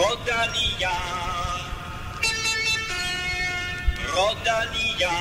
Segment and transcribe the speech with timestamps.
[0.00, 0.94] Rodania.
[4.16, 5.12] Rodania.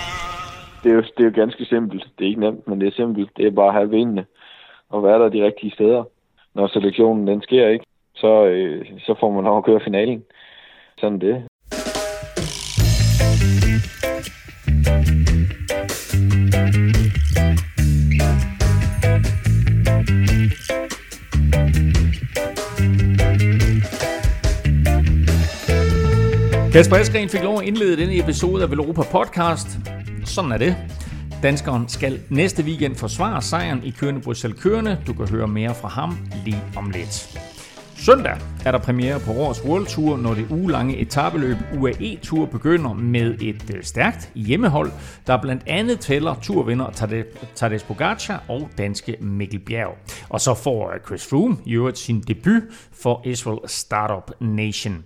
[0.84, 2.04] Det er, jo, det er jo ganske simpelt.
[2.18, 3.38] Det er ikke nemt, men det er simpelt.
[3.38, 4.25] Det er bare at have benene
[4.89, 6.04] og være der de rigtige steder.
[6.54, 10.23] Når selektionen den sker ikke, så, øh, så får man lov at køre finalen.
[10.98, 11.48] Sådan det.
[26.73, 29.68] Kasper Eskren fik lov at indlede denne episode af Velropa Podcast.
[30.26, 30.76] Sådan er det.
[31.44, 34.98] Danskeren skal næste weekend forsvare sejren i Kørende Bruxelles Kørende.
[35.08, 37.40] Du kan høre mere fra ham lige om lidt.
[37.95, 42.94] Søndag er der premiere på årets World Tour, når det ugelange etabeløb UAE Tour begynder
[42.94, 44.92] med et øh, stærkt hjemmehold,
[45.28, 46.90] der blandt andet tæller turvinder
[47.55, 49.98] Tadej Pogacar og danske Mikkel Bjerg.
[50.30, 55.03] Og så får øh, Chris Froome i øvrigt sin debut for Israel Startup Nation.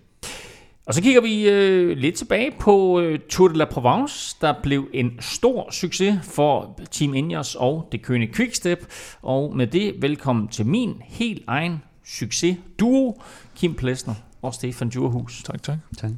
[0.87, 4.87] Og så kigger vi øh, lidt tilbage på øh, Tour de la Provence, der blev
[4.93, 8.85] en stor succes for Team Ineos og det kønne Quickstep.
[9.21, 13.21] Og med det, velkommen til min helt egen succes duo,
[13.55, 15.43] Kim Plesner og Stefan Djurhus.
[15.43, 15.77] Tak, tak.
[15.97, 16.11] tak.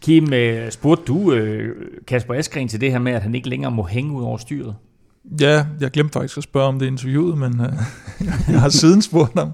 [0.00, 3.70] Kim, øh, spurgte du øh, Kasper Askren til det her med, at han ikke længere
[3.70, 4.74] må hænge ud over styret?
[5.40, 7.72] Ja, jeg glemte faktisk at spørge om det interviewet, men øh,
[8.52, 9.52] jeg har siden spurgt ham.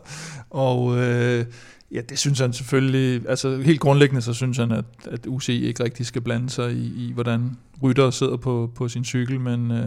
[0.51, 1.45] Og øh,
[1.93, 3.29] Ja, det synes han selvfølgelig.
[3.29, 7.09] Altså helt grundlæggende, så synes han, at, at UCI ikke rigtig skal blande sig i,
[7.09, 9.87] i hvordan rytter sidder på, på sin cykel, men øh,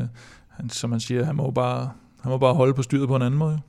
[0.49, 3.21] han, som han siger, han må bare, han må bare holde på styret på en
[3.21, 3.59] anden måde.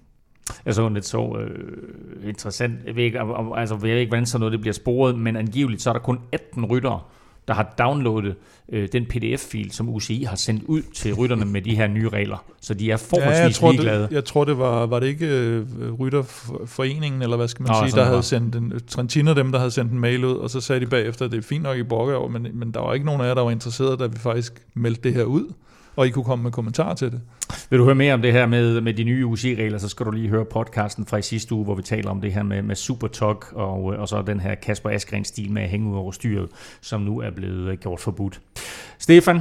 [0.64, 2.74] Jeg så lidt så øh, interessant.
[2.86, 3.20] Jeg ved, ikke,
[3.56, 6.00] altså, jeg ved ikke, hvordan sådan noget det bliver sporet, men angiveligt så er der
[6.00, 7.00] kun 18 ryttere,
[7.48, 8.34] der har downloadet
[8.72, 12.44] øh, den pdf-fil, som UCI har sendt ud til rytterne med de her nye regler.
[12.60, 14.02] Så de er forholdsvis ja, jeg tror, ligeglade.
[14.02, 17.88] Det, jeg tror, det var, var det ikke øh, Rytterforeningen, eller hvad skal man Nå,
[17.88, 20.60] sige, der havde sendt en, Trentino dem, der havde sendt en mail ud, og så
[20.60, 23.06] sagde de bagefter, at det er fint nok i Borgård, men, men der var ikke
[23.06, 25.52] nogen af jer, der var interesseret, da vi faktisk meldte det her ud
[25.96, 27.20] og I kunne komme med kommentarer til det.
[27.70, 30.10] Vil du høre mere om det her med, med de nye UC-regler, så skal du
[30.10, 32.76] lige høre podcasten fra i sidste uge, hvor vi taler om det her med, med
[32.76, 36.48] Supertog og, og så den her Kasper Askren-stil med at hænge ud over styret,
[36.80, 38.40] som nu er blevet øh, gjort forbudt.
[38.98, 39.40] Stefan,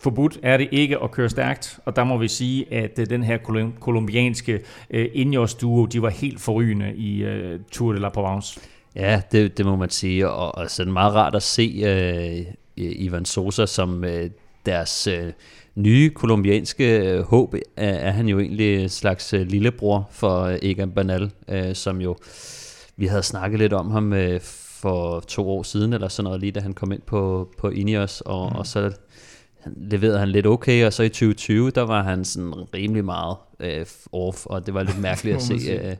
[0.00, 3.22] forbudt er det ikke at køre stærkt, og der må vi sige, at øh, den
[3.22, 3.38] her
[3.80, 4.54] kolumbianske
[4.94, 8.60] uh, Ineos-duo, de var helt forrygende i uh, Tour de la Provence.
[8.96, 11.82] Ja, det, det må man sige, og, og sådan meget rart at se
[12.46, 14.30] uh, Ivan Sosa som uh,
[14.66, 15.28] deres uh,
[15.82, 20.58] nye kolumbianske øh, håb er, er han jo egentlig en slags øh, lillebror for øh,
[20.62, 22.16] Egan Bernal, øh, som jo,
[22.96, 24.40] vi havde snakket lidt om ham øh,
[24.80, 28.20] for to år siden, eller sådan noget, lige da han kom ind på, på Ineos,
[28.20, 28.58] og, mm.
[28.58, 28.92] og så
[29.76, 33.86] leverede han lidt okay, og så i 2020, der var han sådan rimelig meget øh,
[34.12, 35.96] off, og det var lidt mærkeligt at se, øh,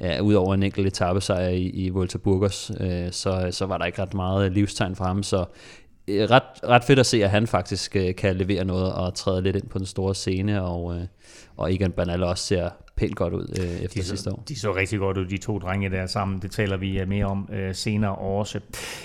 [0.00, 4.02] ja, udover en enkelt etappesejr i, i Volta Burgos, øh, så, så var der ikke
[4.02, 5.46] ret meget livstegn for ham, så Øh,
[6.08, 9.42] Øh, ret, ret fedt at se, at han faktisk øh, kan levere noget og træde
[9.42, 11.06] lidt ind på den store scene, og, øh,
[11.56, 14.44] og Egan Bernal også ser pænt godt ud øh, efter de så, sidste år.
[14.48, 16.38] De så rigtig godt ud, de to drenge der sammen.
[16.42, 18.60] Det taler vi øh, mere om øh, senere også.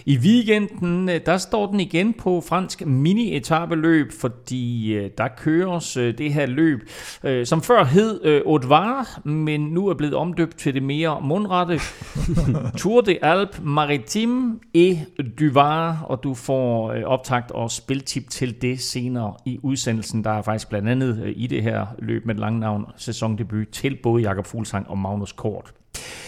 [0.06, 6.18] I weekenden, øh, der står den igen på fransk mini-etabeløb, fordi øh, der køres øh,
[6.18, 6.80] det her løb,
[7.24, 8.68] øh, som før hed øh, Haute
[9.30, 11.80] men nu er blevet omdøbt til det mere mundrette
[12.80, 15.08] Tour de Alpes Maritime et
[15.40, 20.24] du Var, og du får øh, optagt og spiltip til det senere i udsendelsen.
[20.24, 23.98] Der er faktisk blandt andet øh, i det her løb med lang navn sæsondebut til
[24.04, 25.74] både Jakob Fuglsang og Magnus Kort.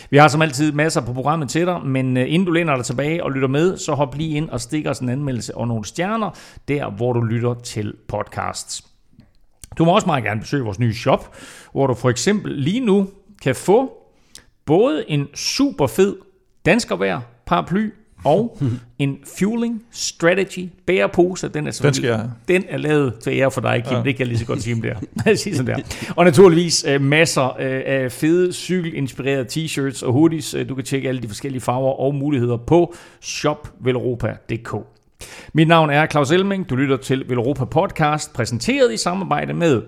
[0.10, 2.86] Vi har som altid masser på programmet til dig, men øh, inden du læner dig
[2.86, 5.86] tilbage og lytter med, så hop lige ind og stik os en anmeldelse og nogle
[5.86, 6.30] stjerner,
[6.68, 8.86] der hvor du lytter til podcasts.
[9.78, 11.36] Du må også meget gerne besøge vores nye shop,
[11.72, 13.10] hvor du for eksempel lige nu
[13.42, 13.92] kan få
[14.66, 16.18] både en super fed
[16.66, 17.90] danskervær paraply
[18.24, 18.58] og
[19.00, 21.50] en Fueling Strategy bærepose.
[21.50, 22.30] Den er, den, skal jeg.
[22.48, 23.98] den er lavet til ære for dig, Kim.
[23.98, 24.04] Ja.
[24.04, 25.36] Det kan jeg lige så godt sige om der.
[25.36, 26.14] sige sådan der.
[26.16, 30.56] Og naturligvis uh, masser uh, af fede cykelinspirerede t-shirts og hoodies.
[30.56, 34.76] Uh, du kan tjekke alle de forskellige farver og muligheder på shopvelropa.dk.
[35.54, 36.70] Mit navn er Claus Elming.
[36.70, 39.82] Du lytter til Velropa Podcast, præsenteret i samarbejde med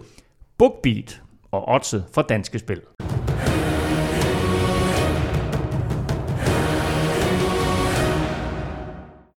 [0.58, 2.82] BookBeat og Otse fra Danske Spil.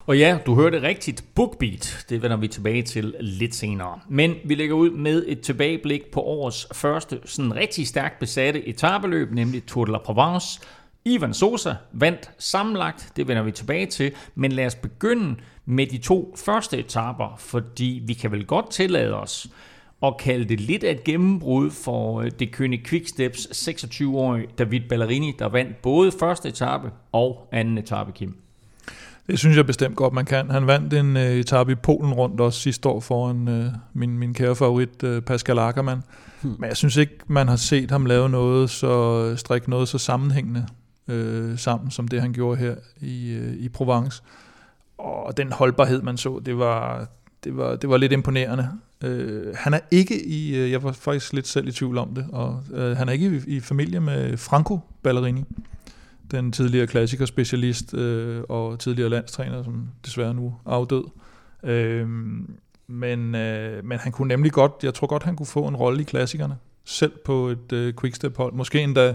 [0.07, 1.25] Og ja, du hørte rigtigt.
[1.35, 4.01] BookBeat, det vender vi tilbage til lidt senere.
[4.09, 9.33] Men vi lægger ud med et tilbageblik på årets første sådan rigtig stærkt besatte etabeløb,
[9.33, 10.61] nemlig Tour de la Provence.
[11.05, 15.99] Ivan Sosa vandt sammenlagt, det vender vi tilbage til, men lad os begynde med de
[15.99, 19.47] to første etaper, fordi vi kan vel godt tillade os
[20.03, 25.33] at kalde det lidt af et gennembrud for øh, det kønne Quicksteps 26-årige David Ballerini,
[25.39, 28.44] der vandt både første etape og anden etape, Kim.
[29.27, 30.51] Det synes jeg bestemt godt, man kan.
[30.51, 34.35] Han vandt en uh, etape i Polen rundt også sidste år foran uh, min, min
[34.35, 36.03] kære favorit uh, Pascal Ackermann.
[36.43, 36.57] Hmm.
[36.59, 40.67] Men jeg synes ikke, man har set ham lave noget så strik noget så sammenhængende
[41.13, 44.23] uh, sammen, som det han gjorde her i, uh, i Provence.
[44.99, 47.07] Og den holdbarhed, man så, det var,
[47.45, 48.69] det var, det var lidt imponerende.
[49.05, 49.11] Uh,
[49.55, 52.63] han er ikke i, uh, jeg var faktisk lidt selv i tvivl om det, og
[52.71, 55.45] uh, han er ikke i, i familie med Franco Ballerini
[56.31, 61.05] den tidligere klassikerspecialist øh, og tidligere landstræner, som desværre nu er afdød.
[61.63, 62.09] Øh,
[62.87, 66.01] men, øh, men han kunne nemlig godt, jeg tror godt, han kunne få en rolle
[66.01, 68.53] i klassikerne, selv på et øh, quickstep-hold.
[68.53, 69.15] Måske endda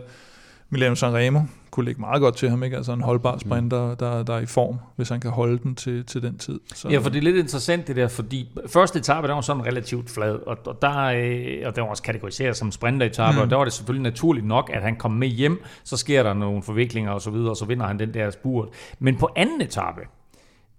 [0.69, 1.39] Milano Sanremo
[1.71, 2.77] kunne ligge meget godt til ham, ikke?
[2.77, 3.39] Altså en holdbar mm.
[3.39, 6.59] sprinter, der, der er i form, hvis han kan holde den til, til den tid.
[6.75, 6.89] Så.
[6.89, 10.09] Ja, for det er lidt interessant det der, fordi første etape, der var sådan relativt
[10.09, 13.41] flad, og, og der øh, og der var også kategoriseret som sprinteretape, mm.
[13.41, 16.33] og der var det selvfølgelig naturligt nok, at han kom med hjem, så sker der
[16.33, 18.67] nogle forviklinger og så videre, og så vinder han den der spurt.
[18.99, 20.01] Men på anden etape,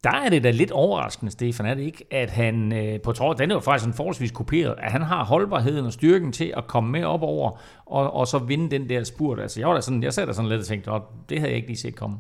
[0.05, 3.39] der er det da lidt overraskende, Stefan, er det ikke, at han, øh, på trods,
[3.39, 6.67] den er jo faktisk en forholdsvis kopieret, at han har holdbarheden og styrken til at
[6.67, 9.41] komme med op over, og, og så vinde den der spurt.
[9.41, 11.51] Altså, jeg var da sådan, jeg sad der sådan lidt og tænkte, at det havde
[11.51, 12.17] jeg ikke lige set komme.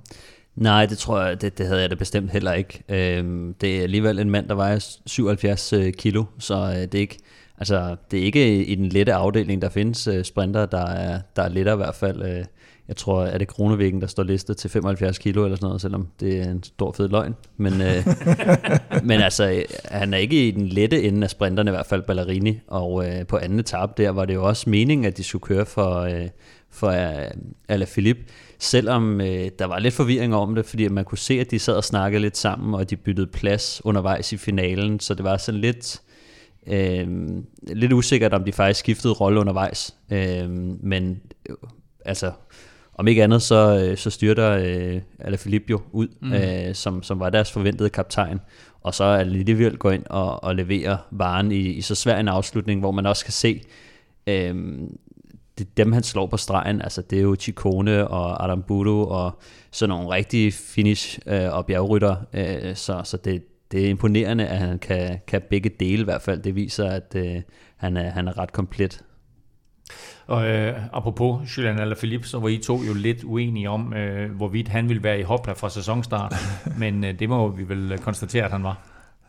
[0.56, 2.82] Nej, det tror jeg, det, det havde jeg da bestemt heller ikke.
[2.88, 6.98] Øhm, det er alligevel en mand, der vejer 77 øh, kilo, så øh, det er
[6.98, 7.18] ikke,
[7.58, 11.42] altså, det er ikke i den lette afdeling, der findes øh, sprinter, der er, der
[11.42, 12.22] er lettere i hvert fald.
[12.22, 12.44] Øh,
[12.90, 16.08] jeg tror, er det Kronevæggen, der står listet til 75 kilo eller sådan noget, selvom
[16.20, 17.34] det er en stor fed løgn.
[17.56, 18.06] Men, øh,
[19.08, 22.60] men altså, han er ikke i den lette ende af sprinterne, i hvert fald Ballerini.
[22.66, 25.66] Og øh, på anden etape der var det jo også meningen, at de skulle køre
[25.66, 26.28] for, øh,
[26.70, 27.30] for øh,
[27.68, 28.22] Alaphilippe.
[28.58, 31.74] Selvom øh, der var lidt forvirring om det, fordi man kunne se, at de sad
[31.74, 35.00] og snakkede lidt sammen, og de byttede plads undervejs i finalen.
[35.00, 36.00] Så det var sådan lidt...
[36.66, 37.08] Øh,
[37.62, 39.94] lidt usikkert, om de faktisk skiftede rolle undervejs.
[40.12, 40.50] Øh,
[40.82, 41.56] men øh,
[42.04, 42.32] altså,
[43.00, 46.32] om ikke andet, så, øh, så styrter øh, Alaphilippe jo ud, mm.
[46.32, 48.40] øh, som, som var deres forventede kaptajn.
[48.80, 52.80] Og så alligevel gå ind og, og levere varen i, i så svær en afslutning,
[52.80, 53.62] hvor man også kan se,
[54.26, 54.54] øh,
[55.58, 59.40] det, dem han slår på stregen, altså det er jo Chikone og Adam Budo og
[59.70, 63.42] sådan nogle rigtige finish øh, og bjergrytter, øh, så, så det,
[63.72, 66.42] det er imponerende, at han kan, kan begge dele i hvert fald.
[66.42, 67.42] Det viser, at øh,
[67.76, 69.04] han, er, han er ret komplet.
[70.26, 74.68] Og øh, apropos Julian Alaphilippe, så var I to jo lidt uenige om, øh, hvorvidt
[74.68, 76.34] han ville være i hopla fra sæsonstart.
[76.78, 78.78] Men øh, det må vi vel konstatere, at han var.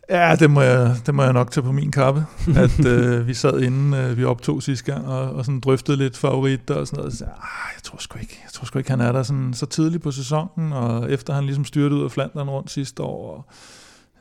[0.10, 2.26] Ja, det må jeg, det må jeg nok tage på min kappe.
[2.56, 6.18] At øh, vi sad inden øh, vi optog sidste gang og, og sådan drøftede lidt
[6.18, 7.14] favoritter og sådan noget.
[7.14, 9.66] Så, ah, jeg tror sgu ikke, jeg tror sgu ikke, han er der sådan, så
[9.66, 13.36] tidligt på sæsonen, og efter han ligesom styrte ud af Flandern rundt sidste år.
[13.36, 13.46] Og,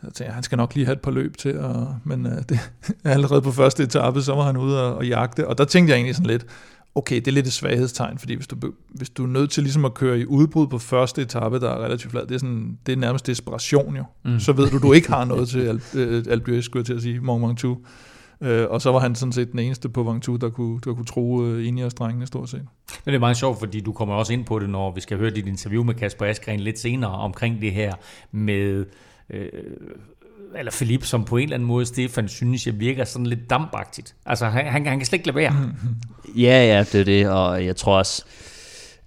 [0.02, 2.72] jeg tænkte, han skal nok lige have et par løb til, og, men uh, det,
[3.04, 5.96] allerede på første etape, så var han ude og, og jagte, og der tænkte jeg
[5.96, 6.46] egentlig sådan lidt,
[6.94, 8.56] okay, det er lidt et svaghedstegn, fordi hvis du,
[8.88, 11.84] hvis du er nødt til ligesom at køre i udbrud på første etape, der er
[11.84, 14.04] relativt flad, det er, sådan, det er nærmest desperation jo.
[14.24, 14.40] Mm.
[14.40, 15.80] Så ved du, du ikke har noget til
[16.30, 17.78] Alpe d'Huez, skulle jeg til at sige, Mont Ventoux.
[18.40, 21.04] Uh, og så var han sådan set den eneste på Ventoux, der kunne, der kunne
[21.04, 22.60] tro ind i os drengene stort set.
[23.04, 25.18] Men det er meget sjovt, fordi du kommer også ind på det, når vi skal
[25.18, 27.94] høre dit interview med Kasper Askren lidt senere omkring det her
[28.32, 28.86] med
[29.30, 29.48] øh,
[30.58, 34.14] eller Philip, som på en eller anden måde, Stefan, synes jeg virker sådan lidt dampagtigt.
[34.26, 35.54] Altså, han, han, han kan slet ikke lade være.
[36.36, 38.24] Ja, ja, det er det, og jeg tror også,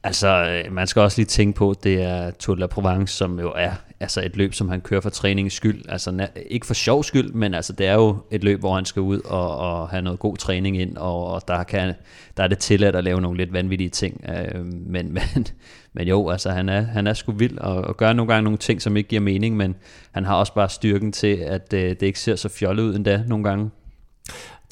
[0.03, 3.39] altså, øh, man skal også lige tænke på, det er Tour de la Provence, som
[3.39, 3.71] jo er
[4.03, 5.81] altså et løb, som han kører for træningens skyld.
[5.89, 9.01] Altså ikke for sjov skyld, men altså det er jo et løb, hvor han skal
[9.01, 11.93] ud og, og have noget god træning ind, og, og der, kan,
[12.37, 14.25] der er det tilladt at lave nogle lidt vanvittige ting.
[14.29, 15.47] Øh, men, men,
[15.93, 18.57] men jo, altså han er, han er sgu vild og, og gør nogle gange nogle
[18.57, 19.75] ting, som ikke giver mening, men
[20.11, 23.23] han har også bare styrken til, at øh, det ikke ser så fjollet ud endda
[23.27, 23.69] nogle gange.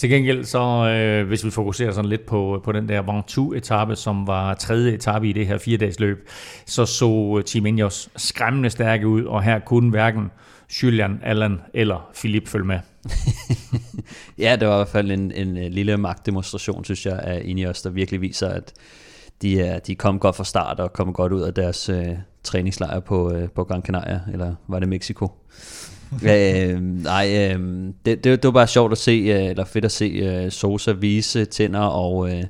[0.02, 4.28] Til gengæld så, øh, hvis vi fokuserer sådan lidt på, på den der Ventoux-etappe, som
[4.28, 6.30] var tredje etape i det her fire-dages løb,
[6.66, 10.32] så så Team Ineos skræmmende stærke ud, og her kunne hverken
[10.84, 12.80] Julian, Allan eller Philip følge med.
[14.46, 17.82] ja, det var i hvert fald en, en øh, lille magtdemonstration, synes jeg, af Ineos,
[17.82, 18.74] der virkelig viser, at
[19.42, 22.08] de, er, de kom godt fra start og kom godt ud af deres øh,
[22.44, 25.32] træningslejr på, øh, på Gran Canaria, eller var det Mexico?
[26.32, 27.60] øh, nej, øh,
[28.06, 30.92] det, det, det var bare sjovt at se, øh, eller fedt at se øh, Sosa
[30.92, 32.44] vise tænder og, øh,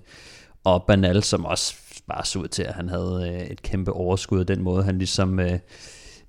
[0.63, 1.75] og Banal, som også
[2.08, 4.98] bare så ud til, at han havde øh, et kæmpe overskud af den måde, han
[4.98, 5.39] ligesom...
[5.39, 5.60] Øh,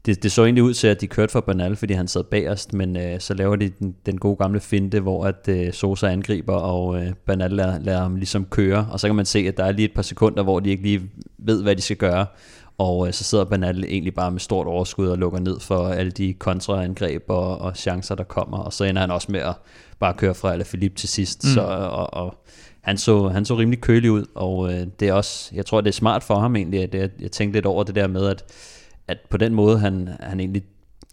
[0.06, 2.72] det, det så egentlig ud til, at de kørte for Banal, fordi han sad bagerst,
[2.72, 6.54] men øh, så laver de den, den gode gamle finte, hvor at øh, Sosa angriber,
[6.54, 9.64] og øh, Banal lader, lader ham ligesom køre, og så kan man se, at der
[9.64, 12.26] er lige et par sekunder, hvor de ikke lige ved, hvad de skal gøre,
[12.82, 16.10] og øh, så sidder Bernal egentlig bare med stort overskud og lukker ned for alle
[16.10, 18.58] de kontraangreb og, og chancer, der kommer.
[18.58, 19.54] Og så ender han også med at
[19.98, 21.44] bare køre fra Alaphilippe til sidst.
[21.44, 21.50] Mm.
[21.50, 22.34] Så, og, og
[22.80, 25.88] han, så, han så rimelig kølig ud, og øh, det er også, jeg tror, det
[25.88, 28.44] er smart for ham egentlig, at jeg, jeg tænkte lidt over det der med, at,
[29.08, 30.62] at på den måde, han, han egentlig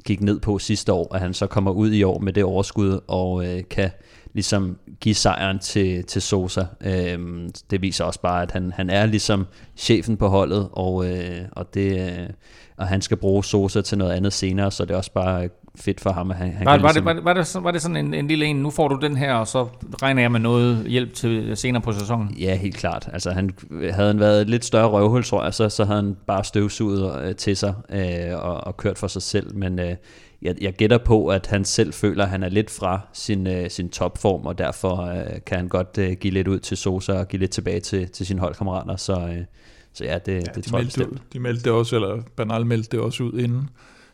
[0.05, 2.99] gik ned på sidste år, at han så kommer ud i år med det overskud
[3.07, 3.89] og øh, kan
[4.33, 6.63] ligesom give sejren til, til Sosa.
[6.81, 11.41] Øhm, det viser også bare, at han, han er ligesom chefen på holdet, og, øh,
[11.51, 12.29] og, det, øh,
[12.77, 16.01] og han skal bruge Sosa til noget andet senere, så det er også bare fedt
[16.01, 17.81] for ham, at han, han var, var, ligesom, det, var, det, var, det, var det
[17.81, 19.67] sådan en, en lille en, nu får du den her, og så
[20.01, 22.35] regner jeg med noget hjælp til senere på sæsonen?
[22.39, 23.09] Ja, helt klart.
[23.13, 23.49] Altså, han,
[23.91, 27.21] havde han været et lidt større røvhul, tror jeg, så, så havde han bare støvsuget
[27.23, 29.55] øh, til sig øh, og, og kørt for sig selv.
[29.55, 29.95] Men øh,
[30.41, 33.69] jeg, jeg gætter på, at han selv føler, at han er lidt fra sin, øh,
[33.69, 37.27] sin topform, og derfor øh, kan han godt øh, give lidt ud til Sosa og
[37.27, 38.95] give lidt tilbage til, til sine holdkammerater.
[38.95, 39.45] Så, øh,
[39.93, 41.21] så ja, det, ja, det de tror jeg bestemt.
[41.33, 43.69] de meldte det også, eller Bernal meldte det også ud inden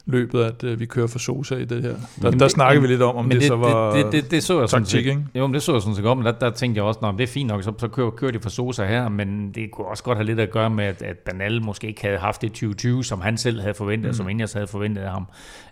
[0.06, 1.96] løbet, at øh, vi kører for Sosa i det her.
[2.22, 4.44] Der, der snakker vi lidt om, om Men det, det så var det, det, det,
[4.44, 5.24] så jeg sådan taktik, set- ikke?
[5.36, 7.14] Jo, men det så jeg sådan set godt, men der, der tænkte jeg også, at
[7.18, 9.88] det er fint nok, så, så kører, kører de for Sosa her, men det kunne
[9.88, 12.50] også godt have lidt at gøre med, at, at Bernal måske ikke havde haft det
[12.52, 14.14] 2020, som han selv havde forventet, mm.
[14.14, 15.28] som Ingers havde forventet af ham.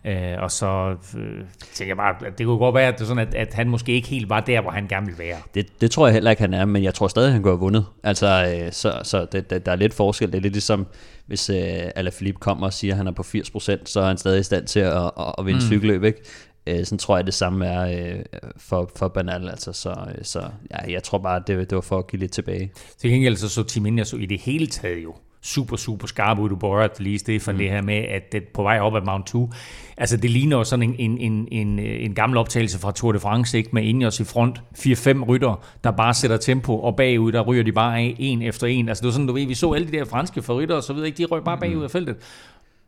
[0.06, 0.14] Øh,
[0.44, 1.26] og så øh,
[1.74, 3.70] tænker jeg bare, at det kunne godt være, at, det er sådan, at, at han
[3.70, 5.38] måske ikke helt var der, hvor han gerne ville være.
[5.54, 7.60] Det, det tror jeg heller ikke, han er, men jeg tror stadig, han kunne have
[7.60, 7.86] vundet.
[8.04, 10.32] Altså, øh, så, så det, det, der er lidt forskel.
[10.32, 10.88] Det er lidt ligesom,
[11.26, 14.40] hvis øh, Alaphilippe kommer og siger, at han er på 80%, så er han stadig
[14.40, 15.66] i stand til at, at, at vinde mm.
[15.66, 16.22] cykelløb, ikke?
[16.68, 18.24] Øh, sådan tror jeg, det samme er øh,
[18.58, 19.50] for, for Banal.
[19.50, 20.40] Altså, så, øh, så
[20.72, 22.72] ja, jeg tror bare, det, det var for at give lidt tilbage.
[22.98, 26.50] Til gengæld så så Team Ineos i det hele taget jo super, super skarp ud.
[26.50, 27.60] Du lige, Stefan, mm.
[27.60, 29.50] det her med, at det på vej op ad Mount 2,
[29.98, 33.20] altså det ligner jo sådan en, en, en, en, en gammel optagelse fra Tour de
[33.20, 33.70] France, ikke?
[33.74, 37.72] med Ineos i front, 4-5 rytter, der bare sætter tempo, og bagud, der ryger de
[37.72, 38.90] bare af en efter en.
[38.90, 40.94] Altså det var sådan, du ved, vi så alle de der franske favoritter og så
[40.94, 41.18] videre, ikke?
[41.18, 42.16] de røg bare bagud af feltet.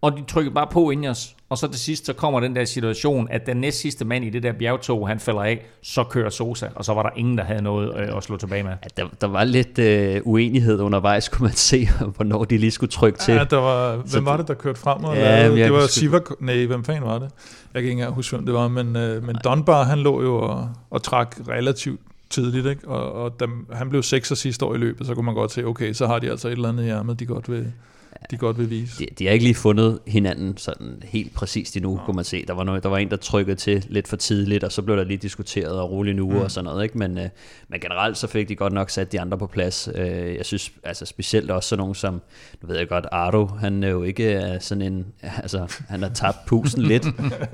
[0.02, 3.28] Og de trykkede bare på Ineos, og så til sidst, så kommer den der situation,
[3.32, 6.68] at den næst sidste mand i det der bjergtog, han falder af, så kører Sosa,
[6.76, 8.72] og så var der ingen, der havde noget øh, at slå tilbage med.
[8.72, 12.92] Ja, der, der var lidt øh, uenighed undervejs, kunne man se, hvornår de lige skulle
[12.92, 13.34] trykke til.
[13.34, 15.04] Ja, der var, Så hvem var det, der kørte frem?
[15.04, 17.30] Og Ja, det var kan sgu- Siva, nej, hvem fanden var det?
[17.74, 20.36] Jeg kan ikke engang huske, hvem det var, men, øh, men Dunbar, han lå jo
[20.36, 22.00] og, og trak relativt
[22.30, 22.88] tidligt, ikke?
[22.88, 25.66] og, og da han blev 6 sidste år i løbet, så kunne man godt se,
[25.66, 27.72] okay, så har de altså et eller andet i ærmet, de godt vil,
[28.32, 29.00] de godt vil vise.
[29.00, 32.46] de, de har ikke lige fundet hinanden sådan helt præcist endnu, kunne man se.
[32.46, 34.98] Der var, noget, der var en, der trykkede til lidt for tidligt, og så blev
[34.98, 36.38] der lige diskuteret og rolig nu mm.
[36.38, 36.84] og sådan noget.
[36.84, 36.98] Ikke?
[36.98, 37.30] Men, øh,
[37.68, 39.90] men generelt så fik de godt nok sat de andre på plads.
[39.96, 42.22] Øh, jeg synes altså specielt også sådan nogen som,
[42.62, 45.06] nu ved jeg godt, Ardo, han er jo ikke er sådan en,
[45.44, 47.06] altså han har tabt pusen lidt,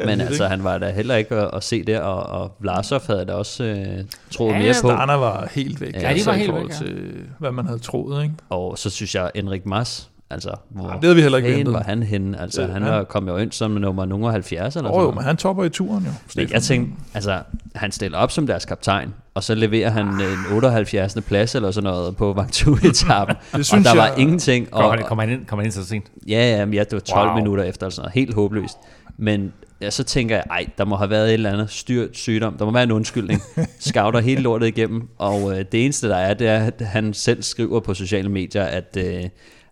[0.06, 3.26] men altså han var da heller ikke at, at se der, og, og Vlasov havde
[3.26, 4.88] da også øh, troet Ja, mere på.
[4.88, 6.74] Starner var helt væk, Ja, de altså, var i helt væk, ja.
[6.74, 8.24] til, hvad man havde troet.
[8.24, 8.36] Ikke?
[8.50, 11.74] Og så synes jeg, Enrik Mas, altså, hvor Ja, det havde vi heller ikke ventet.
[11.74, 12.42] var han henne?
[12.42, 15.06] Altså, Det- han, han- var, kom jo ind som nummer nogen 70 eller Åh sådan
[15.06, 16.10] jo, men han topper i turen jo.
[16.10, 16.54] Men Stefan.
[16.54, 17.40] jeg tænkte, altså,
[17.76, 21.18] han stiller op som deres kaptajn, og så leverer han en 78.
[21.28, 23.36] plads eller sådan noget på Vangtu-etappen.
[23.54, 24.74] og der var jeg- ingenting.
[24.74, 26.06] Og, Kommer han, kommer han, ind, kommer han ind så sent?
[26.28, 27.28] ja, ja, men ja, det var 12 Wow.
[27.28, 27.36] wow.
[27.38, 28.14] minutter efter, eller sådan noget.
[28.14, 28.78] helt håbløst.
[29.18, 32.58] Men ja, så tænker jeg, ej, der må have været et eller andet styrt sygdom.
[32.58, 33.42] Der må være en undskyldning.
[33.80, 35.08] Scouter hele lortet igennem.
[35.18, 38.64] Og øh, det eneste, der er, det er, at han selv skriver på sociale medier,
[38.64, 38.98] at...
[38.98, 39.24] Øh,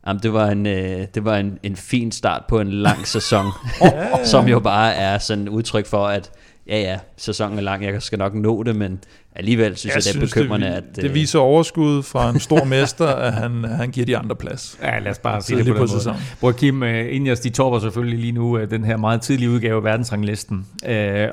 [0.07, 3.45] Jamen, det var, en, øh, det var en, en fin start på en lang sæson,
[4.31, 6.31] som jo bare er sådan et udtryk for, at
[6.69, 8.99] ja, ja, sæsonen er lang, jeg skal nok nå det, men
[9.35, 10.83] alligevel synes jeg, jeg det er bekymrende, det, at...
[10.95, 14.79] det øh, viser overskud fra en stor mester, at han, han giver de andre plads.
[14.83, 15.89] Ja, lad os bare sige det på på den måde.
[15.89, 16.19] sæsonen.
[16.39, 19.77] Hvor Kim uh, Ingers, de topper selvfølgelig lige nu uh, den her meget tidlige udgave
[19.77, 20.65] af verdensranglisten.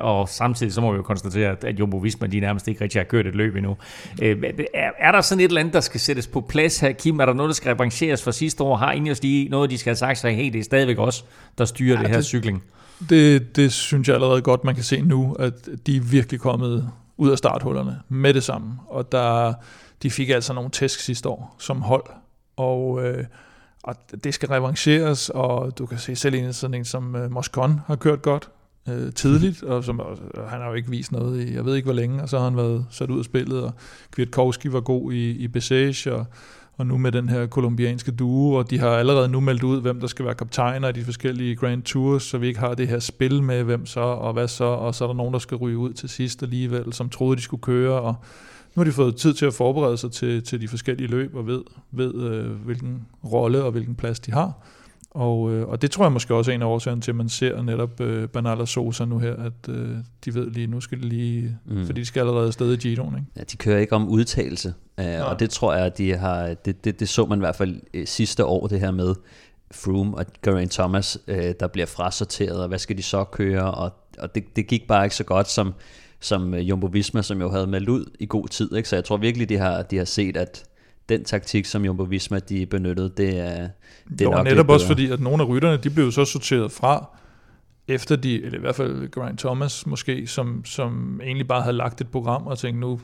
[0.01, 3.05] Og samtidig så må vi jo konstatere, at, Jumbo Visma, de nærmest ikke rigtig har
[3.05, 3.77] kørt et løb endnu.
[4.21, 4.35] Er,
[4.99, 7.19] er, der sådan et eller andet, der skal sættes på plads her, Kim?
[7.19, 8.75] Er der noget, der skal revancheres for sidste år?
[8.75, 11.25] Har Ingers lige noget, de skal have sagt sig, hey, det er stadigvæk os,
[11.57, 12.63] der styrer ja, det her det- cykling?
[13.09, 16.89] Det, det synes jeg allerede godt, man kan se nu, at de er virkelig kommet
[17.17, 18.79] ud af starthullerne med det samme.
[18.87, 19.53] Og der,
[20.03, 22.05] de fik altså nogle tæsk sidste år som hold,
[22.57, 23.25] og, øh,
[23.83, 27.79] og det skal revancheres, og du kan se selv en sådan en som øh, Moscon
[27.87, 28.49] har kørt godt
[28.89, 31.75] øh, tidligt, og som, og øh, han har jo ikke vist noget i, jeg ved
[31.75, 33.73] ikke hvor længe, og så har han været sat ud af spillet, og
[34.11, 36.25] Kwiatkowski var god i, i Besage, og,
[36.77, 39.99] og nu med den her kolumbianske duo, og de har allerede nu meldt ud, hvem
[39.99, 42.99] der skal være kaptajner i de forskellige Grand Tours, så vi ikke har det her
[42.99, 45.77] spil med, hvem så, og hvad så, og så er der nogen, der skal ryge
[45.77, 48.15] ud til sidst alligevel, som troede, de skulle køre, og
[48.75, 51.47] nu har de fået tid til at forberede sig til, til de forskellige løb, og
[51.47, 54.53] ved, ved øh, hvilken rolle og hvilken plads de har.
[55.17, 57.29] Og, øh, og det tror jeg måske også er en af årsagerne til, at man
[57.29, 59.95] ser netop øh, Bernal og Sosa nu her, at øh,
[60.25, 61.85] de ved lige, nu skal de lige, Mm.
[61.85, 63.27] fordi de skal allerede afsted i Giroen, ikke?
[63.37, 66.83] Ja, de kører ikke om udtalelse, øh, og det tror jeg, at de har, det,
[66.85, 69.15] det, det så man i hvert fald øh, sidste år, det her med
[69.71, 73.91] Froome og Geraint Thomas, øh, der bliver frasorteret, og hvad skal de så køre, og,
[74.17, 75.73] og det, det gik bare ikke så godt som,
[76.19, 78.89] som øh, Jumbo Visma, som jo havde meldt ud i god tid, ikke?
[78.89, 80.63] så jeg tror virkelig, de har, de har set, at
[81.09, 83.69] den taktik, som Jumbo Visma de benyttede, det er,
[84.09, 86.25] det er var nok netop også fordi, at nogle af rytterne, de blev jo så
[86.25, 87.17] sorteret fra
[87.87, 92.01] efter de, eller i hvert fald Geraint Thomas måske, som, som egentlig bare havde lagt
[92.01, 92.99] et program og tænkt, nu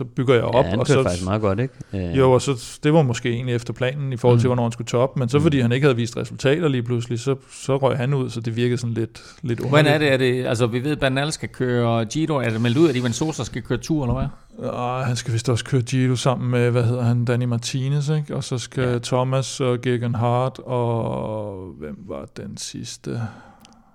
[0.00, 0.64] så bygger jeg op.
[0.64, 1.74] Ja, han og så, faktisk meget godt, ikke?
[1.92, 4.48] Øh, Jo, og så, det var måske egentlig efter planen i forhold til, Mm.
[4.48, 7.36] hvornår han skulle toppe, men så fordi han ikke havde vist resultater lige pludselig, så,
[7.50, 10.12] så røg han ud, så det virkede sådan lidt, lidt Hvordan er det?
[10.12, 10.46] er det?
[10.46, 12.34] Altså, vi ved, at Bernal skal køre Giro.
[12.34, 14.14] Er det meldt ud, at Ivan Sosa skal køre tur, eller
[14.58, 14.68] hvad?
[14.70, 18.36] Og han skal vist også køre Giro sammen med, hvad hedder han, Danny Martinez, ikke?
[18.36, 18.98] Og så skal ja.
[18.98, 23.20] Thomas og Gegan Hart og hvem var den sidste?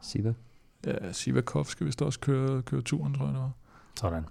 [0.01, 0.33] Siva.
[0.87, 3.51] Ja, Sivakov skal vist også køre, køre turen, tror jeg det var.
[3.99, 4.23] Sådan.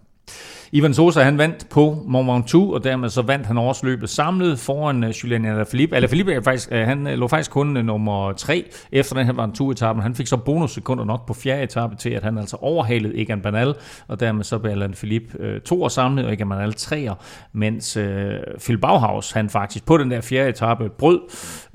[0.73, 5.05] Ivan Sosa, han vandt på Mont Ventoux, og dermed så vandt han årsløbet samlet foran
[5.05, 5.97] uh, Julian Alaphilippe.
[5.97, 9.33] Alaphilippe er faktisk, uh, han øh, lå faktisk kun uh, nummer 3 efter den her
[9.33, 10.03] Ventoux-etappen.
[10.03, 13.75] Han fik så bonussekunder nok på fjerde etape til, at han altså overhalede Egan Bernal,
[14.09, 17.15] og dermed så blev Alaphilippe uh, to år samlet, og Egan Bernal treer,
[17.53, 18.05] mens uh,
[18.65, 21.21] Phil Bauhaus, han faktisk på den der fjerde etape brød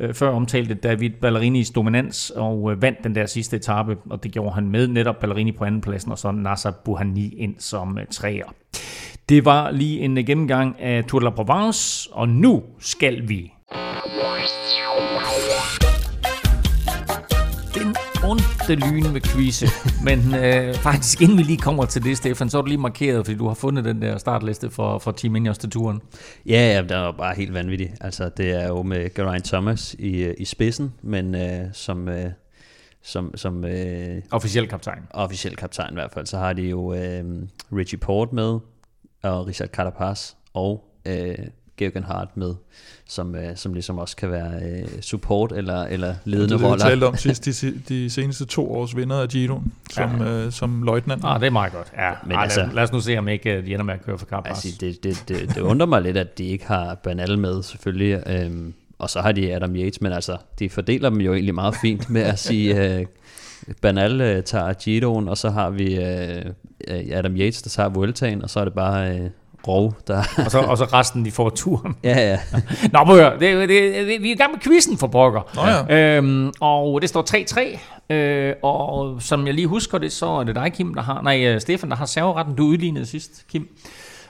[0.04, 4.32] uh, før omtalte David Ballerinis dominans og uh, vandt den der sidste etape, og det
[4.32, 8.39] gjorde han med netop Ballerini på andenpladsen, og så Nasser Buhani ind som uh.
[9.30, 13.54] Det var lige en gennemgang af Tour de la Provence, og nu skal vi...
[17.74, 19.68] Den onde lyn med quizze.
[20.08, 23.26] Men øh, faktisk inden vi lige kommer til det, Stefan, så er du lige markeret,
[23.26, 26.02] fordi du har fundet den der startliste for, for Team Ineos til turen.
[26.46, 27.92] Ja, ja, det er bare helt vanvittigt.
[28.02, 32.32] Altså, det er jo med Geraint Thomas i, i spidsen, men øh, som, øh,
[33.04, 35.02] som, som øh, Officiel kaptajn.
[35.10, 37.24] officiel kaptajn i hvert fald, så har de jo øh,
[37.72, 38.60] Richie Port med,
[39.24, 41.36] og Richard Carapaz, og øh,
[41.78, 42.54] Georgen Hart med,
[43.08, 46.66] som, øh, som ligesom også kan være øh, support eller, eller ledende det, det vi
[46.66, 46.86] roller.
[46.86, 50.28] talte om sidst, de, de seneste to års vinder af Giroen, som, ja.
[50.46, 51.22] øh, som løjtnant.
[51.26, 51.88] Ah, det er meget godt.
[51.98, 53.94] Ja, Men Ej, altså- lad, lad os nu se, om ikke øh, de ender med
[53.94, 54.66] at køre for Carapaz.
[54.66, 58.24] Altså, det, det, det, det undrer mig lidt, at de ikke har Bernal med, selvfølgelig.
[58.28, 61.76] Øhm, og så har de Adam Yates, men altså, de fordeler dem jo egentlig meget
[61.82, 63.06] fint med at sige, øh,
[63.82, 66.46] Bernal øh, tager Giroen, og så har vi øh,
[66.88, 69.30] øh, Adam Yates, der tager Vueltaen, og så er det bare øh,
[69.68, 70.18] Rov, der...
[70.46, 71.96] og, så, og så resten, de får turen.
[72.04, 72.40] ja, ja.
[72.94, 75.42] Nå, må høre, det, det, det, vi er i gang med quizzen for pokker.
[75.56, 76.18] Nå ja.
[76.18, 77.26] Øhm, og det står
[78.10, 81.22] 3-3, øh, og som jeg lige husker det, så er det dig, Kim, der har,
[81.22, 82.56] nej, øh, Stefan, der har serveretten.
[82.56, 83.68] Du udlignede sidst, Kim.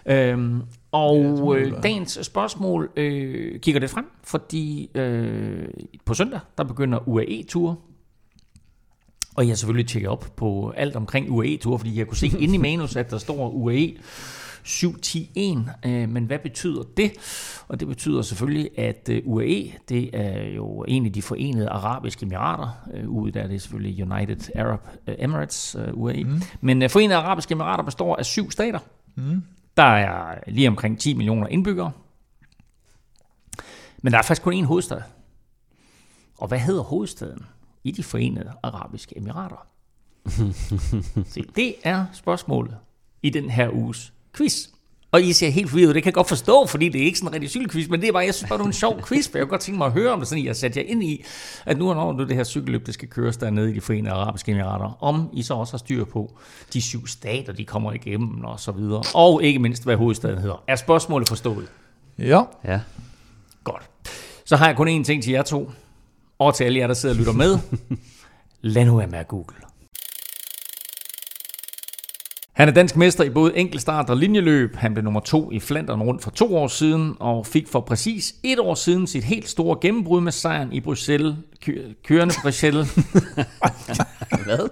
[0.06, 0.62] Øhm,
[0.92, 5.68] og øh, dagens spørgsmål øh, kigger det frem, fordi øh,
[6.06, 7.76] på søndag, der begynder UAE-ture.
[9.39, 12.56] Og jeg har selvfølgelig tjekket op på alt omkring UAE-ture, fordi jeg kunne se inde
[12.56, 13.93] i manus, at der står UAE
[14.65, 15.88] 7-10-1.
[15.88, 17.12] Øh, men hvad betyder det?
[17.67, 22.23] Og det betyder selvfølgelig, at øh, UAE, det er jo en af de forenede arabiske
[22.23, 22.69] emirater.
[22.93, 26.23] Øh, ude der er det selvfølgelig United Arab øh, Emirates, øh, UAE.
[26.23, 26.41] Mm.
[26.62, 28.80] Men forenede arabiske emirater består af syv stater.
[29.15, 29.43] Mm.
[29.78, 31.91] Der er lige omkring 10 millioner indbyggere.
[34.02, 35.02] Men der er faktisk kun én hovedstad.
[36.38, 37.45] Og hvad hedder hovedstaden
[37.84, 39.68] i de forenede arabiske emirater?
[41.34, 42.76] Se, det er spørgsmålet
[43.24, 44.68] i den her uges quiz.
[45.12, 47.18] Og I ser helt forvirret ud, det kan jeg godt forstå, fordi det er ikke
[47.18, 49.02] sådan en rigtig cykelquiz, men det er bare, jeg synes bare, det er en sjov
[49.02, 50.80] quiz, for jeg kunne godt tænke mig at høre om det, sådan at jeg satte
[50.80, 51.24] jer ind i,
[51.65, 54.52] at nu når nu det her cykelløb, det skal køres dernede i de forenede arabiske
[54.52, 56.38] emirater, om I så også har styr på
[56.74, 60.63] de syv stater, de kommer igennem og så videre, og ikke mindst, hvad hovedstaden hedder.
[60.68, 61.72] Er spørgsmålet forstået?
[62.18, 62.80] Ja, ja.
[63.63, 63.89] Godt.
[64.46, 65.72] Så har jeg kun én ting til jer to,
[66.39, 67.58] og til alle jer, der sidder og lytter med.
[68.62, 69.56] Lad nu være med at google.
[72.54, 74.75] Han er dansk mester i både enkeltstart og linjeløb.
[74.75, 78.36] Han blev nummer to i Flandern rundt for to år siden, og fik for præcis
[78.43, 81.36] et år siden sit helt store gennembrud med sejren i Bruxelles.
[81.65, 82.89] Kø- kørende Bruxelles.
[84.45, 84.69] Hvad?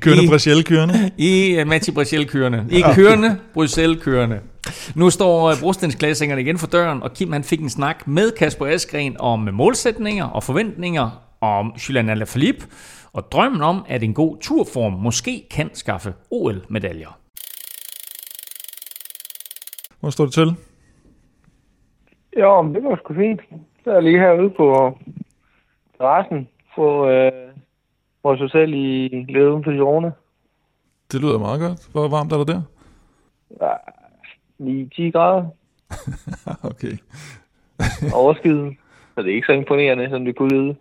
[0.00, 1.10] kørende I- Brasiel kørende.
[1.18, 2.66] I uh, Mati Bruxelles kørende.
[2.70, 4.40] I kørende, Bruxelles kørende.
[4.96, 8.66] Nu står uh, brostensklassingerne igen for døren, og Kim han fik en snak med Kasper
[8.66, 12.66] Askren om målsætninger og forventninger om Julian Alaphilippe,
[13.12, 17.18] og drømmen om, at en god turform måske kan skaffe OL-medaljer.
[20.00, 20.56] Hvor står det til?
[22.40, 23.40] Jo, men det var sgu fint.
[23.84, 24.98] Så er jeg lige herude på
[25.98, 27.32] terrassen på øh,
[28.22, 30.12] vores hotel i lidt uden for Girone.
[31.12, 31.88] Det lyder meget godt.
[31.92, 32.62] Hvor varmt er der der?
[33.50, 34.01] Lige
[34.96, 35.44] 10 grader
[36.70, 36.96] okay.
[38.14, 38.76] overskyet.
[39.14, 40.76] Så det er ikke så imponerende, som det kunne lyde.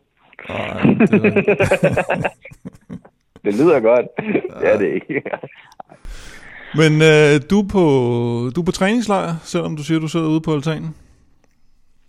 [0.50, 1.22] Nej, det,
[3.46, 4.06] Det lyder godt.
[4.60, 5.22] Det er det ikke.
[6.76, 7.84] men øh, du, er på,
[8.56, 10.96] du er på træningslejr, selvom du siger, du sidder ude på altanen.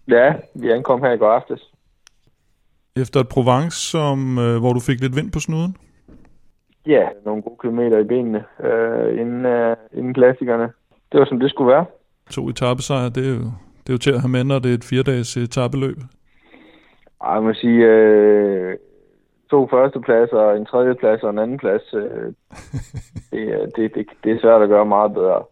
[0.09, 1.73] ja, vi ankom her i går aftes.
[2.97, 5.77] Efter et Provence, som, øh, hvor du fik lidt vind på snuden.
[6.87, 10.69] Ja, nogle gode kilometer i benene øh, inden, øh, inden klassikerne.
[11.13, 11.85] Det var som det skulle være.
[12.31, 13.45] To etappesejre, det er jo,
[13.83, 15.97] det er jo til at have med, når det er et fire-dages etabeløb.
[17.25, 18.77] Ej, jeg må sige, øh,
[19.51, 21.95] to førstepladser, en tredjeplads og en anden plads.
[21.95, 22.33] Øh,
[23.33, 25.43] det, er- det, det, det er svært at gøre meget bedre.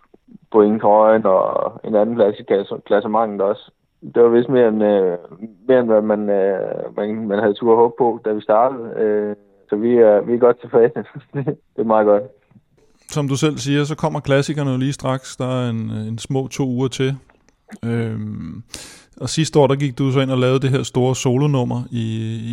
[0.53, 3.71] Pointtrøjen og en anden plads i klasse- klassementet også.
[4.15, 5.19] Det var vist mere end, øh,
[5.69, 8.95] mere end hvad man, øh, man, man havde tur håb på, da vi startede.
[8.97, 9.37] Øh,
[9.69, 10.95] så vi er, vi er godt tilfredse.
[11.77, 12.23] det er meget godt.
[13.11, 15.37] Som du selv siger, så kommer klassikerne jo lige straks.
[15.37, 17.17] Der er en, en små to uger til.
[17.85, 18.63] Øhm,
[19.21, 22.05] og sidste år, der gik du så ind og lavede det her store solonummer i,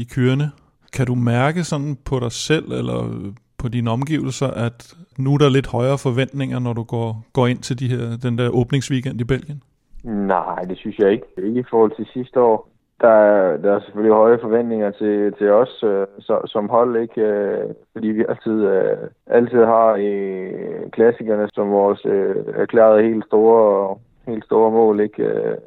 [0.02, 0.52] i kyrene.
[0.94, 5.50] Kan du mærke sådan på dig selv, eller på dine omgivelser, at nu er der
[5.50, 9.24] lidt højere forventninger, når du går, går ind til de her, den der åbningsweekend i
[9.24, 9.62] Belgien?
[10.04, 11.26] Nej, det synes jeg ikke.
[11.48, 12.70] Ikke i forhold til sidste år.
[13.02, 17.22] Der er, der er selvfølgelig høje forventninger til, til os øh, så, som hold, ikke?
[17.22, 23.98] Øh, fordi vi altid, øh, altid har øh, klassikerne som vores øh, erklærede helt store,
[24.28, 25.24] helt store mål ikke?
[25.24, 25.58] Øh,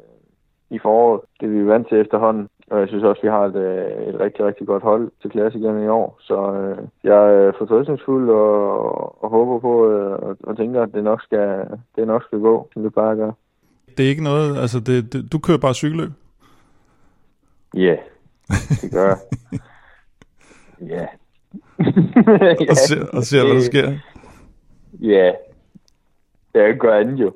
[0.69, 1.21] i foråret.
[1.39, 2.47] Det er vi vant til efterhånden.
[2.71, 5.85] Og jeg synes også, vi har et, øh, et rigtig, rigtig godt hold til klassikerne
[5.85, 6.17] i år.
[6.19, 11.03] Så øh, jeg er fortrøstningsfuld og, og håber på øh, og, og tænker, at det
[11.03, 11.47] nok skal,
[11.95, 13.31] det nok skal gå, som det bare gør.
[13.97, 16.11] Det er ikke noget, altså det, det, du kører bare cykelløb.
[17.81, 17.95] Ja,
[18.81, 19.17] det gør jeg.
[20.87, 21.05] Ja.
[22.71, 23.91] og ser, og ser hvad der sker.
[24.99, 25.31] Ja.
[26.53, 27.33] Jeg gør andet jo.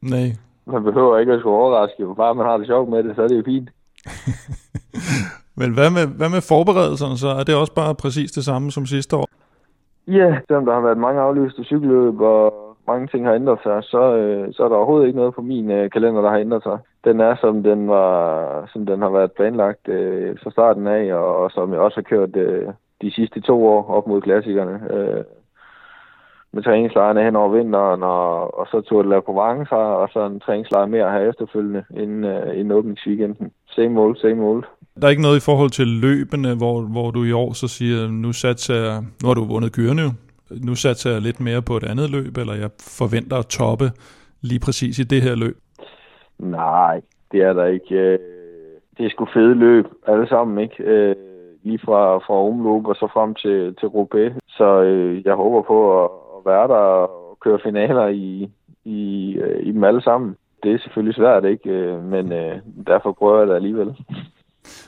[0.00, 0.28] Nej.
[0.66, 2.14] Man behøver ikke at skulle overraske, jo.
[2.14, 3.70] bare man har det sjovt med det, så er det jo fint.
[5.60, 7.28] Men hvad med, hvad med forberedelserne så?
[7.28, 9.28] Er det også bare præcis det samme som sidste år?
[10.06, 14.16] Ja, selvom der har været mange aflyste cykelløb, og mange ting har ændret sig, så,
[14.16, 16.78] øh, så er der overhovedet ikke noget på min øh, kalender, der har ændret sig.
[17.04, 21.36] Den er, som den, var, som den har været planlagt øh, fra starten af, og,
[21.36, 22.68] og som jeg også har kørt øh,
[23.02, 24.80] de sidste to år op mod klassikerne.
[24.94, 25.24] Øh,
[26.54, 30.40] med træningslejrene hen over vinteren, og, og så tog det La Provence, og så en
[30.40, 33.50] træningslejr mere her efterfølgende, inden, øh, inden åbningsweekenden.
[33.76, 34.64] Same old, same old.
[35.00, 38.08] Der er ikke noget i forhold til løbene, hvor, hvor du i år så siger,
[38.10, 40.02] nu satser nu har du vundet kørende
[40.60, 43.90] nu satser jeg lidt mere på et andet løb, eller jeg forventer at toppe
[44.40, 45.56] lige præcis i det her løb?
[46.42, 47.00] Nej,
[47.32, 47.94] det er der ikke.
[47.94, 48.18] Øh,
[48.98, 50.82] det er sgu fede løb, alle sammen, ikke?
[50.82, 51.16] Øh,
[51.62, 54.32] lige fra, fra omløb og så frem til, til Roubaix.
[54.48, 58.50] Så øh, jeg håber på at, at være der og køre finaler i,
[58.84, 59.00] i,
[59.62, 60.36] i dem alle sammen.
[60.62, 61.70] Det er selvfølgelig svært, ikke?
[62.02, 62.32] Men
[62.86, 63.96] derfor prøver jeg det alligevel.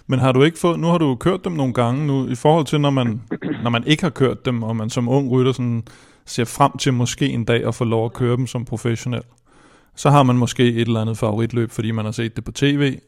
[0.07, 2.67] Men har du ikke fået, nu har du kørt dem nogle gange nu, i forhold
[2.67, 3.21] til når man,
[3.63, 5.83] når man ikke har kørt dem, og man som ung rytter sådan
[6.25, 9.23] ser frem til måske en dag at få lov at køre dem som professionel,
[9.97, 12.99] så har man måske et eller andet favoritløb, fordi man har set det på tv.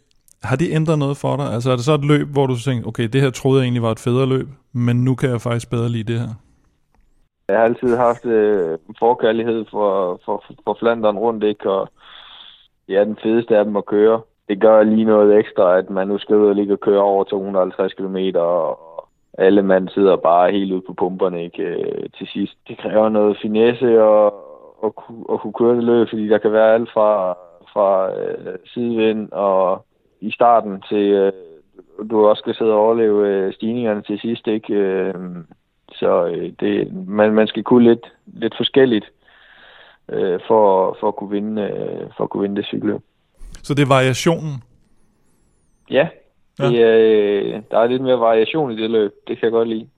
[0.43, 1.53] Har det ændret noget for dig?
[1.55, 3.83] Altså er det så et løb, hvor du tænker, okay, det her troede jeg egentlig
[3.83, 6.33] var et federe løb, men nu kan jeg faktisk bedre lide det her?
[7.49, 11.71] Jeg har altid haft øh, forkærlighed for, for, for Flandern rundt, ikke?
[11.71, 11.89] Og
[12.89, 14.21] ja, den fedeste af dem at køre.
[14.49, 17.25] Det gør lige noget ekstra, at man nu skal ud og ligge og køre over
[17.25, 18.79] 250 km, og
[19.39, 21.63] alle mand sidder bare helt ude på pumperne, ikke?
[21.63, 22.55] Øh, til sidst.
[22.69, 24.46] Det kræver noget finesse og,
[24.79, 27.33] og, ku- og kunne køre det løb, fordi der kan være alt fra,
[27.73, 29.87] fra øh, sidevind og
[30.21, 31.33] i starten til, øh,
[32.11, 34.75] du også skal sidde og overleve øh, stigningerne til sidst, ikke?
[34.75, 35.15] Øh,
[35.93, 39.07] så øh, det, man, man skal kunne lidt, lidt forskelligt
[40.09, 43.01] øh, for, for, at kunne vinde, øh, for at kunne vinde det cykelløb.
[43.63, 44.63] Så det er variationen.
[45.91, 46.09] Ja,
[46.59, 49.13] det, øh, der er lidt mere variation i det løb.
[49.29, 49.89] Det kan jeg godt lide.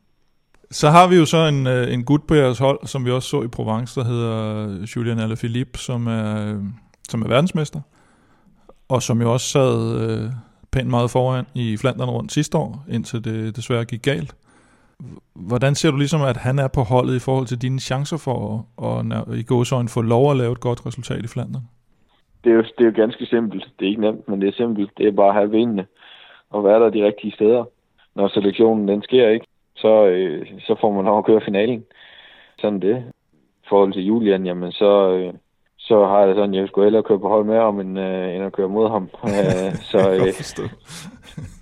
[0.71, 3.29] Så har vi jo så en, øh, en gut på jeres hold, som vi også
[3.29, 6.61] så i Provence, der hedder øh, Julian Alaphilippe, som er, øh,
[7.09, 7.81] som er verdensmester,
[8.89, 10.31] og som jo også sad øh,
[10.73, 14.35] pænt meget foran i Flandern rundt sidste år, indtil det desværre gik galt.
[15.35, 18.67] Hvordan ser du ligesom, at han er på holdet i forhold til dine chancer for
[18.83, 21.63] at, at i gåsøjne få lov at lave et godt resultat i Flandern?
[22.45, 23.65] Det er, jo, det er jo ganske simpelt.
[23.79, 24.91] Det er ikke nemt, men det er simpelt.
[24.99, 25.87] Det er bare at have vindende
[26.51, 27.65] og være der de rigtige steder.
[28.15, 29.47] Når selektionen den sker, ikke,
[29.81, 31.85] så, øh, så får man lov at køre finalen.
[32.61, 33.05] Sådan det.
[33.65, 35.35] I forhold til Julian, jamen så, øh,
[35.79, 38.35] så har jeg det sådan, jeg skulle hellere køre på hold med ham, end, øh,
[38.35, 39.09] end at køre mod ham.
[39.25, 40.33] Øh, så øh,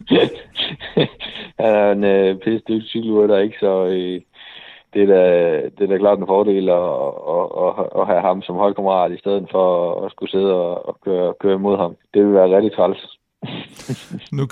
[1.58, 3.56] han er en øh, pisse dygtig cykelrytter, ikke?
[3.60, 4.20] Så øh,
[4.94, 5.22] det, er da,
[5.78, 6.90] det er da klart en fordel at,
[7.34, 10.96] at, at, at have ham som holdkammerat, i stedet for at skulle sidde og, og
[11.04, 11.96] køre, køre imod ham.
[12.14, 13.15] Det vil være rigtig træls.
[14.32, 14.48] Nu,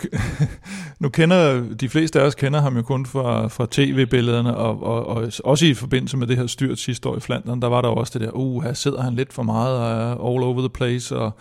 [1.01, 5.07] nu kender de fleste af os kender ham jo kun fra, fra tv-billederne, og, og,
[5.07, 7.89] og også i forbindelse med det her styrt sidste år i Flandern, der var der
[7.89, 10.61] jo også det der, uh, her sidder han lidt for meget og er all over
[10.61, 11.33] the place, og,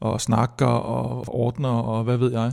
[0.00, 2.52] og snakker og ordner, og hvad ved jeg.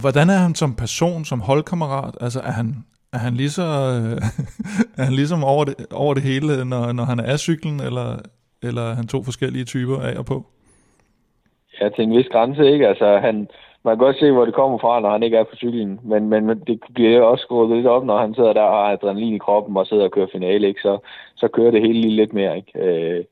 [0.00, 2.14] Hvordan er han som person, som holdkammerat?
[2.20, 3.62] Altså er han, er han lige så,
[4.96, 8.18] er han ligesom over det, over det hele, når, når han er af cyklen, eller,
[8.62, 10.46] eller er han to forskellige typer af og på?
[11.82, 12.88] Ja, til en vis grænse, ikke?
[12.88, 13.48] Altså, han,
[13.84, 16.00] man kan godt se, hvor det kommer fra, når han ikke er på cyklen.
[16.02, 19.34] Men, men det bliver også skruet lidt op, når han sidder der og har adrenalin
[19.34, 20.80] i kroppen og sidder og kører finale, ikke?
[20.80, 20.98] Så,
[21.36, 22.56] så kører det hele lige lidt mere.
[22.56, 22.72] Ikke?
[22.84, 23.24] Øh,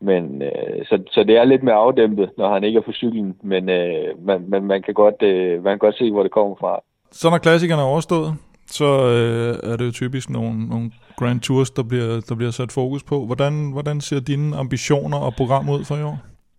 [0.00, 3.36] men, øh, så, så det er lidt mere afdæmpet, når han ikke er på cyklen.
[3.42, 6.56] Men, øh, man, man, man, kan godt, øh, man kan godt se, hvor det kommer
[6.60, 6.80] fra.
[7.12, 8.34] Så når klassikerne er overstået,
[8.66, 12.72] så øh, er det jo typisk nogle, nogle Grand Tours, der bliver, der bliver sat
[12.72, 13.26] fokus på.
[13.26, 16.18] Hvordan, hvordan ser dine ambitioner og program ud for i år?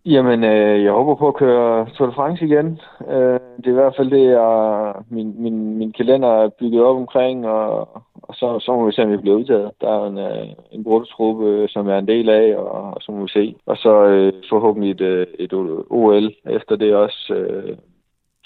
[0.10, 2.80] Jamen, øh, jeg håber på at køre Tour de France igen.
[3.10, 6.96] Øh, det er i hvert fald det, jeg, min, min, min kalender er bygget op
[6.96, 9.72] omkring, og, og så, så må vi se, om vi bliver udtaget.
[9.82, 13.12] Der er en, øh, en bruttotruppe, som jeg er en del af, og, og så
[13.12, 13.56] må vi se.
[13.66, 15.54] Og så øh, forhåbentlig et, øh, et
[15.90, 17.78] OL efter det også, øh,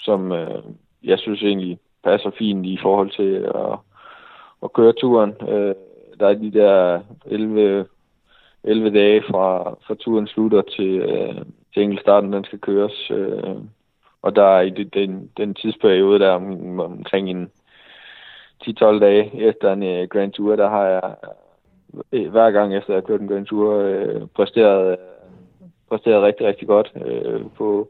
[0.00, 0.62] som øh,
[1.04, 3.78] jeg synes egentlig passer fint i forhold til at,
[4.62, 5.32] at køre turen.
[5.48, 5.74] Øh,
[6.20, 7.86] der er de der 11
[8.64, 11.34] 11 dage fra, fra turen slutter til, øh,
[11.74, 13.10] til enkeltstarten, den skal køres.
[13.10, 13.56] Øh,
[14.22, 17.50] og der er i den, den tidsperiode der om, omkring en
[18.64, 21.14] 10-12 dage efter en øh, Grand Tour, der har jeg
[22.12, 24.96] øh, hver gang efter jeg har kørt en Grand Tour øh, præsteret, øh,
[25.88, 27.88] præsteret rigtig, rigtig godt øh, på,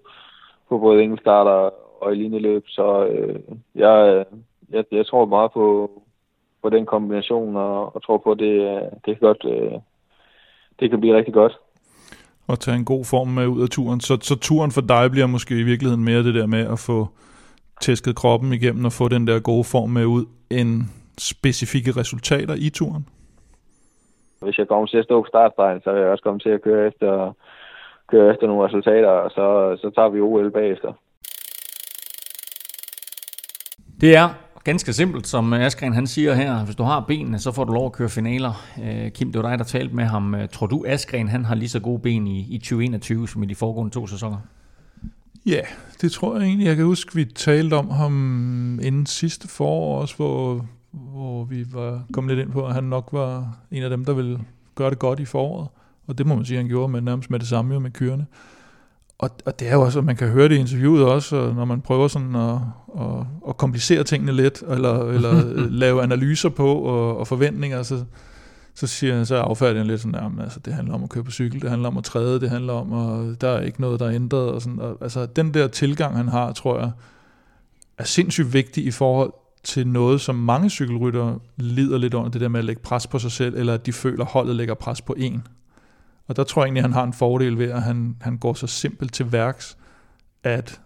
[0.69, 1.71] på både enkeltstarter
[2.03, 2.65] og i løb.
[2.69, 3.41] Så øh,
[3.75, 4.25] jeg,
[4.71, 5.91] jeg, jeg tror meget på,
[6.63, 9.73] på den kombination og, og tror på, at det, øh, det kan godt øh,
[10.83, 11.59] det kan blive rigtig godt.
[12.47, 14.01] Og tage en god form med ud af turen.
[14.01, 17.09] Så, så turen for dig bliver måske i virkeligheden mere det der med at få
[17.81, 20.83] tæsket kroppen igennem og få den der gode form med ud, end
[21.19, 23.07] specifikke resultater i turen?
[24.41, 26.63] Hvis jeg kommer til at stå på startstregen, så vil jeg også komme til at
[26.63, 27.33] køre efter,
[28.11, 30.93] køre efter nogle resultater, og så, så tager vi OL bagefter.
[34.01, 34.29] Det er
[34.65, 36.65] ganske simpelt, som Askren han siger her.
[36.65, 38.65] Hvis du har benene, så får du lov at køre finaler.
[38.83, 40.35] Øh, Kim, det var dig, der talte med ham.
[40.35, 43.47] Øh, tror du, Askren han har lige så gode ben i, i 2021 som i
[43.47, 44.39] de foregående to sæsoner?
[45.47, 45.61] Ja,
[46.01, 46.67] det tror jeg egentlig.
[46.67, 52.05] Jeg kan huske, vi talte om ham inden sidste forår også, hvor, hvor vi var
[52.13, 54.41] kommet lidt ind på, at han nok var en af dem, der ville
[54.75, 55.69] gøre det godt i foråret.
[56.07, 58.27] Og det må man sige, han gjorde med nærmest med det samme jo med kørende.
[59.23, 61.65] Og, og det er jo også, at man kan høre det i interviewet også, når
[61.65, 62.59] man prøver sådan at,
[63.01, 65.43] at, at komplicere tingene lidt, eller, eller
[65.83, 68.05] lave analyser på og, og forventninger, så,
[68.75, 71.31] så siger så affærdiger han lidt sådan, at altså, det handler om at køre på
[71.31, 74.07] cykel, det handler om at træde, det handler om, at der er ikke noget, der
[74.07, 74.49] er ændret.
[74.49, 76.91] Og sådan, og, altså den der tilgang, han har, tror jeg,
[77.99, 79.33] er sindssygt vigtig i forhold
[79.65, 83.19] til noget, som mange cykelryttere lider lidt under, det der med at lægge pres på
[83.19, 85.43] sig selv, eller at de føler, at holdet lægger pres på en.
[86.27, 88.55] Og der tror jeg egentlig, at han har en fordel ved, at han, han går
[88.55, 89.79] så simpelt til værks,
[90.43, 90.81] at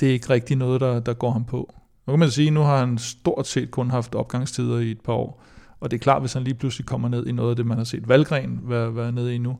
[0.00, 1.74] det er ikke rigtig noget, der, der går ham på.
[2.06, 5.00] Nu kan man sige, at nu har han stort set kun haft opgangstider i et
[5.00, 5.42] par år.
[5.80, 7.76] Og det er klart, hvis han lige pludselig kommer ned i noget af det, man
[7.76, 9.58] har set Valgren være, være nede i nu,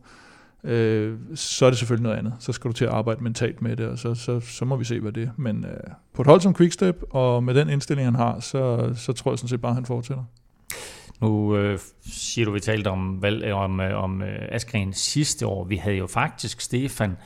[0.65, 2.35] øh, så er det selvfølgelig noget andet.
[2.39, 4.85] Så skal du til at arbejde mentalt med det, og så, så, så må vi
[4.85, 5.31] se, hvad det er.
[5.37, 5.77] Men øh,
[6.13, 9.39] på et hold som Quickstep, og med den indstilling, han har, så, så tror jeg
[9.39, 10.25] sådan set bare, at han fortsætter.
[11.21, 15.65] Nu øh, siger du, vi talte om, valg, om, øh, om øh, Askren sidste år.
[15.65, 17.17] Vi havde jo faktisk Stefan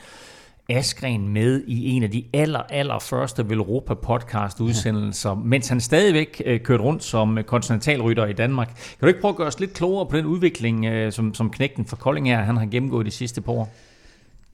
[0.69, 5.35] Askren med i en af de aller, aller første Velropa podcast udsendelser, ja.
[5.35, 8.67] mens han stadigvæk øh, kørte rundt som kontinentalrytter i Danmark.
[8.67, 11.49] Kan du ikke prøve at gøre os lidt klogere på den udvikling, øh, som, som
[11.49, 13.73] knægten for Kolding her, han har gennemgået de sidste par år?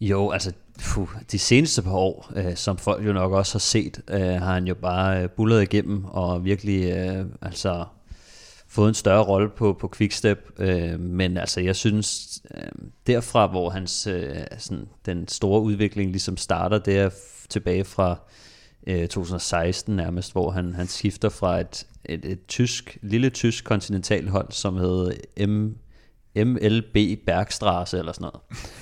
[0.02, 0.52] Jo, altså
[0.84, 4.54] puh, de seneste par år, øh, som folk jo nok også har set, øh, har
[4.54, 7.86] han jo bare øh, bullet igennem og virkelig øh, altså
[8.76, 12.68] fået en større rolle på, på Quickstep, øh, men altså jeg synes, øh,
[13.08, 17.10] derfra hvor hans, øh, sådan, den store udvikling ligesom starter, det er
[17.50, 18.20] tilbage fra
[18.88, 24.52] øh, 2016 nærmest, hvor han, han skifter fra et, et, et tysk, lille tysk kontinentalhold,
[24.52, 25.14] som hed
[25.48, 25.74] M,
[26.46, 28.42] MLB Bergstraße eller sådan noget.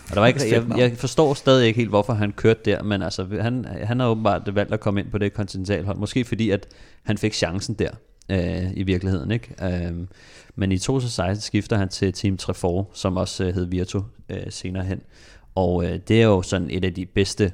[0.10, 3.02] Og der var ikke, jeg, jeg forstår stadig ikke helt, hvorfor han kørte der, men
[3.02, 6.68] altså, han, han har åbenbart valgt at komme ind på det kontinentalhold, måske fordi, at
[7.04, 7.90] han fik chancen der
[8.30, 9.32] øh, i virkeligheden.
[9.32, 9.56] Ikke?
[9.62, 10.08] Øh,
[10.56, 14.84] men i 2016 skifter han til Team Trefort, som også øh, hed Virtu øh, senere
[14.84, 15.02] hen.
[15.56, 17.52] Og øh, det er jo sådan et af de bedste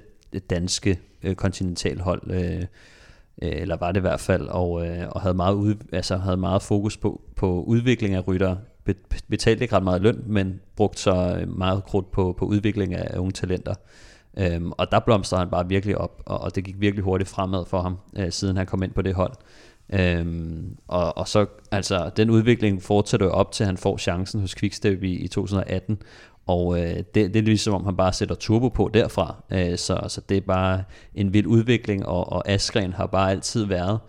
[0.49, 2.61] danske øh, kontinentalhold, øh,
[3.41, 6.37] øh, eller var det i hvert fald, og, øh, og havde, meget ud, altså, havde
[6.37, 8.55] meget fokus på, på udvikling af rytter.
[9.29, 13.17] Betalte ikke ret meget løn, men brugte så øh, meget krudt på, på udvikling af
[13.17, 13.73] unge talenter.
[14.37, 17.65] Øhm, og der blomstrede han bare virkelig op, og, og det gik virkelig hurtigt fremad
[17.65, 19.33] for ham, øh, siden han kom ind på det hold.
[19.93, 24.41] Øhm, og, og så, altså, den udvikling fortsætter jo op til, at han får chancen
[24.41, 26.01] hos Quickstep i, i 2018,
[26.47, 29.99] og øh, det, det er ligesom om, han bare sætter turbo på derfra, øh, så,
[30.07, 30.83] så det er bare
[31.15, 33.99] en vild udvikling, og, og Askren har bare altid været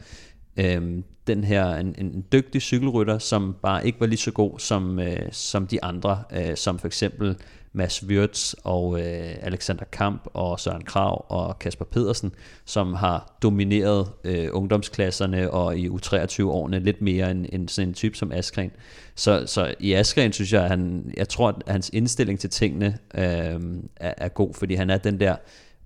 [0.56, 4.98] øh, den her, en, en dygtig cykelrytter, som bare ikke var lige så god som,
[4.98, 7.36] øh, som de andre, øh, som for eksempel
[7.72, 12.32] Mads Wirtz og øh, Alexander Kamp og Søren Krav og Kasper Pedersen,
[12.64, 18.16] som har domineret øh, ungdomsklasserne og i U23-årene lidt mere end, end sådan en type
[18.16, 18.70] som Askren.
[19.14, 22.98] Så, så i Askren synes jeg, at han, jeg tror, at hans indstilling til tingene
[23.14, 23.60] øh,
[23.96, 25.36] er, er god, fordi han er den der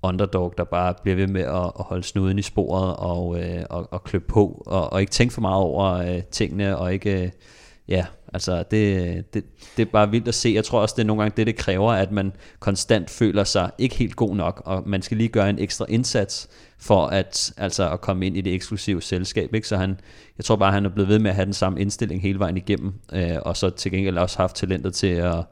[0.02, 3.88] underdog, der bare bliver ved med at, at holde snuden i sporet og, øh, og,
[3.90, 7.30] og klø på, og, og ikke tænke for meget over øh, tingene, og ikke, øh,
[7.88, 9.44] ja, altså det, det,
[9.76, 10.52] det er bare vildt at se.
[10.54, 13.70] Jeg tror også, det er nogle gange det, det kræver, at man konstant føler sig
[13.78, 17.90] ikke helt god nok, og man skal lige gøre en ekstra indsats for at, altså
[17.90, 19.54] at komme ind i det eksklusive selskab.
[19.54, 19.68] Ikke?
[19.68, 20.00] Så han,
[20.38, 22.56] jeg tror bare, han er blevet ved med at have den samme indstilling hele vejen
[22.56, 25.44] igennem, øh, og så til gengæld også haft talentet til at,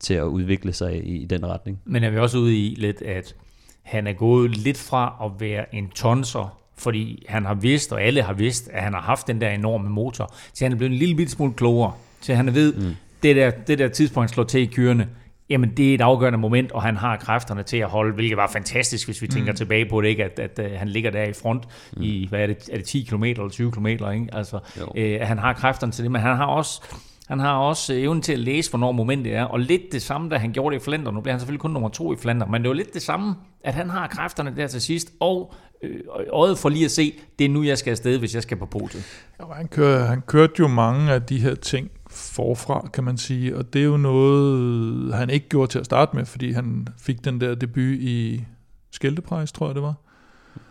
[0.00, 1.80] til at udvikle sig i, i den retning.
[1.84, 3.34] Men er vi også ude i lidt, at
[3.82, 8.22] han er gået lidt fra at være en tonser, fordi han har vidst, og alle
[8.22, 10.98] har vidst, at han har haft den der enorme motor, til han er blevet en
[10.98, 12.94] lille smule klogere, til han ved, mm.
[13.22, 15.06] det, der, det der tidspunkt slår til i kørende,
[15.50, 18.50] jamen det er et afgørende moment, og han har kræfterne til at holde, hvilket var
[18.52, 19.56] fantastisk, hvis vi tænker mm.
[19.56, 20.24] tilbage på det, ikke?
[20.24, 21.64] At, at, at han ligger der i front
[21.96, 22.02] mm.
[22.02, 24.26] i, hvad er det, er det 10 km eller 20 km, ikke?
[24.32, 24.58] Altså,
[24.96, 26.82] øh, han har kræfterne til det, men han har også
[27.28, 30.36] han har også evnen til at læse, hvornår momentet er, og lidt det samme, da
[30.36, 31.14] han gjorde det i Flandern.
[31.14, 33.34] Nu bliver han selvfølgelig kun nummer to i Flandern, men det var lidt det samme,
[33.64, 36.00] at han har kræfterne der til sidst, og øh,
[36.32, 38.66] øjet for lige at se, det er nu, jeg skal afsted, hvis jeg skal på
[38.66, 39.24] podiet.
[39.40, 41.90] Ja, han, kører, han kørte jo mange af de her ting
[42.36, 46.16] forfra, kan man sige, og det er jo noget, han ikke gjorde til at starte
[46.16, 48.44] med, fordi han fik den der debut i
[48.90, 49.94] Skældeprejs, tror jeg det var,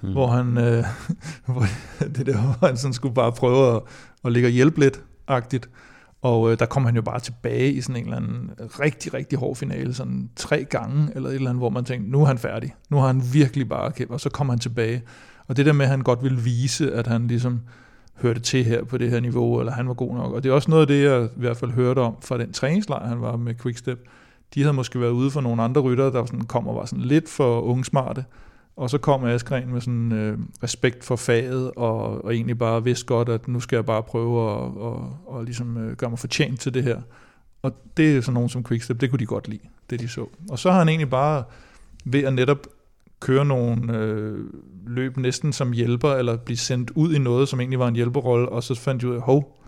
[0.01, 0.12] hmm.
[0.12, 0.86] hvor han, øh,
[1.45, 1.65] hvor
[1.99, 3.82] det der, hvor han sådan skulle bare prøve at,
[4.25, 5.69] at ligge og hjælpe lidt, agtigt.
[6.21, 9.39] Og øh, der kom han jo bare tilbage i sådan en eller anden rigtig, rigtig
[9.39, 12.38] hård finale, sådan tre gange, eller et eller andet, hvor man tænkte, nu er han
[12.38, 12.75] færdig.
[12.89, 15.01] Nu har han virkelig bare kæmpet, og så kom han tilbage.
[15.47, 17.60] Og det der med, at han godt ville vise, at han ligesom
[18.15, 20.34] hørte til her på det her niveau, eller han var god nok.
[20.34, 22.54] Og det er også noget af det, jeg i hvert fald hørte om fra den
[22.54, 23.99] træningslejr, han var med Quickstep.
[24.56, 27.04] De havde måske været ude for nogle andre ryttere, der sådan kom og var sådan
[27.04, 28.25] lidt for ungesmarte,
[28.75, 33.06] og så kom Askren med sådan øh, respekt for faget, og, og egentlig bare vidste
[33.06, 36.60] godt, at nu skal jeg bare prøve at og, og ligesom, øh, gøre mig fortjent
[36.60, 37.01] til det her.
[37.62, 40.25] Og det er sådan nogen som Quickstep, det kunne de godt lide, det de så.
[40.49, 41.43] Og så har han egentlig bare
[42.06, 42.67] ved at netop
[43.19, 44.39] køre nogle øh,
[44.88, 48.49] løb næsten som hjælper, eller blive sendt ud i noget, som egentlig var en hjælperrolle,
[48.49, 49.62] og så fandt de ud af, hov,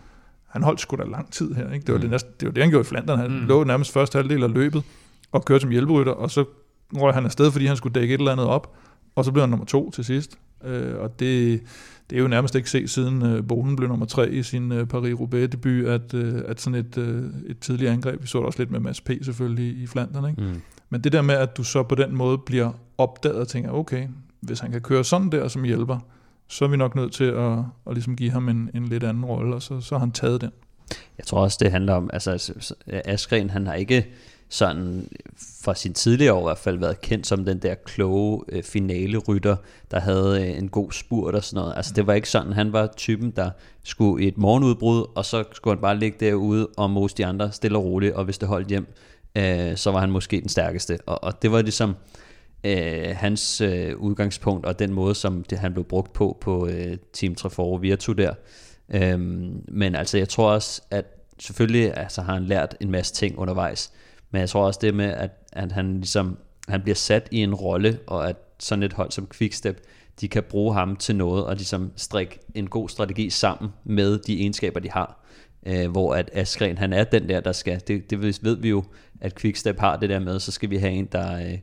[0.48, 1.72] han holdt sgu da lang tid her.
[1.72, 1.86] Ikke?
[1.86, 2.02] Det, var mm.
[2.02, 3.20] det, næste, det var det, han gjorde i Flandern.
[3.20, 3.48] Han mm.
[3.48, 4.84] lå nærmest første halvdel af løbet,
[5.32, 6.46] og kørte som hjælperytter, og så
[6.94, 8.76] røg han afsted, fordi han skulle dække et eller andet op,
[9.16, 10.38] og så blev han nummer to til sidst.
[10.66, 11.62] Øh, og det,
[12.10, 14.88] det er jo nærmest ikke set siden øh, Bonen blev nummer tre i sin øh,
[14.94, 18.72] Paris-Roubaix-debut, at, øh, at sådan et, øh, et tidligt angreb, vi så det også lidt
[18.72, 19.12] med Mads P.
[19.22, 20.42] selvfølgelig i Flandern, ikke?
[20.42, 20.62] Mm.
[20.90, 24.08] Men det der med, at du så på den måde bliver opdaget og tænker, okay,
[24.42, 26.00] hvis han kan køre sådan der som hjælper,
[26.48, 29.26] så er vi nok nødt til at, at ligesom give ham en, en lidt anden
[29.26, 30.52] rolle, og så, så har han taget den.
[31.18, 32.54] Jeg tror også, det handler om, altså
[32.88, 34.08] Askren, han har ikke
[34.50, 35.08] sådan
[35.64, 39.18] fra sin tidligere år i hvert fald været kendt som den der kloge øh, finale
[39.18, 39.56] rytter,
[39.92, 41.74] der havde øh, en god spurt og sådan noget.
[41.78, 43.50] Altså det var ikke sådan, han var typen, der
[43.84, 47.52] skulle i et morgenudbrud, og så skulle han bare ligge derude og mose de andre
[47.52, 48.88] stille og roligt, og hvis det holdt hjem,
[49.38, 51.00] øh, så var han måske den stærkeste.
[51.06, 51.96] Og, og det var ligesom
[52.64, 56.98] øh, hans øh, udgangspunkt, og den måde, som det, han blev brugt på på øh,
[57.14, 58.34] Team Traforo Virtu der.
[58.90, 59.20] Øh,
[59.68, 61.06] men altså jeg tror også, at
[61.40, 63.92] selvfølgelig altså, har han lært en masse ting undervejs,
[64.32, 67.56] men jeg tror også det med, at, at han ligesom han bliver sat i en
[67.56, 69.82] rolle, og at sådan et hold som Quickstep,
[70.22, 74.40] de kan bruge ham til noget, og ligesom strikke en god strategi sammen med de
[74.42, 75.27] egenskaber, de har.
[75.68, 78.84] Øh, hvor at Askren, han er den der, der skal, det, det ved vi jo,
[79.22, 81.58] at Quickstep har det der med, så skal vi have en, der, øh,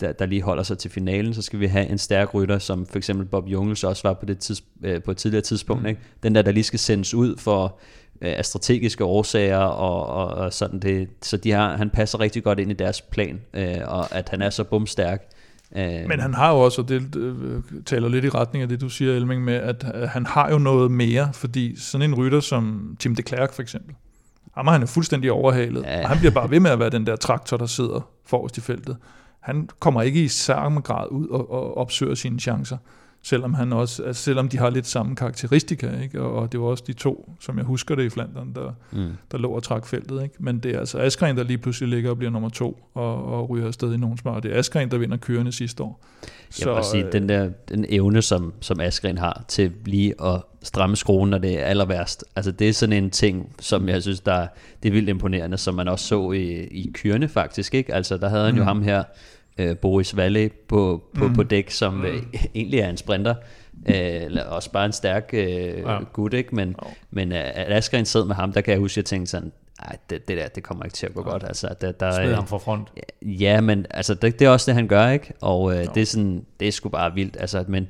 [0.00, 2.86] der, der lige holder sig til finalen, så skal vi have en stærk rytter, som
[2.86, 5.82] for eksempel Bob Jungels også var på, det tids, øh, på et tidligere tidspunkt.
[5.82, 5.88] Mm.
[5.88, 6.00] Ikke?
[6.22, 7.78] Den der, der lige skal sendes ud for
[8.20, 12.42] øh, af strategiske årsager, og, og, og sådan det, så de har, han passer rigtig
[12.42, 15.30] godt ind i deres plan, øh, og at han er så bumstærk.
[15.76, 16.08] Øh.
[16.08, 18.88] Men han har jo også, og det øh, taler lidt i retning af det, du
[18.88, 22.96] siger, Elming, med, at øh, han har jo noget mere, fordi sådan en rytter som
[22.98, 23.94] Tim de Klerk for eksempel,
[24.54, 26.02] ham han er fuldstændig overhalet, ja.
[26.02, 28.60] og han bliver bare ved med at være den der traktor, der sidder forrest i
[28.60, 28.96] feltet.
[29.40, 32.76] Han kommer ikke i samme grad ud og, og opsøger sine chancer
[33.22, 36.20] selvom, han også, altså selvom de har lidt samme karakteristika, ikke?
[36.20, 39.12] Og, og det var også de to, som jeg husker det i Flandern, der, mm.
[39.32, 40.22] der lå og trak feltet.
[40.22, 40.34] Ikke?
[40.38, 43.50] Men det er altså Askren, der lige pludselig ligger og bliver nummer to, og, og
[43.50, 44.42] ryger afsted i nogen smart.
[44.42, 46.04] Det er Askren, der vinder kørende sidste år.
[46.60, 50.42] Jeg vil sige, øh, den der den evne, som, som Askren har til lige at
[50.62, 52.24] stramme skruen, når det er aller værst.
[52.36, 54.46] Altså det er sådan en ting, som jeg synes, der,
[54.82, 57.74] det er vildt imponerende, som man også så i, i kørende faktisk.
[57.74, 57.94] Ikke?
[57.94, 58.66] Altså der havde han jo mm.
[58.66, 59.04] ham her,
[59.58, 61.34] øh, Boris Valle på, på, mm.
[61.34, 62.04] på dæk, som mm.
[62.04, 62.22] øh,
[62.54, 63.34] egentlig er en sprinter,
[63.88, 65.98] øh, eller også bare en stærk øh, ja.
[66.12, 66.54] gut, ikke?
[66.54, 66.92] men, oh.
[67.10, 69.52] men øh, at Askren sad med ham, der kan jeg huske, at jeg tænkte sådan,
[69.82, 71.44] ej, det, det der, det kommer ikke til at gå godt.
[71.44, 72.88] Altså, der, der, Smid ham for front.
[73.22, 75.32] Ja, men altså, det, det er også det, han gør, ikke?
[75.40, 77.36] Og øh, det, er sådan, det er sgu bare vildt.
[77.40, 77.88] Altså, men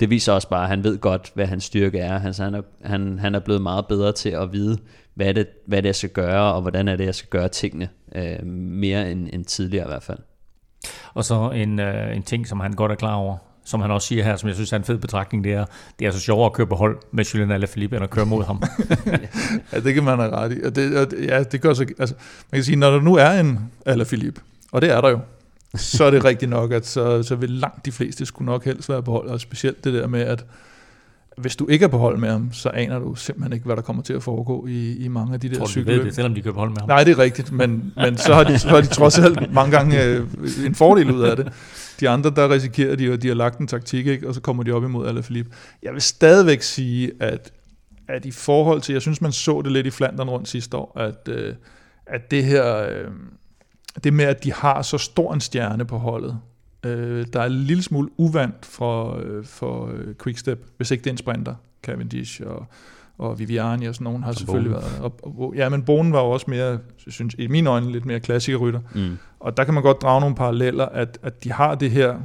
[0.00, 2.22] det viser også bare, at han ved godt, hvad hans styrke er.
[2.24, 4.78] Altså, han, er han, han er blevet meget bedre til at vide,
[5.14, 7.88] hvad det, hvad det jeg skal gøre, og hvordan er det, jeg skal gøre tingene.
[8.14, 10.18] Øh, mere end, end tidligere i hvert fald.
[11.14, 14.08] Og så en, øh, en ting, som han godt er klar over, som han også
[14.08, 15.64] siger her, som jeg synes er en fed betragtning, det er,
[15.98, 18.44] det er så sjovere at køre på hold med Julian Alaphilippe, end at køre mod
[18.44, 18.62] ham.
[19.72, 20.62] ja, det kan man have ret i.
[20.62, 22.14] Og det, og, ja, det gør så, altså,
[22.50, 24.40] man kan sige, når der nu er en Alaphilippe,
[24.72, 25.20] og det er der jo,
[25.74, 28.88] så er det rigtigt nok, at så, så vil langt de fleste skulle nok helst
[28.88, 30.44] være på hold, og specielt det der med, at
[31.40, 33.82] hvis du ikke er på hold med ham, så aner du simpelthen ikke, hvad der
[33.82, 35.98] kommer til at foregå i, i mange af de der Tror cykelløb.
[35.98, 36.88] ved det, selvom de kører på hold med ham?
[36.88, 39.76] Nej, det er rigtigt, men, men så, har de, så har de trods alt mange
[39.76, 40.26] gange øh,
[40.66, 41.52] en fordel ud af det.
[42.00, 44.28] De andre, der risikerer de, og de har lagt en taktik, ikke?
[44.28, 45.50] og så kommer de op imod Alaphilippe.
[45.82, 47.52] Jeg vil stadigvæk sige, at,
[48.08, 50.98] at i forhold til, jeg synes, man så det lidt i Flandern rundt sidste år,
[51.00, 51.54] at, øh,
[52.06, 53.10] at det her, øh,
[54.04, 56.38] det med, at de har så stor en stjerne på holdet,
[56.84, 61.10] øh, der er en lille smule uvandt for, øh, for øh, Quickstep, hvis ikke det
[61.10, 62.66] er en sprinter, Cavendish og,
[63.18, 64.84] og Viviani og sådan nogen har selvfølgelig Bonen.
[64.84, 65.00] været.
[65.02, 66.78] Og, og, ja, men Bonen var jo også mere,
[67.08, 68.80] synes, i mine øjne, lidt mere klassikerrytter.
[68.94, 69.18] Mm.
[69.40, 72.18] Og der kan man godt drage nogle paralleller, at, at de har det her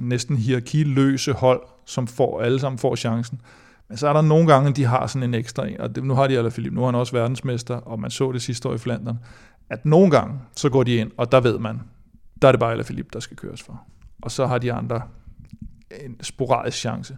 [0.00, 3.40] næsten hierarkiløse hold, som får alle sammen får chancen.
[3.88, 6.14] Men så er der nogle gange, de har sådan en ekstra en, og det, nu
[6.14, 8.78] har de Alaphilippe, nu er han også verdensmester, og man så det sidste år i
[8.78, 9.18] Flandern,
[9.70, 11.80] at nogle gange, så går de ind, og der ved man,
[12.42, 13.82] der er det bare Alaphilippe, der skal køres for.
[14.22, 15.02] Og så har de andre
[16.04, 17.16] en sporadisk chance.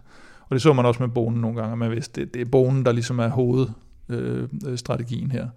[0.49, 2.45] Og det så man også med Bonen nogle gange, at man vidste, det, det er
[2.45, 5.47] Bonen, der ligesom er hovedstrategien her.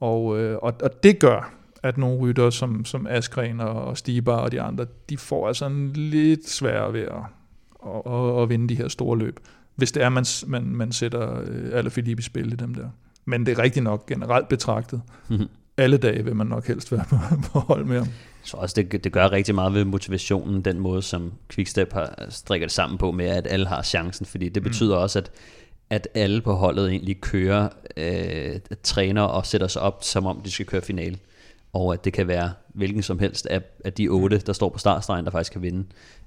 [0.00, 4.36] Og, øh, og, og det gør, at nogle rytter som, som Askren og, og Stibar
[4.36, 7.22] og de andre, de får altså en lidt sværere ved at,
[7.86, 9.40] at, at, at vinde de her store løb,
[9.76, 12.88] hvis det er, man, man, man sætter øh, Alaphilippe i spil i dem der.
[13.24, 15.02] Men det er rigtigt nok generelt betragtet.
[15.28, 15.48] Mhm.
[15.82, 17.16] Alle dage vil man nok helst være på,
[17.52, 18.06] på hold med ham.
[18.06, 22.26] Jeg tror også, det, det gør rigtig meget ved motivationen, den måde, som Quickstep har
[22.28, 25.30] strikker det sammen på med, at alle har chancen, fordi det betyder også, at,
[25.90, 30.50] at alle på holdet egentlig kører, øh, træner og sætter sig op, som om de
[30.50, 31.18] skal køre finale.
[31.72, 34.78] Og at det kan være hvilken som helst af, af de otte, der står på
[34.78, 35.84] startstregen, der faktisk kan vinde.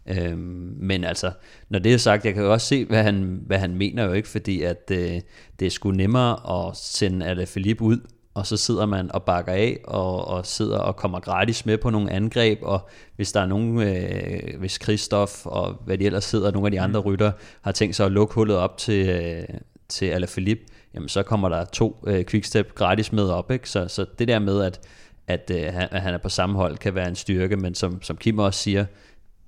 [0.07, 1.31] Øhm, men altså,
[1.69, 4.13] når det er sagt, jeg kan jo også se, hvad han, hvad han mener jo
[4.13, 5.21] ikke, fordi at øh,
[5.59, 7.99] det er sgu nemmere at sende Alaphilippe ud,
[8.35, 11.89] og så sidder man og bakker af, og, og sidder og kommer gratis med på
[11.89, 16.51] nogle angreb, og hvis der er nogen, øh, hvis Christoph og hvad de ellers sidder,
[16.51, 17.31] nogle af de andre rytter,
[17.61, 19.57] har tænkt sig at lukke hullet op til, øh,
[19.89, 20.63] til Alaphilippe,
[20.93, 23.69] jamen så kommer der to øh, quickstep gratis med op, ikke?
[23.69, 24.79] Så, så det der med, at,
[25.27, 28.01] at, øh, han, at han er på samme hold, kan være en styrke, men som,
[28.01, 28.85] som Kim også siger,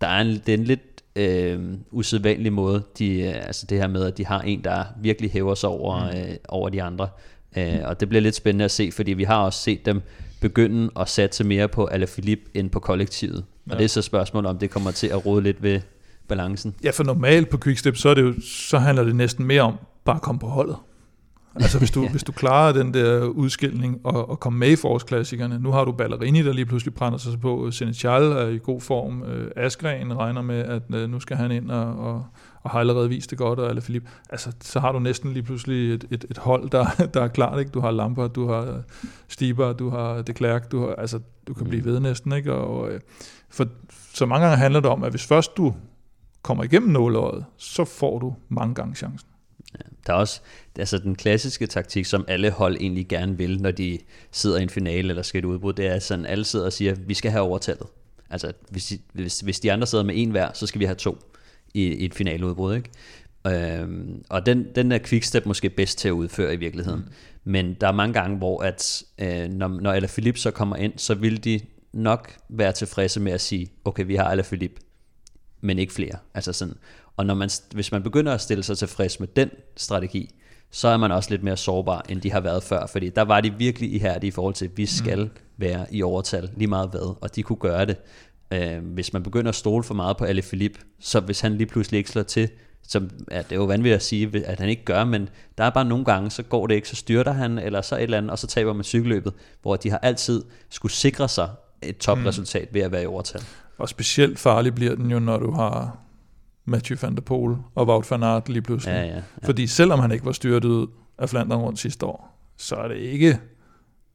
[0.01, 3.87] der er en, det er en lidt øh, usædvanlig måde, de, øh, altså det her
[3.87, 7.09] med, at de har en, der virkelig hæver sig over, øh, over de andre.
[7.57, 10.01] Øh, og det bliver lidt spændende at se, fordi vi har også set dem
[10.41, 13.45] begynde at satse mere på Alaphilippe end på kollektivet.
[13.67, 13.71] Ja.
[13.71, 15.81] Og det er så spørgsmålet, om det kommer til at rode lidt ved
[16.27, 16.75] balancen.
[16.83, 19.73] Ja, for normalt på Quickstep, så, er det jo, så handler det næsten mere om
[20.05, 20.75] bare at komme på holdet.
[21.59, 22.09] Altså hvis du, ja.
[22.09, 25.59] hvis du klarer den der udskilning og, og komme med i forårsklassikerne.
[25.59, 27.71] Nu har du Ballerini, der lige pludselig brænder sig på.
[27.71, 29.23] Senechal er i god form.
[29.23, 32.25] Øh, Askren regner med, at øh, nu skal han ind og, og,
[32.63, 34.09] og har allerede vist det godt, og Alaphilippe.
[34.29, 37.59] Altså, så har du næsten lige pludselig et, et, et hold, der, der er klart.
[37.59, 37.71] Ikke?
[37.71, 38.81] Du har Lampard, du har
[39.27, 42.33] Stiber, du har De Klerk, du, har, altså, du kan blive ved næsten.
[42.33, 42.53] Ikke?
[42.53, 42.99] Og, øh,
[43.49, 43.65] for,
[44.13, 45.73] så mange gange handler det om, at hvis først du
[46.41, 49.29] kommer igennem nåleåret, så får du mange gange chancen.
[49.73, 50.41] Ja, der er også
[50.79, 53.99] altså den klassiske taktik, som alle hold egentlig gerne vil, når de
[54.31, 56.95] sidder i en finale eller skal et udbrud, det er sådan, alle sidder og siger,
[56.95, 57.87] vi skal have overtallet.
[58.29, 60.95] Altså, hvis de, hvis, hvis de andre sidder med en hver, så skal vi have
[60.95, 61.17] to
[61.73, 62.89] i, i et finaleudbrud, ikke?
[63.47, 66.99] Øhm, og den, den er Quickstep måske bedst til at udføre i virkeligheden.
[66.99, 67.11] Mm.
[67.43, 71.15] Men der er mange gange, hvor at, øh, når, når Alaphilippe så kommer ind, så
[71.15, 71.59] vil de
[71.93, 74.81] nok være tilfredse med at sige, okay, vi har Alaphilippe,
[75.61, 76.17] men ikke flere.
[76.33, 76.75] Altså sådan.
[77.17, 80.29] Og når man, hvis man begynder at stille sig tilfreds med den strategi,
[80.71, 82.85] så er man også lidt mere sårbar, end de har været før.
[82.85, 85.29] Fordi der var de virkelig ihærdige i forhold til, at vi skal mm.
[85.57, 87.97] være i overtal lige meget hvad, og de kunne gøre det.
[88.51, 91.67] Øh, hvis man begynder at stole for meget på Ale Philippe, så hvis han lige
[91.67, 92.49] pludselig ikke slår til,
[92.87, 95.69] som, ja, det er jo vanvittigt at sige, at han ikke gør, men der er
[95.69, 98.31] bare nogle gange, så går det ikke, så styrter han, eller så et eller andet,
[98.31, 101.49] og så taber man cykelløbet, hvor de har altid skulle sikre sig
[101.81, 102.73] et topresultat mm.
[102.73, 103.41] ved at være i overtal.
[103.77, 106.06] Og specielt farlig bliver den jo, når du har
[106.67, 108.93] Mathieu van der Poel og Wout van Aert lige pludselig.
[108.93, 109.21] Ja, ja, ja.
[109.43, 110.87] Fordi selvom han ikke var styrtet ud
[111.17, 113.39] af Flandern rundt sidste år, så er det ikke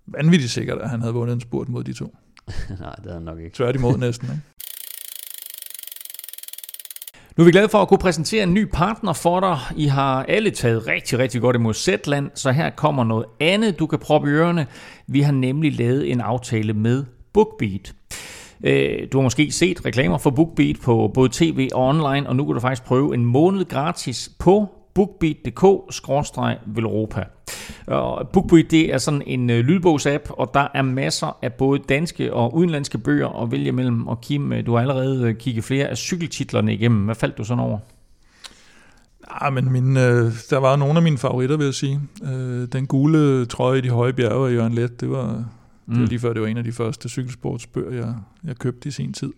[0.06, 2.04] vanvittigt sikkert, at han havde vundet en spurt mod de to.
[2.80, 3.56] Nej, det er han nok ikke.
[3.56, 4.42] Tværtimod næsten, ikke?
[7.36, 9.58] Nu er vi glade for at kunne præsentere en ny partner for dig.
[9.76, 13.86] I har alle taget rigtig, rigtig godt imod Zetland, så her kommer noget andet, du
[13.86, 14.66] kan proppe i ørerne.
[15.06, 17.94] Vi har nemlig lavet en aftale med BookBeat.
[18.64, 22.44] Øh, du har måske set reklamer for BookBeat på både tv og online, og nu
[22.44, 27.24] kan du faktisk prøve en måned gratis på bookbeat.dk-velropa.
[28.32, 32.54] BookBeat det er sådan en øh, lydbogsapp, og der er masser af både danske og
[32.54, 34.06] udenlandske bøger at vælge mellem.
[34.06, 37.04] Og Kim, øh, du har allerede øh, kigget flere af cykeltitlerne igennem.
[37.04, 37.78] Hvad faldt du sådan over?
[39.30, 42.00] Ja, ah, men min, øh, der var nogle af mine favoritter, vil jeg sige.
[42.24, 45.44] Øh, den gule trøje i de høje bjerge af Jørgen Let, det var,
[45.86, 45.92] mm.
[45.92, 46.08] det var mm.
[46.08, 48.14] lige før, det var en af de første cykelsportsbøger, jeg,
[48.44, 49.32] jeg købte i sin tid.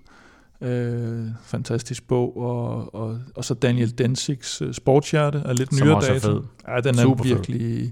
[0.64, 6.00] Øh, fantastisk bog, og, og, og så Daniel Denzigs uh, Sportshjerte er lidt Som nyere
[6.00, 6.42] dato.
[6.68, 7.80] Ja, den er Super virkelig...
[7.80, 7.90] Fed.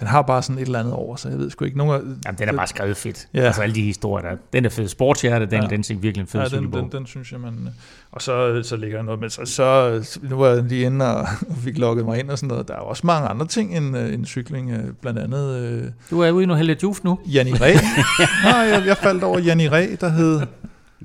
[0.00, 1.78] Den har bare sådan et eller andet over, så jeg ved sgu ikke.
[1.78, 3.28] Nogen af, Jamen, den er bare skrevet fedt.
[3.34, 3.40] Ja.
[3.40, 4.36] Altså alle de historier der.
[4.52, 4.88] Den er fed.
[4.88, 5.76] Sportshjerte, Daniel ja.
[5.76, 7.68] Denzig, virkelig en fed ja, den, den, den, synes jeg, man...
[8.12, 9.30] Og så, så ligger noget med...
[9.30, 12.48] Så, så, nu var jeg lige inde og, og fik logget mig ind og sådan
[12.48, 12.68] noget.
[12.68, 14.72] Der er også mange andre ting end, uh, end cykling.
[14.72, 15.80] Uh, blandt andet...
[15.82, 17.18] Uh, du er ude i noget heldigt nu.
[17.26, 17.74] Janni Ræ.
[18.50, 20.40] Nej, jeg, jeg faldt over Janni Ræ, der hed...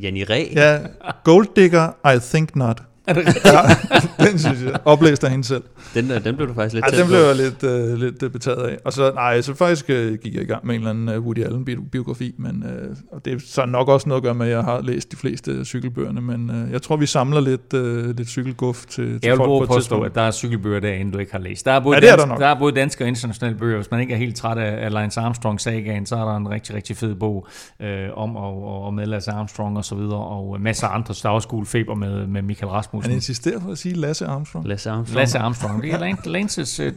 [0.01, 0.47] Janni Ræ?
[0.55, 0.79] Ja,
[1.23, 2.81] Gold Digger, I think not.
[3.07, 3.45] Er det rigtigt?
[3.45, 4.79] ja, den synes jeg.
[4.85, 5.63] Oplæst af hende selv.
[5.93, 8.31] Den, øh, den blev du faktisk lidt Ja, den blev jeg lidt, uh, lidt uh,
[8.31, 8.77] betaget af.
[8.85, 11.25] Og så, nej, så faktisk uh, gik jeg i gang med en eller anden uh,
[11.25, 14.51] Woody Allen-biografi, men uh, og det er så nok også noget at gøre med, at
[14.51, 18.29] jeg har læst de fleste cykelbøgerne, men uh, jeg tror, vi samler lidt, uh, lidt
[18.29, 21.31] cykelguf til, til jeg folk på et påstå, at der er cykelbøger derinde, du ikke
[21.31, 21.65] har læst.
[21.65, 22.39] Der er både, ja, det er dansk, der, nok.
[22.39, 23.75] der er både danske og internationale bøger.
[23.75, 26.97] Hvis man ikke er helt træt af, Lance Armstrong-sagaen, så er der en rigtig, rigtig
[26.97, 27.47] fed bog
[27.79, 31.13] uh, om at, at med Lasse Armstrong og så videre, og masser af andre.
[31.23, 32.96] Der feber med, med Michael Rasmussen.
[33.03, 34.67] Han insisterer på at sige Lasse Armstrong.
[34.67, 35.17] Lasse Armstrong.
[35.17, 35.83] Lasse Armstrong.
[35.83, 36.93] Det er Lances øh,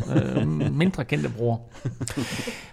[0.73, 1.61] mindre kendte bror.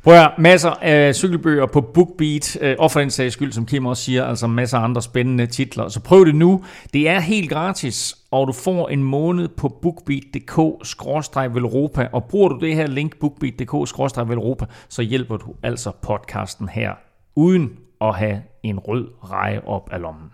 [0.03, 3.86] Prøv at masser af cykelbøger på BookBeat, øh, og for den sags skyld, som Kim
[3.86, 5.89] også siger, altså masser af andre spændende titler.
[5.89, 6.63] Så prøv det nu.
[6.93, 12.75] Det er helt gratis, og du får en måned på bookbeat.dk-velropa, og bruger du det
[12.75, 16.91] her link bookbeat.dk-velropa, så hjælper du altså podcasten her,
[17.36, 17.69] uden
[18.01, 20.32] at have en rød reje op af lommen.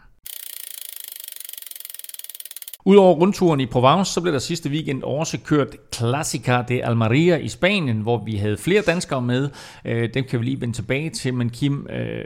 [2.86, 7.48] Udover rundturen i Provence, så blev der sidste weekend også kørt Classica de Almeria i
[7.48, 9.50] Spanien, hvor vi havde flere danskere med.
[9.86, 12.26] Øh, dem kan vi lige vende tilbage til, men Kim øh,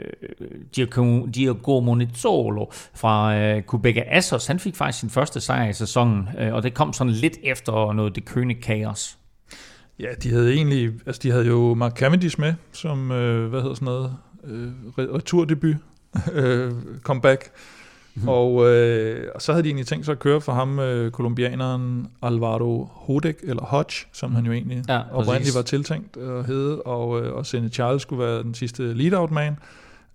[1.34, 6.54] Diego Monizolo fra øh, Quebec Assos, han fik faktisk sin første sejr i sæsonen, øh,
[6.54, 9.18] og det kom sådan lidt efter noget det køne kaos.
[10.00, 13.74] Ja, de havde egentlig, altså de havde jo Mark Cavendish med, som, øh, hvad hedder
[13.74, 15.76] sådan noget, øh, returdebut,
[16.32, 17.50] øh, comeback.
[18.22, 18.28] Mm.
[18.28, 22.06] Og, øh, og så havde de egentlig tænkt sig at køre for ham, øh, kolumbianeren
[22.22, 27.20] Alvaro Hodek, eller Hodge, som han jo egentlig ja, oprindeligt var tiltænkt at hedde, og,
[27.20, 29.56] øh, og Sene Charles skulle være den sidste lead-out man.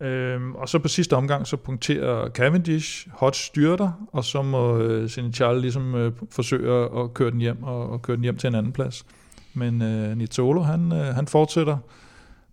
[0.01, 5.09] Øhm, og så på sidste omgang, så punkterer Cavendish, Hodge styrter, og så må øh,
[5.09, 8.47] Sene Charles ligesom øh, forsøge at køre den hjem, og, og køre den hjem til
[8.47, 9.05] en anden plads.
[9.53, 11.77] Men øh, Nizzolo, han, øh, han fortsætter,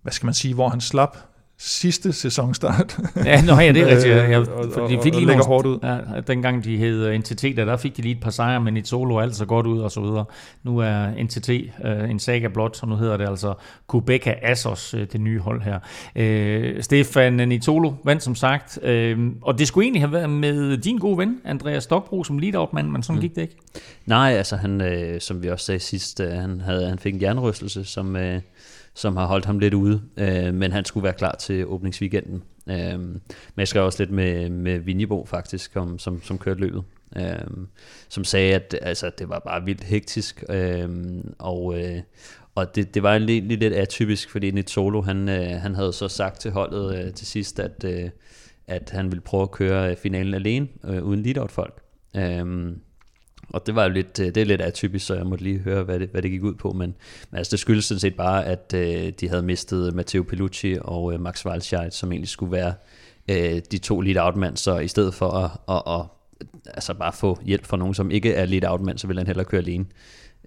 [0.03, 1.16] hvad skal man sige, hvor han slap
[1.62, 2.98] sidste sæsonstart.
[3.24, 4.14] ja, nå, ja, det er rigtigt.
[4.14, 4.38] Ja,
[4.74, 5.78] for de fik og, lige nogle, hårdt ud.
[5.82, 8.84] Ja, dengang de hed NTT, der, der fik de lige et par sejre, men i
[8.84, 10.24] solo alt så godt ud og så videre.
[10.62, 13.54] Nu er NTT uh, en saga blot, og nu hedder det altså
[13.86, 15.78] Kubeka Assos, uh, det nye hold her.
[16.76, 20.98] Uh, Stefan Nitolo vandt som sagt, uh, og det skulle egentlig have været med din
[20.98, 23.20] gode ven, Andreas Stokbro, som lead-out-mand, men sådan mm.
[23.20, 23.56] gik det ikke.
[24.06, 27.22] Nej, altså han, uh, som vi også sagde sidst, uh, han, havde, han fik en
[27.22, 28.14] jernrystelse, som...
[28.14, 28.40] Uh,
[28.95, 32.43] som har holdt ham lidt ude, øh, men han skulle være klar til åbningsweekenden.
[32.70, 33.20] Øh, men
[33.57, 36.82] jeg skrev også lidt med, med Vinjebo faktisk, om, som, som kørte løbet,
[37.16, 37.64] øh,
[38.09, 40.88] som sagde, at altså, det var bare vildt hektisk, øh,
[41.38, 41.99] og, øh,
[42.55, 46.09] og det, det var egentlig lidt atypisk, fordi Nit Solo, han, øh, han havde så
[46.09, 48.11] sagt til holdet øh, til sidst, at, øh,
[48.66, 51.82] at han ville prøve at køre finalen alene, øh, uden lead-out-folk.
[52.16, 52.72] Øh,
[53.51, 55.82] og det var jo lidt, øh, det er lidt atypisk, så jeg måtte lige høre,
[55.82, 56.72] hvad det, hvad det gik ud på.
[56.72, 56.94] Men,
[57.30, 61.12] men altså, det skyldes sådan set bare, at øh, de havde mistet Matteo Pellucci og
[61.12, 62.74] øh, Max Walscheid, som egentlig skulle være
[63.30, 64.57] øh, de to lead out -mand.
[64.57, 66.07] Så i stedet for at, at, at,
[66.66, 69.26] altså bare få hjælp fra nogen, som ikke er lead out -mand, så ville han
[69.26, 69.84] hellere køre alene.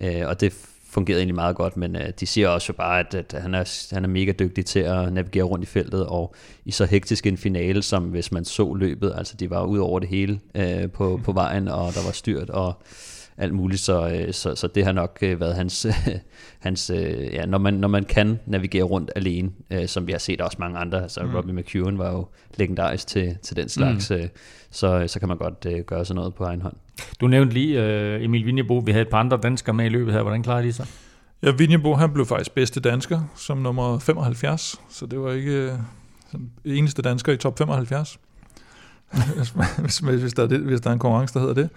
[0.01, 0.53] Øh, og det
[0.93, 3.93] fungerede egentlig meget godt, men øh, de siger også jo bare, at, at han, er,
[3.93, 6.35] han er mega dygtig til at navigere rundt i feltet, og
[6.65, 9.99] i så hektisk en finale, som hvis man så løbet, altså de var ud over
[9.99, 12.73] det hele øh, på, på vejen, og der var styrt, og
[13.37, 15.87] alt muligt, så, øh, så, så det har nok øh, været hans,
[16.59, 19.51] hans øh, ja, når man, når man kan navigere rundt alene,
[19.87, 21.35] som vi har set også mange andre, altså mm.
[21.35, 22.27] Robbie McEwen var jo
[22.57, 24.29] legendarisk til, til den slags, mm.
[24.71, 26.75] så, så kan man godt gøre sådan noget på egen hånd.
[27.21, 30.21] Du nævnte lige Emil Vinjebo, vi havde et par andre danskere med i løbet her,
[30.21, 30.87] hvordan klarede de sig?
[31.43, 35.71] Ja, Vinjebo, han blev faktisk bedste dansker som nummer 75, så det var ikke øh,
[36.65, 38.19] eneste dansker i top 75,
[39.79, 41.69] hvis, hvis, hvis, der er det, hvis der er en konkurrence, der hedder det.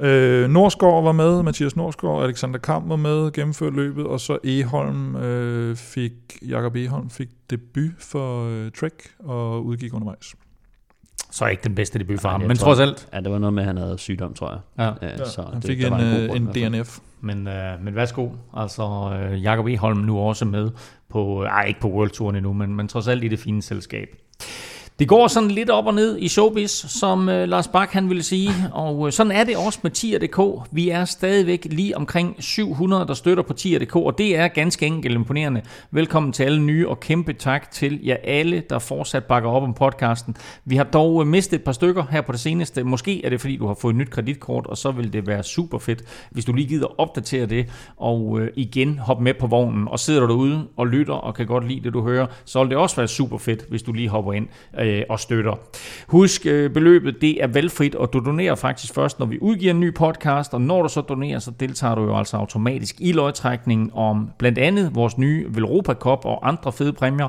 [0.00, 5.16] Øh, Norsgaard var med, Mathias Norsgaard, Alexander Kamp var med, gennemført løbet, og så Eholm
[5.16, 6.12] øh, fik,
[6.48, 10.34] Jakob Eholm fik debut for øh, Trek og udgik undervejs.
[11.30, 13.08] Så ikke den bedste debut for ham, jeg men tror- trods alt.
[13.12, 14.60] Ja, det var noget med, at han havde sygdom, tror jeg.
[15.02, 15.06] Ja.
[15.08, 16.72] Ja, så Han det, fik der en, var god øh, grund en.
[16.72, 16.98] DNF.
[17.20, 18.82] Men, øh, men værsgo, altså
[19.32, 20.70] øh, Jakob Eholm nu også med
[21.08, 24.08] på, ej ikke på World Touren endnu, men, men trods alt i det fine selskab.
[25.00, 28.22] Det går sådan lidt op og ned i showbiz, som øh, Lars Bak han ville
[28.22, 30.68] sige, og øh, sådan er det også med tier.dk.
[30.70, 35.14] Vi er stadigvæk lige omkring 700, der støtter på tier.dk, og det er ganske enkelt
[35.14, 35.62] imponerende.
[35.90, 39.74] Velkommen til alle nye, og kæmpe tak til jer alle, der fortsat bakker op om
[39.74, 40.36] podcasten.
[40.64, 42.84] Vi har dog øh, mistet et par stykker her på det seneste.
[42.84, 45.42] Måske er det, fordi du har fået et nyt kreditkort, og så vil det være
[45.42, 49.88] super fedt, hvis du lige gider opdatere det, og øh, igen hoppe med på vognen,
[49.88, 52.70] og sidder du derude og lytter, og kan godt lide det, du hører, så vil
[52.70, 54.48] det også være super fedt, hvis du lige hopper ind
[54.78, 55.58] øh, Øh, og støtter.
[56.06, 59.80] Husk, øh, beløbet det er valgfrit, og du donerer faktisk først, når vi udgiver en
[59.80, 63.90] ny podcast, og når du så donerer, så deltager du jo altså automatisk i lodtrækningen
[63.94, 67.28] om blandt andet vores nye Velropa Cup og andre fede præmier.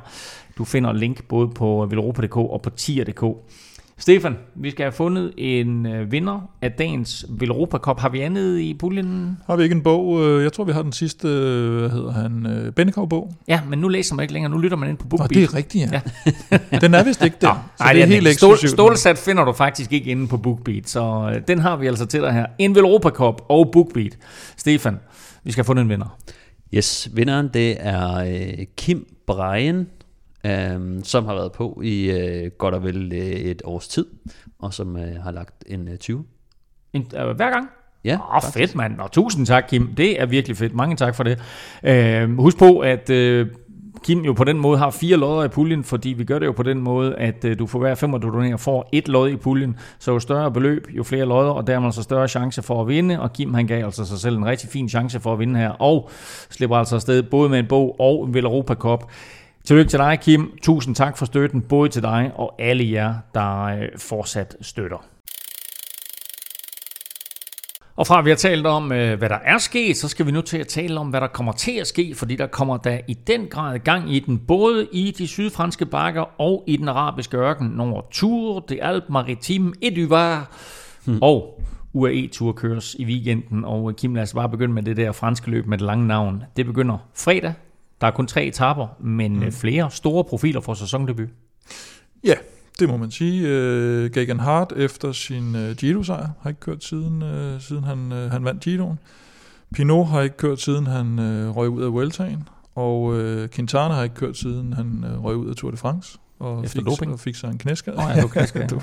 [0.58, 3.24] Du finder link både på velropa.dk og på tier.dk.
[4.02, 8.00] Stefan, vi skal have fundet en øh, vinder af dagens Velropa Cup.
[8.00, 9.38] Har vi andet i puljen?
[9.48, 10.24] Har vi ikke en bog?
[10.26, 13.34] Øh, Jeg tror, vi har den sidste, øh, hvad hedder han, Bennekov-bog.
[13.48, 14.52] Ja, men nu læser man ikke længere.
[14.52, 15.30] Nu lytter man ind på Nå, BookBeat.
[15.30, 16.02] det er rigtigt, ja.
[16.72, 16.78] ja.
[16.82, 17.48] den er vist ikke der.
[17.48, 18.34] Nå, nej, det er helt den.
[18.34, 18.72] Stål, eksklusivt.
[18.72, 22.34] Stålsat finder du faktisk ikke inde på BookBeat, så den har vi altså til dig
[22.34, 22.46] her.
[22.58, 24.18] En Velropa Cup og BookBeat.
[24.58, 25.00] Stefan,
[25.44, 26.18] vi skal have fundet en vinder.
[26.74, 28.26] Yes, vinderen det er
[28.78, 29.88] Kim Breien,
[30.46, 34.06] øh, som har været på i øh, godt og vel øh, et års tid,
[34.60, 36.26] og som øh, har lagt en øh, 20.
[36.94, 37.70] En, øh, hver gang?
[38.04, 39.00] Ja, Åh, oh, fedt mand.
[39.00, 39.96] Og tusind tak, Kim.
[39.96, 40.74] Det er virkelig fedt.
[40.74, 41.40] Mange tak for det.
[41.84, 43.48] Øh, husk på, at øh,
[44.04, 46.52] Kim jo på den måde har fire lodder i puljen, fordi vi gør det jo
[46.52, 49.36] på den måde, at øh, du for hver femmer, du donerer, får et lod i
[49.36, 49.78] puljen.
[50.00, 53.20] Så jo større beløb, jo flere lodder, og dermed så større chance for at vinde.
[53.20, 55.70] Og Kim han gav altså sig selv en rigtig fin chance for at vinde her,
[55.70, 56.10] og
[56.50, 59.04] slipper altså afsted både med en bog og en Velropa Cup.
[59.66, 60.58] Tillykke til dig, Kim.
[60.62, 65.06] Tusind tak for støtten, både til dig og alle jer, der øh, fortsat støtter.
[67.96, 70.42] Og fra vi har talt om, øh, hvad der er sket, så skal vi nu
[70.42, 73.14] til at tale om, hvad der kommer til at ske, fordi der kommer der i
[73.14, 77.68] den grad gang i den, både i de sydfranske bakker og i den arabiske ørken,
[77.68, 80.58] når Tour de Alpes Maritime et Duvar
[81.06, 81.20] hmm.
[81.22, 81.62] og
[81.94, 83.66] UAE-tur køres i weekenden.
[83.66, 86.44] Og Kim, lad os bare begynde med det der franske løb med det lange navn.
[86.58, 87.54] Det begynder fredag.
[88.02, 89.52] Der er kun tre etaper, men hmm.
[89.52, 91.30] flere store profiler for sæsondebut.
[92.24, 92.34] Ja,
[92.80, 93.42] det må man sige.
[93.44, 98.32] Uh, Gagan Hart efter sin uh, Giro-sejr har ikke kørt siden, uh, siden han, uh,
[98.32, 99.00] han vandt Giroen.
[99.74, 101.20] Pinot har ikke kørt siden han
[101.56, 102.48] røg ud af Vueltaen.
[102.76, 103.14] Og
[103.52, 106.18] Quintana har ikke kørt siden han røg ud af Tour de France.
[106.42, 107.14] Og Efter fik, doping?
[107.14, 107.98] og fik sig en knæskade.
[107.98, 108.68] Åh, ja, knæskade,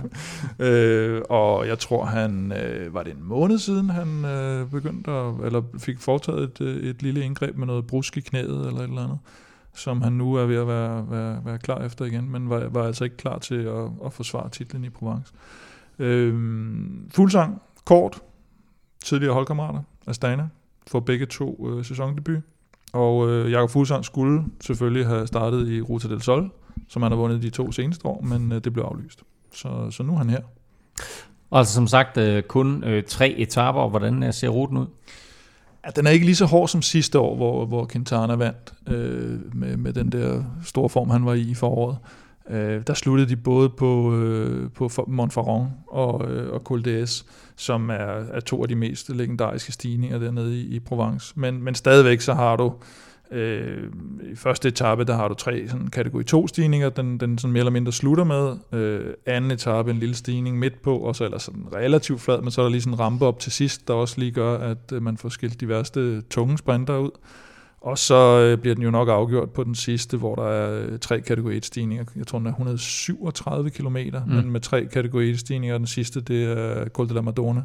[0.59, 0.67] ja.
[0.67, 5.35] øh, og jeg tror, han øh, var det en måned siden, han øh, begyndte at,
[5.45, 8.89] eller fik foretaget et, øh, et lille indgreb med noget brusk i knæet eller et
[8.89, 9.19] eller andet,
[9.75, 12.87] som han nu er ved at være, være, være klar efter igen, men var, var
[12.87, 15.33] altså ikke klar til at, at forsvare titlen i Provence.
[15.99, 16.35] Øh,
[17.11, 18.21] Fuglsang, kort,
[19.05, 20.49] tidligere holdkammerater, Astana,
[20.87, 22.43] får begge to øh, sæsondebut.
[22.93, 26.51] Og øh, Jakob Fuglsang skulle selvfølgelig have startet i Ruta del Sol,
[26.89, 29.23] som han har vundet de to seneste år, men øh, det blev aflyst.
[29.53, 30.41] Så, så nu er han her.
[31.51, 34.87] Og altså som sagt, øh, kun øh, tre etaper, hvordan øh, ser ruten ud?
[35.87, 39.57] Ja, den er ikke lige så hård som sidste år, hvor, hvor Quintana vandt øh,
[39.57, 41.97] med, med den der store form, han var i i foråret.
[42.51, 47.27] Øh, der sluttede de både på, øh, på Montferrand og, øh, og Col d'Es,
[47.57, 47.95] som er,
[48.33, 51.33] er to af de mest legendariske stigninger dernede i, i Provence.
[51.37, 52.73] Men, men stadigvæk så har du
[53.33, 53.83] Øh,
[54.33, 57.61] I første etape, der har du tre sådan, kategori 2 stigninger, den, den sådan mere
[57.61, 58.57] eller mindre slutter med.
[58.81, 62.51] Øh, anden etape, en lille stigning midt på, og så ellers sådan relativt flad, men
[62.51, 64.93] så er der lige sådan en rampe op til sidst, der også lige gør, at
[64.93, 67.11] øh, man får skilt de værste tunge sprinter ud.
[67.81, 70.99] Og så øh, bliver den jo nok afgjort på den sidste, hvor der er øh,
[70.99, 72.05] tre kategori 1 stigninger.
[72.17, 74.35] Jeg tror, den er 137 km, mm.
[74.35, 77.65] men med tre kategori 1 stigninger, og den sidste, det er Col de la Madonna.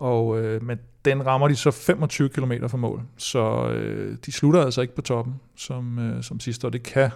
[0.00, 4.64] Og, øh, men den rammer de så 25 km fra mål, så øh, de slutter
[4.64, 7.10] altså ikke på toppen som, øh, som sidste, og det kan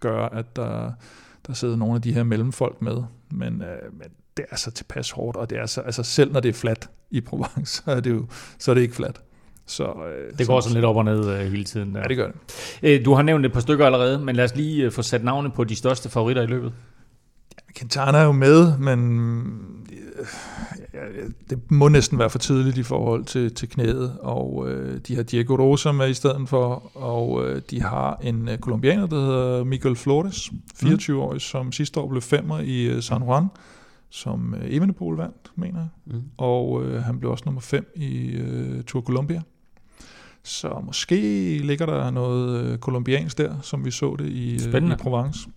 [0.00, 0.92] gøre, at der,
[1.46, 5.10] der sidder nogle af de her mellemfolk med, men, øh, men det er så tilpas
[5.10, 8.00] hårdt, og det er så, altså selv når det er fladt i Provence, så er
[8.00, 8.26] det jo
[8.58, 9.20] så er det ikke fladt.
[9.66, 11.96] Så, øh, det går sådan lidt op og ned øh, hele tiden.
[11.96, 12.36] Ja, det gør det.
[12.82, 15.24] Øh, du har nævnt et par stykker allerede, men lad os lige øh, få sat
[15.24, 16.72] navne på de største favoritter i løbet.
[17.76, 19.00] Quintana er jo med, men
[19.90, 20.69] ja,
[21.50, 25.22] det må næsten være for tidligt i forhold til, til knæet, og øh, de har
[25.22, 29.64] Diego Rosa med i stedet for, og øh, de har en øh, kolumbianer, der hedder
[29.64, 31.40] Miguel Flores, 24-årig, mm.
[31.40, 33.46] som sidste år blev femmer i øh, San Juan,
[34.10, 35.88] som øh, Evenepoel vandt, mener jeg.
[36.06, 36.22] Mm.
[36.36, 39.42] Og øh, han blev også nummer 5 i øh, Tour Colombia.
[40.42, 41.16] Så måske
[41.58, 45.48] ligger der noget øh, kolumbiansk der, som vi så det i, øh, i Provence.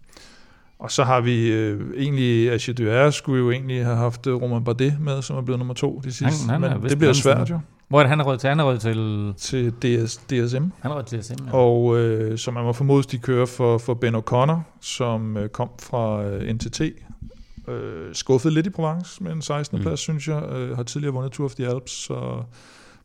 [0.79, 4.63] Og så har vi øh, egentlig, Asche Duer skulle jo egentlig have haft øh, Romain
[4.63, 6.49] Bardet med, som er blevet nummer to de sidste.
[6.51, 8.49] Han- han men det bliver svært jo Hvor er det, han er rød til?
[8.49, 9.33] Han er rød til...
[9.37, 9.71] til
[10.05, 10.63] DS, DSM.
[10.81, 11.53] Han er rød til SM, ja.
[11.53, 15.69] Og øh, som man må formodes, de kører for, for Ben O'Connor, som øh, kom
[15.81, 16.81] fra øh, NTT.
[17.67, 19.77] Øh, skuffet lidt i Provence med en 16.
[19.77, 19.81] Mm.
[19.83, 20.43] plads, synes jeg.
[20.51, 22.43] Øh, har tidligere vundet Tour of the Alps, så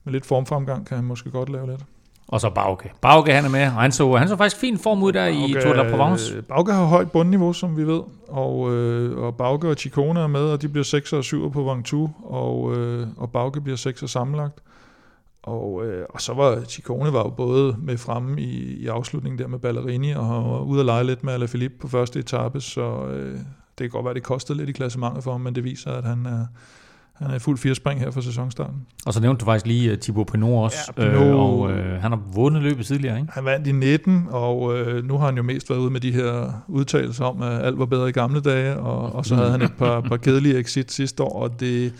[0.05, 1.81] med lidt formfremgang kan han måske godt lave lidt.
[2.29, 2.93] Og så Bauke.
[3.01, 5.55] Bauke, han er med, og han så, han så faktisk fin form ud der i
[5.63, 6.37] Tour de Provence.
[6.37, 10.27] Øh, Bauke har højt bundniveau, som vi ved, og, øh, og Bauke og Chicone er
[10.27, 14.03] med, og de bliver 6 og 7 på Ventoux, og, øh, og Bauke bliver 6
[14.03, 14.61] og sammenlagt.
[15.43, 19.49] Og, øh, og så var Chicone var jo både med fremme i, i afslutningen der
[19.49, 23.33] med Ballerini, og var ude at lege lidt med Alaphilippe på første etape, så øh,
[23.33, 23.41] det
[23.79, 26.27] kan godt være, det kostede lidt i klassementet for ham, men det viser, at han
[26.27, 26.47] er,
[27.19, 28.87] han er fuld firespring her for sæsonstarten.
[29.07, 32.03] Og så nævnte du faktisk lige uh, Thibaut Pinot også, Ja, Pinot- øh, og øh,
[32.03, 33.33] han har vundet løbet tidligere, ikke?
[33.33, 36.13] Han vandt i 19, og øh, nu har han jo mest været ude med de
[36.13, 39.63] her udtalelser om, at alt var bedre i gamle dage, og, og så havde han
[39.63, 41.93] et par, par kedelige exit sidste år, og det...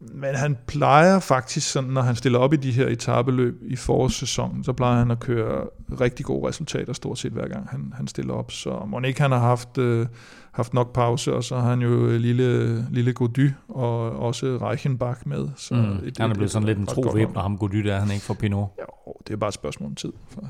[0.00, 4.64] Men han plejer faktisk, sådan, når han stiller op i de her etabeløb i forårssæsonen,
[4.64, 5.64] så plejer han at køre
[6.00, 8.50] rigtig gode resultater stort set hver gang han, han stiller op.
[8.52, 10.06] Så må ikke han har haft, øh,
[10.54, 15.20] haft nok pause, og så har han jo øh, lille, lille Gody og også Reichenbach
[15.26, 15.48] med.
[15.56, 15.80] Så Mm.
[15.80, 17.42] et- Han er et- blevet sådan lidt en ret tro godt væbner, hold.
[17.42, 20.12] ham Gody der, han ikke for Pinot, Jo, det er bare et spørgsmål om tid.
[20.30, 20.42] For,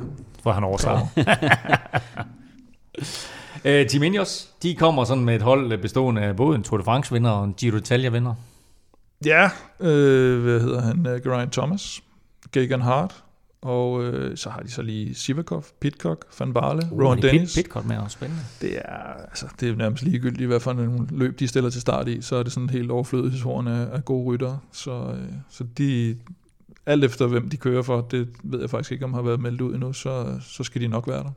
[0.43, 1.07] for han overtager.
[3.65, 6.85] Øh, Team Ineos, de kommer sådan med et hold bestående af både en Tour de
[6.85, 8.35] France vinder og en Giro d'Italia vinder.
[9.27, 9.51] Ja,
[9.81, 10.99] øh, hvad hedder han?
[10.99, 12.03] Uh, Geraint Thomas,
[12.53, 13.25] Gagan Hart,
[13.65, 17.55] og øh, så har de så lige Sivakov, Pitcock, Van Barle, uh, Rowan Dennis.
[17.55, 18.43] Pit, Pitcock med også spændende.
[18.61, 22.09] Det er, altså, det er nærmest ligegyldigt, hvad for nogle løb de stiller til start
[22.09, 24.59] i, så er det sådan helt overflødighedshorn af, af gode ryttere.
[24.73, 26.17] Så, øh, så de,
[26.87, 29.61] alt efter hvem de kører for, det ved jeg faktisk ikke, om har været meldt
[29.61, 31.33] ud endnu, så, så skal de nok være der.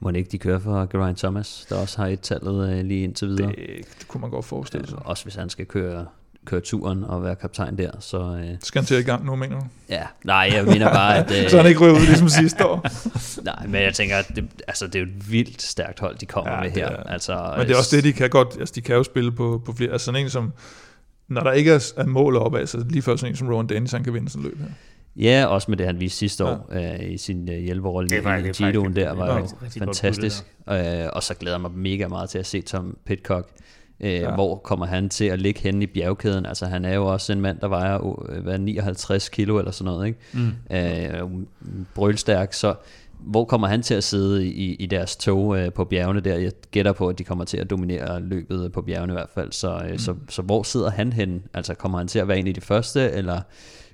[0.00, 3.28] Må ikke de kører for Geraint Thomas, der også har et tallet øh, lige indtil
[3.28, 3.48] videre.
[3.48, 3.56] Det,
[3.98, 4.96] det kunne man godt forestille sig.
[4.96, 6.06] Øh, også hvis han skal køre,
[6.46, 7.90] køre turen og være kaptajn der.
[8.00, 9.66] Så øh, Skal han til i gang nu, mener du?
[9.88, 11.30] ja, nej, jeg mener bare, at...
[11.44, 12.86] Øh, Så han ikke ryger ud ligesom sidste år.
[13.44, 16.26] Nej, men jeg tænker, at det, altså, det er jo et vildt stærkt hold, de
[16.26, 16.86] kommer Ja, ja, med her.
[16.88, 19.32] er- Altså, Men det er også det, de kan godt, altså de kan jo spille
[19.32, 20.52] på, på flere, altså sådan en som,
[21.28, 23.66] når der ikke er, er mål op af, så lige før sådan en som Rowan
[23.66, 24.66] Dennis, han kan vinde sådan løb her.
[25.16, 28.64] Ja, også med det, han viste sidste år øh, i sin øh, er faktisk- i
[28.64, 29.46] Giroen der, var jo
[29.78, 30.44] fantastisk.
[30.70, 30.76] Øh,
[31.12, 33.48] og så glæder jeg mig mega meget til at se Tom Pitcock.
[34.02, 34.34] Øh, Ja.
[34.34, 36.46] Hvor kommer han til at ligge henne i bjergkæden?
[36.46, 39.92] Altså han er jo også en mand, der vejer øh, hvad, 59 kilo eller sådan
[39.92, 40.06] noget.
[40.06, 40.18] Ikke?
[40.32, 40.76] Mm.
[40.76, 41.46] øh,
[41.94, 42.74] brølstærk, så
[43.18, 46.36] hvor kommer han til at sidde i, i deres tog øh, på bjergene der?
[46.36, 49.52] Jeg gætter på, at de kommer til at dominere løbet på bjergene i hvert fald.
[49.52, 49.98] Så, øh, mm.
[49.98, 51.40] så, så hvor sidder han henne?
[51.54, 53.40] Altså kommer han til at være en af de første, eller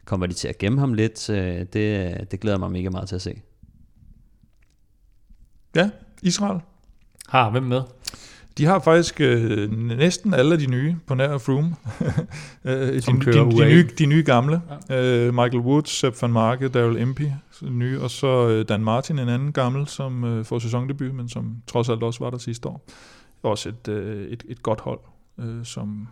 [0.05, 1.31] kommer de til at gemme ham lidt?
[1.31, 3.41] Øh, det, det glæder mig mega meget til at se.
[5.77, 5.91] Ja,
[6.23, 6.61] Israel.
[7.29, 7.83] Har hvem med?
[8.59, 11.77] De har faktisk øh, næsten alle de nye på nær Froome.
[12.65, 14.63] øh, de, Som de, de, de, nye, de nye gamle.
[14.89, 15.27] Ja.
[15.27, 17.31] Øh, Michael Woods, Sepp van Marke, Daryl Impey,
[17.63, 21.57] nye, og så øh, Dan Martin, en anden gammel, som øh, får sæsondebut, men som
[21.67, 22.87] trods alt også var der sidste år.
[23.43, 25.01] Også et, øh, et, et godt hold,
[25.39, 26.09] øh, som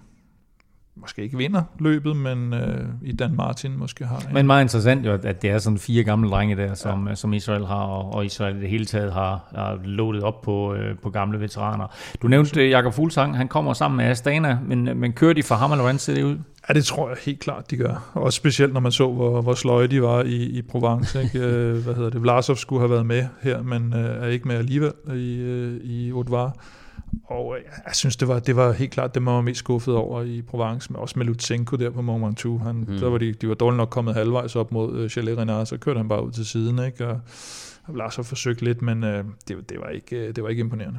[1.00, 4.34] måske ikke vinder løbet, men øh, i Dan Martin måske har en.
[4.34, 7.14] Men meget interessant jo, at- det er sådan fire gamle drenge der, som, ja.
[7.14, 10.74] som Israel har, og, og Israel i det hele taget har, har loadet op på,
[10.74, 11.86] øh, på gamle veteraner.
[12.22, 15.54] Du nævnte øh, Jakob Fuglsang, han kommer sammen med Astana, men, men kører de for
[15.54, 16.36] ham, eller hvordan ser det ud?
[16.68, 18.10] Ja, det tror jeg helt klart, de gør.
[18.14, 21.20] Også specielt, når man så, hvor, hvor sløje de var i, i Provence.
[21.22, 21.38] Ikke?
[21.38, 22.22] Øh, Hvad hedder det?
[22.22, 26.10] Vlasov skulle have været med her, men øh, er ikke med alligevel i, øh, i
[26.10, 26.30] Haute
[27.24, 29.94] Og øh, jeg synes, det var, det var helt klart det, man var mest skuffet
[29.94, 32.62] over i Provence, men også med Lutsenko der på Mont Ventoux.
[32.62, 32.98] Han, mm.
[32.98, 35.76] Der var de, de var dårligt nok kommet halvvejs op mod øh, Chalet Renard, så
[35.76, 37.06] kørte han bare ud til siden, ikke?
[37.06, 37.20] Og,
[37.84, 40.98] og Vlasov forsøgte lidt, men øh, det, det, var ikke, øh, det var ikke imponerende.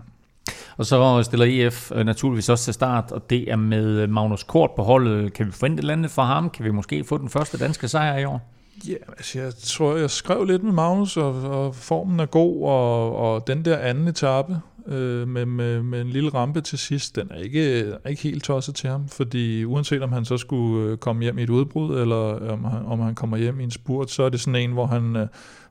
[0.77, 4.71] Og så stiller EF øh, naturligvis også til start, og det er med Magnus Kort
[4.75, 5.33] på holdet.
[5.33, 6.49] Kan vi forvente et eller andet fra ham?
[6.49, 8.53] Kan vi måske få den første danske sejr i år?
[8.87, 13.15] Ja, altså jeg tror, jeg skrev lidt med Magnus, og, og formen er god, og,
[13.15, 17.27] og den der anden etape øh, med, med, med en lille rampe til sidst, den
[17.31, 20.97] er ikke, er ikke helt tosset til ham, fordi uanset om han så skulle øh,
[20.97, 24.11] komme hjem i et udbrud, eller om han, om han kommer hjem i en spurt,
[24.11, 25.15] så er det sådan en, hvor han...
[25.15, 25.27] Øh,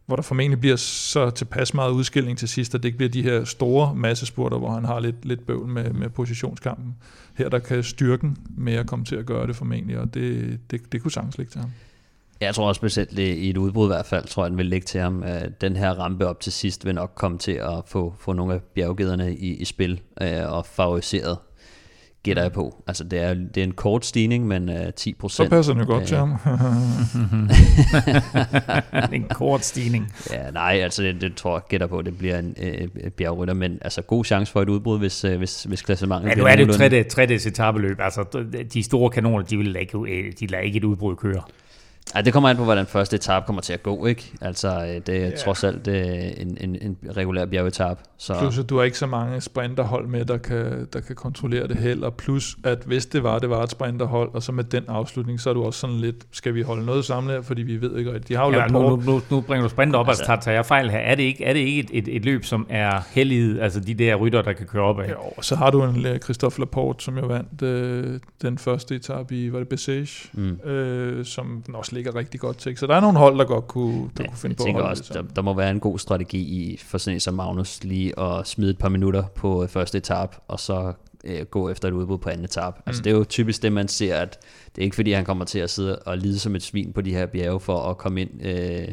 [0.06, 3.22] hvor der formentlig bliver så tilpas meget udskilling til sidst, at det ikke bliver de
[3.22, 6.96] her store massespurter, hvor han har lidt, lidt bøvl med, med positionskampen.
[7.34, 11.02] Her der kan styrken mere komme til at gøre det formentlig, og det, det, det
[11.02, 11.70] kunne sagtens ligge til ham.
[12.41, 14.84] Jeg tror også specielt i et udbrud i hvert fald, tror jeg, den vil ligge
[14.84, 15.22] til ham.
[15.22, 18.55] Øh, Den her rampe op til sidst vil nok komme til at få, få nogle
[18.55, 21.39] af bjerggederne i, i spil øh, og favoriseret
[22.26, 22.82] gætter jeg på.
[22.87, 25.47] Altså det er, det er en kort stigning, men uh, 10 procent.
[25.47, 26.37] Så passer den jo godt øh, til ham.
[29.12, 30.12] en kort stigning.
[30.32, 33.78] Ja, nej, altså det, det tror jeg gætter på, det bliver en øh, bjergrytter, men
[33.82, 36.57] altså god chance for et udbrud, hvis, øh, hvis, hvis klassementet Ja, nu bliver er
[36.57, 37.09] det jo nogenlunde.
[37.09, 38.01] 3 dages etabeløb.
[38.01, 41.43] Altså, de store kanoner, de vil ikke, øh, de lader ikke et udbrud køre.
[42.14, 44.32] Ja, det kommer an på, hvordan første etape kommer til at gå, ikke?
[44.40, 45.38] Altså, øh, det er yeah.
[45.38, 45.96] trods alt øh,
[46.36, 47.98] en, en, en regulær bjergetap.
[48.18, 51.68] Så Plus, at du har ikke så mange sprinterhold med, der kan, der kan kontrollere
[51.68, 52.11] det heller.
[52.11, 55.50] Plus, at hvis det var, det var et sprinterhold, og så med den afslutning, så
[55.50, 58.11] er du også sådan lidt, skal vi holde noget samlet her, fordi vi ved ikke
[58.12, 58.28] rigtigt.
[58.28, 60.54] De har jo Ja, nu, nu, nu, nu bringer du sprint op, altså, Altså- tager
[60.54, 60.98] jeg fejl her.
[60.98, 63.94] Er det ikke, er det ikke et, et, et løb, som er helliget, altså de
[63.94, 65.11] der rytter, der kan køre op af?
[65.11, 68.94] Jo, og så har du en øh, Christophe Laporte, som jo vandt øh, den første
[68.94, 70.70] etape i, var det Bessage, mm.
[70.70, 72.76] øh, som også ligger rigtig godt til.
[72.76, 74.82] Så der er nogle hold, der godt kunne, der Ja, kunne finde jeg på tænker
[74.82, 78.20] også, det der, der må være en god strategi i, for sådan som Magnus lige
[78.20, 80.92] at smide et par minutter på øh, første etap, og så
[81.26, 82.78] øh, gå efter et udbud på anden etap.
[82.86, 83.04] Altså Mm.
[83.04, 84.38] det er jo typisk det, man ser, at
[84.74, 87.00] det er ikke fordi, han kommer til at sidde og lide som et svin på
[87.00, 88.88] de her bjerge for at komme ind øh,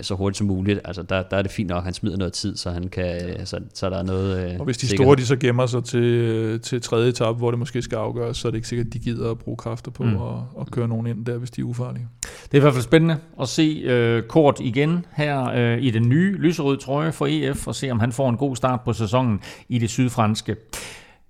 [0.00, 0.80] så hurtigt som muligt.
[0.84, 3.04] Altså der, der er det fint nok, at han smider noget tid, så, han kan,
[3.04, 3.44] ja.
[3.44, 5.06] så, så der er noget øh, Og hvis de sikkerhed.
[5.06, 8.36] store, de så gemmer sig til, øh, til tredje etape, hvor det måske skal afgøres,
[8.36, 10.08] så er det ikke sikkert, at de gider at bruge kræfter på Mm.
[10.10, 10.16] mm.
[10.16, 12.08] at, at køre nogen ind der, hvis de er ufarlige.
[12.22, 16.08] Det er i hvert fald spændende at se øh, Kort igen her øh, i den
[16.08, 19.40] nye lyserøde trøje for EF, og se om han får en god start på sæsonen
[19.68, 20.56] i det sydfranske.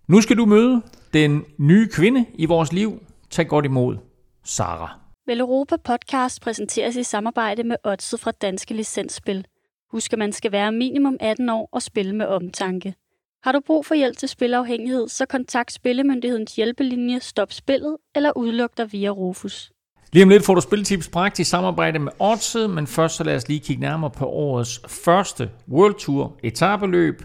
[0.09, 0.83] Nu skal du møde
[1.13, 3.03] den nye kvinde i vores liv.
[3.31, 3.97] Tag godt imod
[4.45, 4.99] Sara.
[5.27, 9.47] Vel Europa Podcast præsenteres i samarbejde med Odset fra Danske Licensspil.
[9.91, 12.95] Husk, at man skal være minimum 18 år og spille med omtanke.
[13.43, 18.71] Har du brug for hjælp til spilafhængighed, så kontakt Spillemyndighedens hjælpelinje Stop Spillet eller udluk
[18.77, 19.73] dig via Rufus.
[20.13, 23.49] Lige om lidt får du spiltips praktisk samarbejde med Odset, men først så lad os
[23.49, 27.23] lige kigge nærmere på årets første World Tour etabeløb.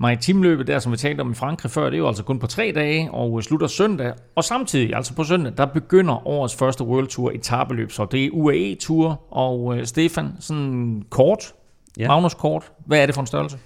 [0.00, 2.46] Maritimløbet der, som vi talte om i Frankrig før, det er jo altså kun på
[2.46, 4.12] tre dage og slutter søndag.
[4.34, 7.92] Og samtidig, altså på søndag, der begynder årets første World Tour etabeløb.
[7.92, 11.54] Så det er UAE Tour, og øh, Stefan, sådan kort,
[11.98, 12.08] Ja.
[12.08, 13.58] Magnus kort, hvad er det for en størrelse?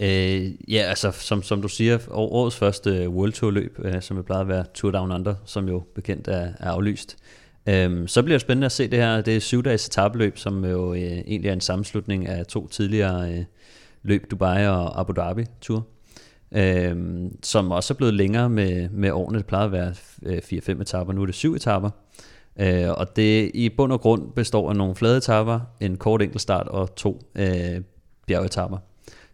[0.00, 4.22] Øh, ja, altså som, som du siger, årets første World Tour løb, øh, som jo
[4.22, 7.16] plejer at være Tour Down Under, som jo bekendt er, er aflyst.
[7.68, 9.20] Øhm, så bliver det spændende at se det her.
[9.20, 13.32] Det er syv dages etabeløb, som jo øh, egentlig er en sammenslutning af to tidligere
[13.32, 13.44] øh,
[14.02, 15.86] løb, Dubai og Abu Dhabi tur,
[16.52, 16.96] øh,
[17.42, 19.38] som også er blevet længere med, med årene.
[19.38, 20.38] Det plejede at være øh,
[20.78, 21.90] 4-5 etaper, nu er det 7 etaper.
[22.60, 26.68] Øh, og det i bund og grund består af nogle flade etaper, en kort enkeltstart
[26.68, 27.80] og to øh,
[28.26, 28.78] bjergetapper.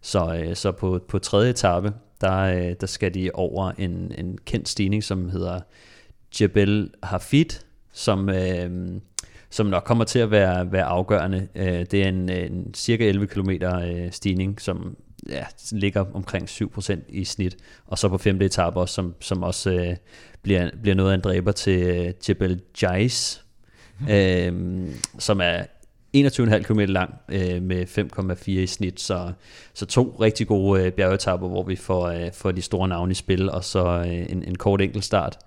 [0.01, 4.39] Så, øh, så på, på tredje etape, der, øh, der skal de over en, en
[4.45, 5.61] kendt stigning, som hedder
[6.41, 7.47] Jebel Hafid,
[7.93, 9.01] som, øh,
[9.53, 11.49] som nok kommer til at være, være afgørende.
[11.55, 14.97] Øh, det er en, en cirka 11 km øh, stigning, som
[15.29, 17.57] ja, ligger omkring 7% i snit.
[17.87, 19.97] Og så på femte etape også, som, som også øh,
[20.43, 23.45] bliver, bliver noget af en dræber til øh, Jebel Jais,
[24.11, 24.53] øh,
[25.19, 25.63] som er
[26.17, 27.87] 21,5 km lang øh, med
[28.47, 29.33] 5,4 i snit, så,
[29.75, 33.15] så to rigtig gode øh, bjergetapper, hvor vi får, øh, får de store navne i
[33.15, 35.39] spil, og så øh, en, en kort enkeltstart.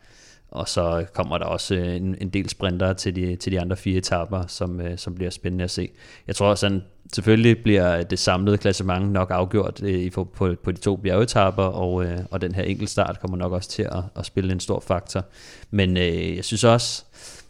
[0.52, 3.76] Og så kommer der også øh, en, en del sprinter til de, til de andre
[3.76, 5.90] fire etapper, som, øh, som bliver spændende at se.
[6.28, 6.84] Jeg tror sådan,
[7.14, 10.24] selvfølgelig bliver det samlede klassement nok afgjort øh, i, på,
[10.64, 14.26] på de to bjergetapper, og, og den her enkeltstart kommer nok også til at, at
[14.26, 15.26] spille en stor faktor.
[15.72, 17.05] Men øh, jeg synes også,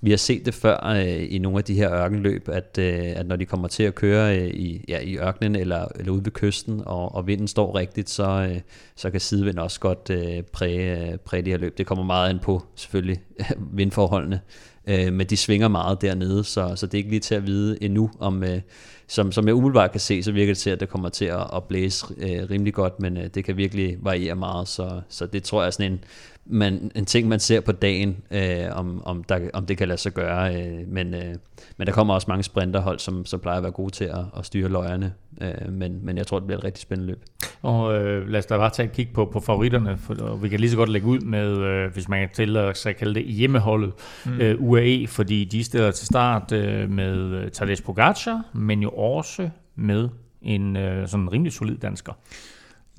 [0.06, 3.28] vi har set det før øh, i nogle af de her ørkenløb, at, øh, at
[3.28, 6.32] når de kommer til at køre øh, i, ja, i ørkenen eller, eller ude ved
[6.32, 8.60] kysten, og, og vinden står rigtigt, så, øh,
[8.96, 11.78] så kan sidevind også godt øh, præge, øh, præge de her løb.
[11.78, 13.22] Det kommer meget an på selvfølgelig
[13.78, 14.42] vindforholdene,
[14.88, 17.84] øh, men de svinger meget dernede, så, så det er ikke lige til at vide
[17.84, 18.62] endnu, om øh,
[19.08, 21.48] som, som jeg umiddelbart kan se, så virker det til, at det kommer til at,
[21.56, 25.44] at blæse øh, rimelig godt, men øh, det kan virkelig variere meget, så, så det
[25.44, 26.00] tror jeg er sådan en,
[26.46, 30.00] man, en ting, man ser på dagen, øh, om, om, der, om det kan lade
[30.00, 30.56] sig gøre.
[30.56, 31.36] Øh, men, øh,
[31.78, 34.46] men der kommer også mange sprinterhold, som, som plejer at være gode til at, at
[34.46, 35.14] styre løjerne.
[35.42, 37.24] Øh, men, men jeg tror, det bliver et rigtig spændende løb.
[37.62, 40.50] Og øh, lad os da bare tage et kig på, på favoritterne, for og vi
[40.50, 43.16] kan lige så godt lægge ud med, øh, hvis man kan tillade sig at kalde
[43.16, 43.94] det hjemmeholdet,
[44.26, 44.40] mm.
[44.42, 49.50] øh, UAE, fordi de stiller til start øh, med øh, Tadej Pogacar, men jo også
[49.76, 50.10] med
[50.42, 52.14] en øh, sådan rimelig solid dansker.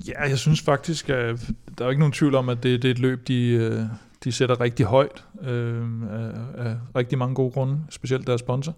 [0.07, 2.91] Ja, jeg synes faktisk, at der er ikke nogen tvivl om, at det, det er
[2.91, 3.81] et løb, de, øh,
[4.23, 8.75] de sætter rigtig højt øh, af, af rigtig mange gode grunde, specielt deres sponsor.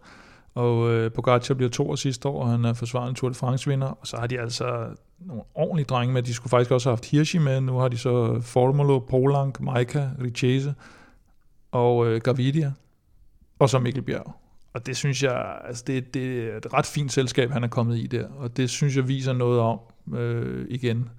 [0.55, 3.87] Og øh, Pogacar bliver to år sidste år, og han er forsvarende Tour de France-vinder.
[3.87, 4.85] Og så har de altså
[5.19, 6.23] nogle ordentlige drenge med.
[6.23, 7.61] De skulle faktisk også have haft Hirschi med.
[7.61, 10.73] Nu har de så Formolo, Polank, Maika, Richese
[11.71, 12.73] og øh, Gavidia.
[13.59, 14.35] Og så Mikkel Bjerg.
[14.73, 17.97] Og det synes jeg, altså det, det er et ret fint selskab, han er kommet
[17.97, 18.27] i der.
[18.37, 19.79] Og det synes jeg viser noget om,
[20.17, 21.09] øh, igen,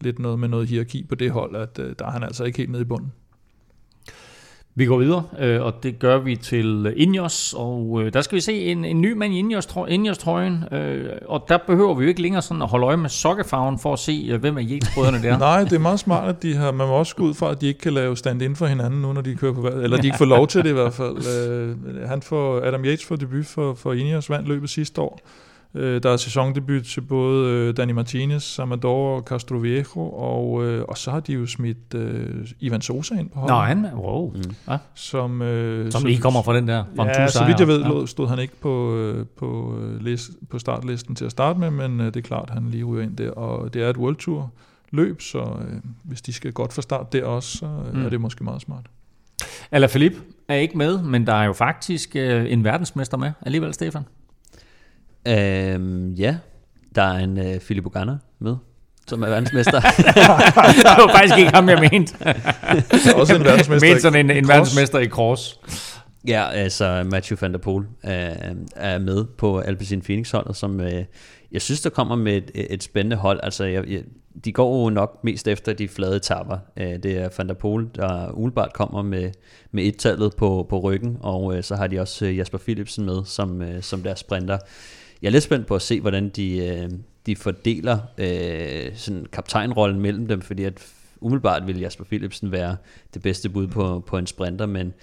[0.00, 2.58] lidt noget med noget hierarki på det hold, at øh, der er han altså ikke
[2.58, 3.12] helt nede i bunden.
[4.76, 8.40] Vi går videre, øh, og det gør vi til Ineos, og øh, der skal vi
[8.40, 12.42] se en, en ny mand i Ineos-trøjen, øh, og der behøver vi jo ikke længere
[12.42, 15.38] sådan at holde øje med sokkefarven for at se, hvem er Yates-brødrene der.
[15.38, 17.60] Nej, det er meget smart, at de har, man må også gå ud fra, at
[17.60, 19.96] de ikke kan lave stand inden for hinanden nu, når de kører på vejret, eller
[19.96, 22.06] de ikke får lov til det i hvert fald.
[22.12, 25.20] Han får, Adam Yates får debut for, for Ineos, vandt løbet sidste år,
[25.76, 30.98] Øh, der er sæsondebut til både øh, Dani Martinez, Amador og Castroviejo, og, øh, og
[30.98, 33.56] så har de jo smidt øh, Ivan Sosa ind på holdet.
[33.56, 34.32] Nå, han wow.
[34.34, 34.42] Mm.
[34.68, 34.78] Ja.
[34.94, 38.06] Som, øh, som lige kommer fra den der Ja, så vidt jeg ved, ja.
[38.06, 42.00] stod han ikke på, øh, på, øh, list, på startlisten til at starte med, men
[42.00, 44.50] øh, det er klart, han lige ryger ind der, og det er et World Tour
[44.90, 48.04] løb, så øh, hvis de skal godt fra start der også, så øh, mm.
[48.04, 48.86] er det måske meget smart.
[49.70, 50.18] Alaphilippe
[50.48, 54.02] er ikke med, men der er jo faktisk øh, en verdensmester med alligevel, Stefan.
[55.28, 56.36] Øhm, ja,
[56.94, 58.56] der er en uh, Philip Ogana med,
[59.08, 59.80] som er verdensmester.
[59.80, 62.14] det var faktisk ikke ham, jeg mente.
[63.16, 65.60] også en verdensmester mente sådan en, en verdensmester i cross.
[66.28, 68.10] Ja, altså Matthew van der Poel uh,
[68.76, 70.86] er med på Alpecin Phoenix-holdet, som uh,
[71.52, 73.40] jeg synes, der kommer med et, et spændende hold.
[73.42, 74.02] Altså, jeg, jeg,
[74.44, 76.58] de går jo nok mest efter de flade tapper.
[76.76, 79.30] Uh, det er Van der Poel, der umiddelbart kommer med,
[79.72, 83.60] med et-tallet på, på ryggen, og uh, så har de også Jasper Philipsen med som,
[83.60, 84.58] uh, som deres sprinter
[85.24, 86.90] jeg er lidt spændt på at se, hvordan de, øh,
[87.26, 90.86] de fordeler øh, sådan kaptajnrollen mellem dem, fordi at
[91.20, 92.76] umiddelbart vil Jasper Philipsen være
[93.14, 94.94] det bedste bud på, på en sprinter, men,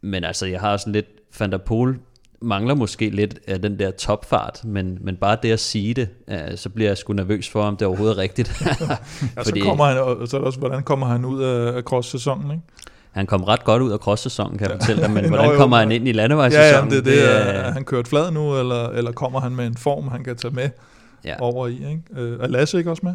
[0.00, 1.06] men altså, jeg har sådan lidt,
[1.38, 1.98] Van der Poel
[2.40, 6.56] mangler måske lidt af den der topfart, men, men bare det at sige det, øh,
[6.56, 8.48] så bliver jeg sgu nervøs for, om det overhovedet er rigtigt.
[9.44, 12.50] Fordi, så, kommer han, så er det også, hvordan kommer han ud af, af cross-sæsonen,
[12.50, 12.62] ikke?
[13.12, 15.76] Han kom ret godt ud af cross-sæsonen, kan jeg fortælle dig, men hvordan Nå, kommer
[15.76, 16.90] han ind i landevejssæsonen?
[16.90, 19.66] Ja, ja, det, det, det er, han kørt flad nu, eller, eller kommer han med
[19.66, 20.70] en form, han kan tage med
[21.24, 21.34] ja.
[21.40, 21.74] over i?
[21.74, 22.02] Ikke?
[22.16, 23.14] Øh, er Lasse ikke også med?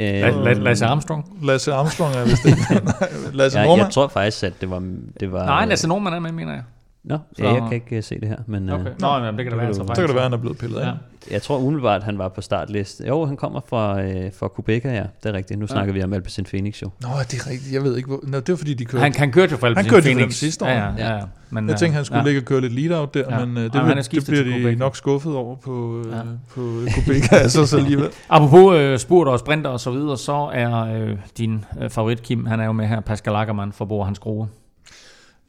[0.00, 1.38] Øh, Lasse Armstrong?
[1.42, 2.82] Lasse Armstrong er vist ikke.
[3.38, 4.82] Lasse ja, Jeg tror faktisk, at det var...
[5.20, 6.62] Det var Nej, Lasse Norman er med, mener jeg.
[7.04, 7.44] Nå, så...
[7.44, 8.36] ja, jeg kan ikke uh, se det her.
[8.46, 8.90] Men, okay.
[8.90, 9.74] Uh, Nå, jamen, det kan det være.
[9.74, 10.92] Så, så kan det være, han er blevet pillet ja.
[11.30, 13.04] Jeg tror umiddelbart, han var på startliste.
[13.08, 14.90] Jo, han kommer fra, uh, fra Quebec, ja.
[15.22, 15.58] Det er rigtigt.
[15.58, 15.72] Nu ja.
[15.72, 16.90] snakker vi om Alpecin Phoenix, jo.
[17.00, 17.72] Nå, det er rigtigt.
[17.72, 18.20] Jeg ved ikke, hvor...
[18.22, 19.02] Nå, det var fordi, de kørte...
[19.02, 20.04] Han, han kørte jo for Alpecin Phoenix.
[20.04, 20.68] Han kørte jo sidste år.
[20.68, 21.24] Ja, ja, ja.
[21.50, 22.24] Men, jeg tænkte, han skulle ja.
[22.24, 23.44] ligge og køre lidt lead-out der, ja.
[23.44, 26.22] men uh, det, ja, vil, det bliver de nok skuffet over på, uh, ja.
[26.54, 26.60] på
[26.94, 28.08] Quebec, altså så alligevel.
[28.28, 32.46] Apropos uh, spurt og sprinter og så videre, så er uh, din uh, favorit Kim,
[32.46, 34.46] han er jo med her, Pascal Ackermann, for bor hans skruer.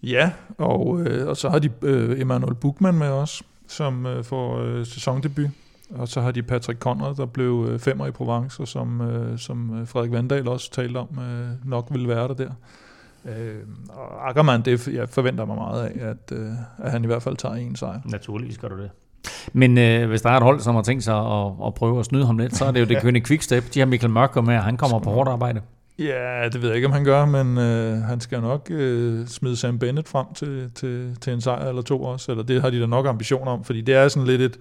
[0.04, 4.60] Ja, og, øh, og så har de øh, Emanuel Buchmann med os, som øh, får
[4.60, 5.50] øh, sæsondebut.
[5.96, 9.40] Og så har de Patrick Conrad, der blev øh, femmer i Provence, og som, øh,
[9.40, 12.52] som øh, Frederik Vandal også talte om, øh, nok vil være der der.
[13.26, 13.56] Øh,
[13.90, 17.38] og Ackermann, det jeg forventer mig meget af, at, øh, at han i hvert fald
[17.38, 18.00] tager en sejr.
[18.06, 18.90] Naturligvis gør du det.
[19.54, 22.06] Men øh, hvis der er et hold, som har tænkt sig at, at prøve at
[22.06, 23.74] snyde ham lidt, så er det jo det kønne Quickstep.
[23.74, 25.62] De har Mikkel Mørker med, og han kommer på hårdt arbejde.
[26.06, 29.58] Ja, det ved jeg ikke, om han gør, men øh, han skal nok øh, smide
[29.58, 32.80] Sam Bennett frem til, til, til en sejr eller to også, eller det har de
[32.82, 34.60] da nok ambitioner om, fordi det er sådan lidt et,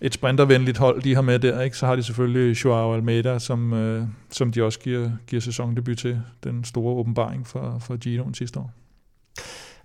[0.00, 1.76] et sprintervenligt hold, de har med der, ikke?
[1.76, 6.20] så har de selvfølgelig Joao Almeida, som, øh, som de også giver, giver sæsondebut til,
[6.44, 8.72] den store åbenbaring for, for Gino'en sidste år.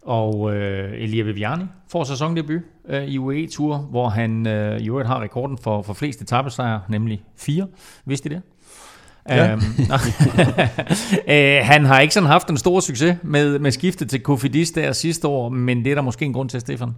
[0.02, 5.08] Og øh, Elia Viviani får sæsondebut øh, i UAE Tour, hvor han øh, i øvrigt
[5.08, 7.68] har rekorden for, for flest etappesejre, nemlig fire.
[8.06, 8.42] Vidste I det?
[9.30, 9.52] Ja.
[9.52, 9.62] Øhm,
[11.28, 14.92] øh, han har ikke sådan haft en stor succes med, med skiftet til Kofidis der
[14.92, 16.90] sidste år, men det er der måske en grund til, Stefan.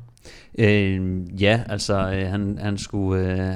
[0.59, 3.55] Øh, ja, altså øh, han, han skulle øh,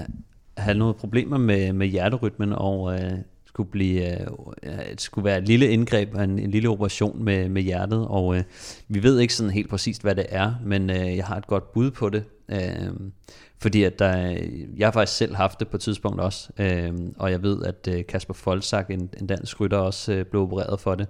[0.57, 3.11] have nogle problemer med, med hjerterytmen, og øh,
[3.45, 4.22] skulle, blive,
[4.63, 8.43] øh, skulle være et lille indgreb, en, en lille operation med, med hjertet, og øh,
[8.88, 11.74] vi ved ikke sådan helt præcist, hvad det er, men øh, jeg har et godt
[11.74, 12.24] bud på det.
[12.51, 12.91] Øh,
[13.62, 14.16] fordi at der,
[14.78, 17.88] jeg har faktisk selv haft det på et tidspunkt også, øh, og jeg ved, at
[17.88, 21.07] øh, Kasper Folsak, en, en dansk rytter, også øh, blev opereret for det.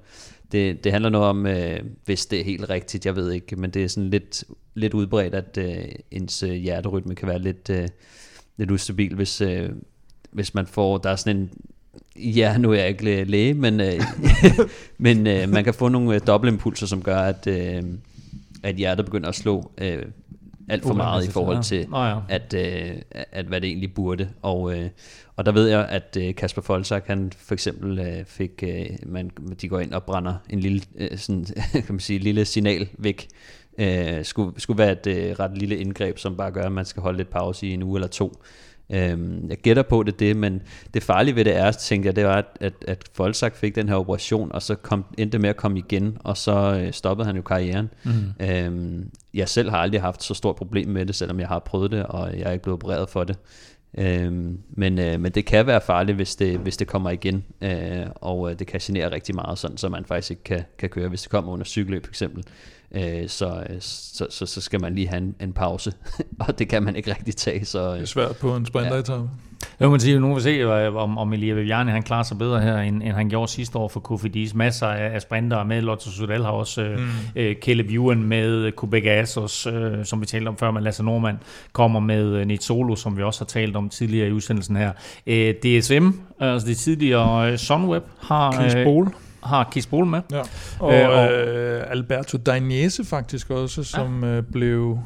[0.52, 0.84] det.
[0.84, 3.84] Det handler noget om, øh, hvis det er helt rigtigt, jeg ved ikke, men det
[3.84, 4.44] er sådan lidt,
[4.74, 7.88] lidt udbredt, at øh, ens øh, hjerterytme kan være lidt, øh,
[8.58, 9.70] lidt ustabil, hvis, øh,
[10.32, 11.52] hvis man får, der er sådan en,
[12.16, 14.02] Ja, nu er jeg ikke øh, læge, men, øh,
[14.98, 17.84] men øh, man kan få nogle øh, dobbeltimpulser, som gør, at, øh,
[18.64, 20.06] at hjertet begynder at slå øh,
[20.72, 22.18] alt for meget i forhold til, Nå, ja.
[22.30, 22.96] at, øh,
[23.32, 24.30] at hvad det egentlig burde.
[24.42, 24.90] Og, øh,
[25.36, 29.32] og der ved jeg, at øh, Kasper Folsak, han for eksempel øh, fik, øh, man,
[29.62, 33.28] de går ind og brænder en lille, øh, sådan, kan man sige, lille signal væk.
[33.78, 37.02] Øh, skulle, skulle være et øh, ret lille indgreb, som bare gør, at man skal
[37.02, 38.44] holde lidt pause i en uge eller to.
[38.94, 40.62] Øhm, jeg gætter på det, det, men
[40.94, 43.90] det farlige ved det er, tænkte jeg, det var, at, at, at Folsak fik den
[43.90, 47.36] her operation, og så kom, endte med at komme igen, og så øh, stoppede han
[47.36, 47.90] jo karrieren.
[48.04, 48.46] Mm.
[48.46, 51.92] Øhm, jeg selv har aldrig haft så stort problem med det, selvom jeg har prøvet
[51.92, 53.36] det, og jeg er ikke blevet opereret for det.
[53.98, 58.06] Øhm, men, øh, men det kan være farligt, hvis det, hvis det kommer igen, øh,
[58.16, 61.10] og øh, det kan genere rigtig meget, sådan, så man faktisk ikke kan, kan køre,
[61.10, 62.44] hvis det kommer under cykelløb for eksempel.
[62.96, 65.94] Øh, så, så, så, så skal man lige have en, en pause,
[66.48, 67.66] og det kan man ikke rigtig tage.
[67.66, 69.30] Så, Det er svært på en sprinteretappe.
[69.80, 72.24] Nu må man sige, nu må vi se, øh, om, om Elia Viviani han klarer
[72.24, 74.54] sig bedre her, end, end han gjorde sidste år for Kofidis.
[74.56, 75.82] Masser af, af sprinter med.
[75.82, 77.08] Lotto Sudal har også mm.
[77.36, 81.40] øh, Caleb Ewan med, Kubek Asos, øh, som vi talte om før, med Lasse Norman
[81.72, 84.92] kommer med øh, Nit Solo, som vi også har talt om tidligere i udsendelsen her.
[85.28, 88.64] Øh, DSM, altså det tidligere øh, Sunweb, har...
[88.78, 88.86] Øh.
[89.44, 90.22] Har Kies Bol med.
[90.32, 90.42] Ja.
[90.80, 95.00] Og, Øh, og- øh, Alberto Dainese faktisk også, som øh, blev...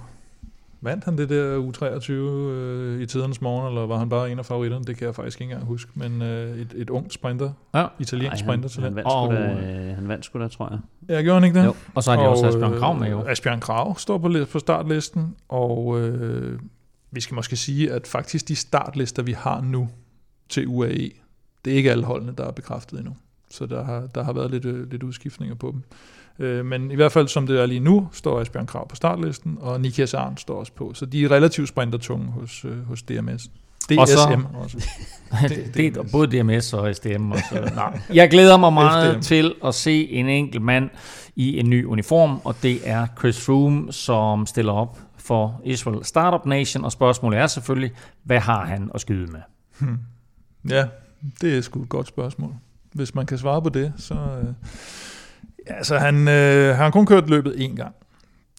[0.82, 4.46] Vandt han det der U23 øh, i tidernes morgen, eller var han bare en af
[4.46, 4.86] favoritterne?
[4.86, 5.92] Det kan jeg faktisk ikke engang huske.
[5.96, 7.86] Men øh, et, et ung sprinter, Ja.
[8.00, 10.70] italiensk Ej, sprinter han, til han, vandt Og, da, øh, han vandt sgu da, tror
[10.72, 10.80] jeg.
[11.16, 11.66] Ja, gjorde han ikke det?
[11.66, 11.74] Jo.
[11.96, 13.22] Og så har de også Og, Asbjørn øh, Krav med jo.
[13.28, 16.60] Asbjørn Krav står på, på startlisten, og øh,
[17.12, 19.90] vi skal måske sige, at faktisk de startlister, vi har nu
[20.50, 21.10] til UAE,
[21.66, 23.16] det er ikke alle holdene, der er bekræftet endnu.
[23.56, 25.84] Så der har, der har været lidt, øh, lidt udskiftninger på dem.
[26.45, 29.58] Øh, men i hvert fald som det er lige nu, står Asbjørn Krav på startlisten,
[29.62, 30.91] og Nikias Arndt står også på.
[30.93, 33.43] Så de er relativt sprintertunge hos, øh, hos DMS.
[33.89, 34.78] DSM Og så- også.
[35.49, 37.32] det, det, er både DMS og SDM.
[37.32, 37.72] Og så.
[37.76, 37.99] Nej.
[38.14, 39.22] Jeg glæder mig meget SDM.
[39.22, 40.89] til at se en enkelt mand
[41.36, 46.45] i en ny uniform, og det er Chris Froome, som stiller op for Israel Startup
[46.45, 47.91] Nation, og spørgsmålet er selvfølgelig,
[48.24, 49.39] hvad har han at skyde med?
[50.70, 50.86] Ja,
[51.41, 52.53] det er sgu et godt spørgsmål.
[52.96, 54.14] Hvis man kan svare på det, så...
[54.14, 54.54] Øh,
[55.70, 57.96] ja, altså, han, øh, han har kun kørt løbet én gang.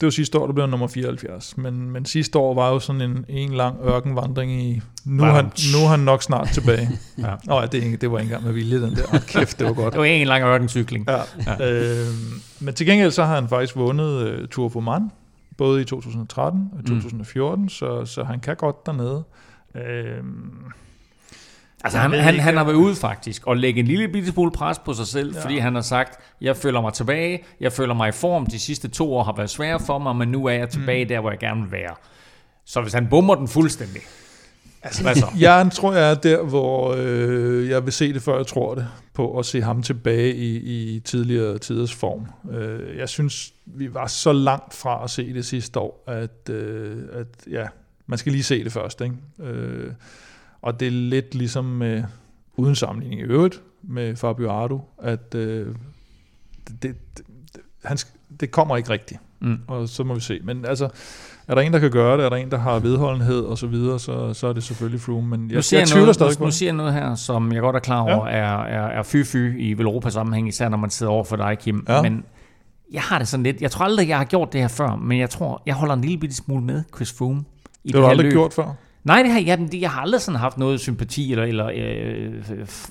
[0.01, 1.57] Det var sidste år, der blev nummer 74.
[1.57, 4.81] Men, men sidste år var jo sådan en, en lang ørkenvandring i...
[5.05, 6.89] Nu er, han, nu er han nok snart tilbage.
[7.19, 7.35] Ja.
[7.45, 9.03] Nå ja, det, det var ikke engang med vilje, den der.
[9.13, 9.93] Oh, kæft, det var godt.
[9.93, 11.09] Det var en lang ørkencykling.
[11.09, 11.21] Ja.
[11.47, 11.73] ja.
[11.73, 12.07] Øh,
[12.61, 15.11] men til gengæld så har han faktisk vundet uh, Tour of Oman,
[15.57, 17.69] både i 2013 og 2014, mm.
[17.69, 19.25] så, så han kan godt dernede.
[19.75, 20.25] Øh,
[21.87, 24.79] Altså han, han, han har været ude faktisk og lægge en lille bitte smule pres
[24.79, 25.43] på sig selv, Ja.
[25.45, 28.89] fordi han har sagt, jeg føler mig tilbage, jeg føler mig i form, de sidste
[28.89, 31.09] to år har været svære for mig, men nu er jeg tilbage mm.
[31.09, 31.95] der, hvor jeg gerne vil være.
[32.65, 34.03] Så hvis han bummer den fuldstændig,
[34.83, 35.27] altså, hvad så?
[35.39, 38.87] Jeg tror, jeg er der, hvor øh, jeg vil se det, før jeg tror det,
[39.15, 42.27] på at se ham tilbage i, i tidligere tiders form.
[42.55, 46.97] Øh, jeg synes, vi var så langt fra at se det sidste år, at, øh,
[47.13, 47.67] at ja,
[48.07, 49.01] man skal lige se det først.
[49.01, 49.15] Ikke?
[49.41, 49.91] Øh,
[50.67, 52.03] og det er lidt ligesom med,
[52.57, 55.67] uden sammenligning i øvrigt, med Fabio Ardo, at øh,
[56.69, 57.99] det, det, det, han,
[58.41, 59.59] det kommer ikke rigtigt, Mm.
[59.69, 60.41] og så må vi se.
[60.45, 60.89] Men altså,
[61.49, 63.67] er der en, der kan gøre det, er der en, der har vedholdenhed og så
[63.67, 65.29] videre, så, så er det selvfølgelig Froome.
[65.29, 66.55] Men Nu jeg, siger jeg jeg, tvivler noget, stadig på nu, nu det.
[66.55, 68.35] siger jeg noget her, som jeg godt er klar over, ja.
[68.37, 71.85] er, er, er fy-fy i Velropa-sammenhæng, især når man sidder over for dig, Kim.
[71.89, 72.03] Ja.
[72.03, 72.25] Men
[72.93, 75.19] jeg har det sådan lidt, jeg tror aldrig, jeg har gjort det her før, men
[75.19, 77.45] jeg tror, jeg holder en lille bitte smule med Chris Froome.
[77.85, 78.33] I Det har du aldrig løb.
[78.33, 78.75] gjort før.
[79.07, 81.67] Nej, det har jeg, jamen, det- jeg har aldrig sådan haft noget sympati, eller, eller
[81.67, 82.33] øh,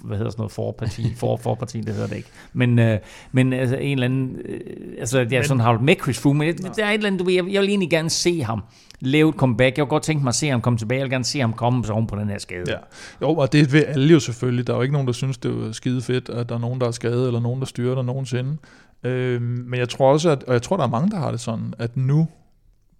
[0.03, 2.29] hvad hedder sådan noget, forparti, for, forparti, det hedder det ikke.
[2.53, 2.99] Men, øh,
[3.31, 4.59] men altså, en eller anden, øh,
[4.99, 7.07] altså, jeg men, sådan har holdt med Chris Froome, men det, der er et eller
[7.07, 8.63] andet, du ved, jeg, jeg vil egentlig gerne se ham
[8.99, 9.77] lave et comeback.
[9.77, 11.53] Jeg kunne godt tænke mig at se ham komme tilbage, jeg vil gerne se ham
[11.53, 12.63] komme så oven på den her skade.
[12.67, 12.77] Ja.
[13.21, 14.67] Jo, og det vil alle jo selvfølgelig.
[14.67, 16.81] Der er jo ikke nogen, der synes, det er skide fedt, at der er nogen,
[16.81, 18.57] der er skadet, eller nogen, der styrer der nogensinde.
[19.03, 21.39] Øhm, men jeg tror også, at, og jeg tror, der er mange, der har det
[21.39, 22.27] sådan, at nu,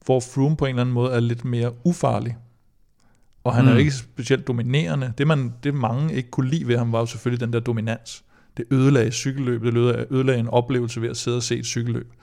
[0.05, 2.35] hvor Froome på en eller anden måde er lidt mere ufarlig,
[3.45, 3.67] og han mm.
[3.67, 3.77] er Mm.
[3.77, 5.13] jo ikke specielt dominerende.
[5.17, 8.23] Det, man, det mange ikke kunne lide ved ham, var jo selvfølgelig den der dominans.
[8.57, 9.73] Det ødelagde cykelløb, det
[10.11, 12.13] ødelagde- en oplevelse ved at sidde og se et cykelløb.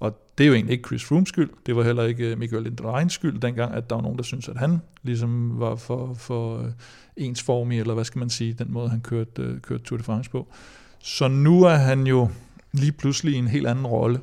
[0.00, 1.50] Og det er jo egentlig ikke Chris Froomes skyld.
[1.66, 4.48] Det var heller ikke øh, Michael Indurains skyld dengang, at der var nogen, der syntes,
[4.48, 6.70] at han ligesom var for, for øh,
[7.16, 10.30] ensformig, eller hvad skal man sige, den måde, han kørte, øh, kørte Tour de France
[10.30, 10.48] på.
[10.98, 12.28] Så nu er han jo
[12.72, 14.20] lige pludselig i en helt anden rolle.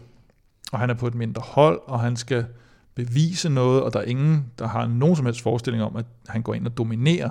[0.71, 2.45] Og han er på et mindre hold, og han skal
[2.95, 6.41] bevise noget, og der er ingen, der har nogen som helst forestilling om, at han
[6.41, 7.29] går ind og dominerer.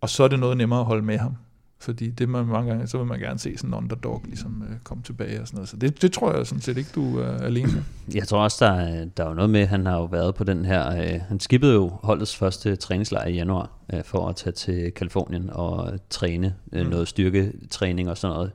[0.00, 1.36] Og så er det noget nemmere at holde med ham.
[1.78, 4.76] Fordi det man mange gange, så vil man gerne se sådan en underdog ligesom øh,
[4.84, 5.68] komme tilbage og sådan noget.
[5.68, 7.82] Så det, det tror jeg sådan set ikke, du er alene med.
[8.20, 10.44] Jeg tror også, der er, der er jo noget med, han har jo været på
[10.44, 14.52] den her, øh, han skippede jo holdets første træningslejr i januar, øh, for at tage
[14.52, 16.90] til Kalifornien og træne øh, Mm.
[16.90, 18.52] noget styrketræning og sådan noget.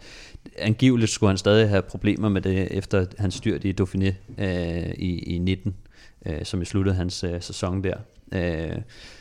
[0.57, 5.19] Angiveligt skulle han stadig have problemer med det, efter han styrt i Dauphiné øh, i,
[5.19, 5.75] i 19,
[6.25, 7.97] øh, som i sluttede hans øh, sæson der.
[8.31, 8.77] Øh,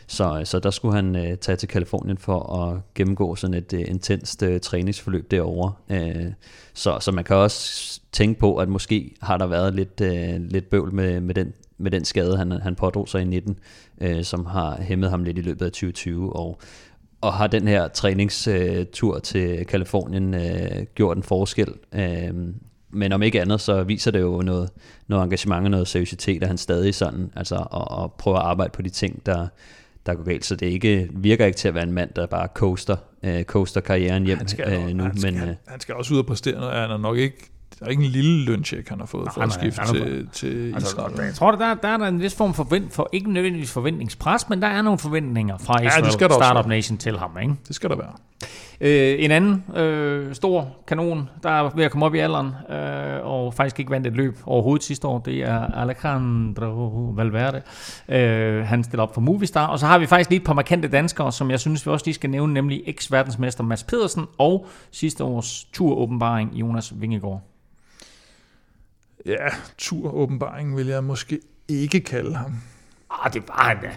[0.07, 3.81] så, så der skulle han øh, tage til Kalifornien for at gennemgå sådan et øh,
[3.81, 5.73] intenst øh, træningsforløb derovre.
[5.91, 6.33] Øh,
[6.75, 10.71] så, så man kan også tænke på, at måske har der været lidt, øh, lidt
[10.71, 13.59] bøvl med, med, den, med den skade, han, han pådrog sig i 19,
[14.01, 16.37] øh, som har hæmmet ham lidt i løbet af 2020.
[16.37, 16.59] Og,
[17.21, 21.75] og har den her træningstur øh, til Kalifornien øh, gjort en forskel.
[21.93, 22.35] Øh,
[22.91, 24.71] men om ikke andet, så viser det jo noget,
[25.07, 28.71] noget engagement og noget seriøsitet, at han stadig sådan, altså, og, og prøver at arbejde
[28.71, 29.49] på de ting, der,
[30.07, 30.45] der går galt.
[30.45, 33.81] Så det ikke, virker ikke til at være en mand, der bare coaster, øh, coaster
[33.81, 35.03] karrieren hjem Han skal, øh, nu.
[35.03, 36.75] han, skal, men, øh, han skal også ud og præstere noget.
[36.75, 37.51] Han er nok ikke
[37.81, 40.05] der er ikke en lille løncheck, han har fået for Nej, at nej, skifte er-
[40.05, 41.13] til, til Altså, Israel.
[41.27, 44.49] jeg tror, der, der er der en vis form for, forvent, for ikke nødvendigvis forventningspres,
[44.49, 46.77] men der er nogle forventninger fra Israel også Startup være.
[46.77, 47.39] Nation til ham.
[47.43, 47.55] Ikke?
[47.69, 48.13] Det skal der være.
[48.81, 53.27] Øh, en anden øh, stor kanon, der er ved at komme op i alderen, øh,
[53.27, 57.63] og faktisk ikke vandt et løb overhovedet sidste år, det er Alejandro Valverde.
[58.09, 60.89] Øh, han stiller op for Movistar, og så har vi faktisk lige et par markante
[60.89, 65.25] danskere, som jeg synes, vi også lige skal nævne, nemlig eks-verdensmester Mads Pedersen og sidste
[65.25, 67.43] års turåbenbaring Jonas Vingegaard.
[69.29, 69.49] Ja,
[69.79, 72.55] tur åbenbaring vil jeg måske ikke kalde ham.
[73.11, 73.91] Ah, det var han da.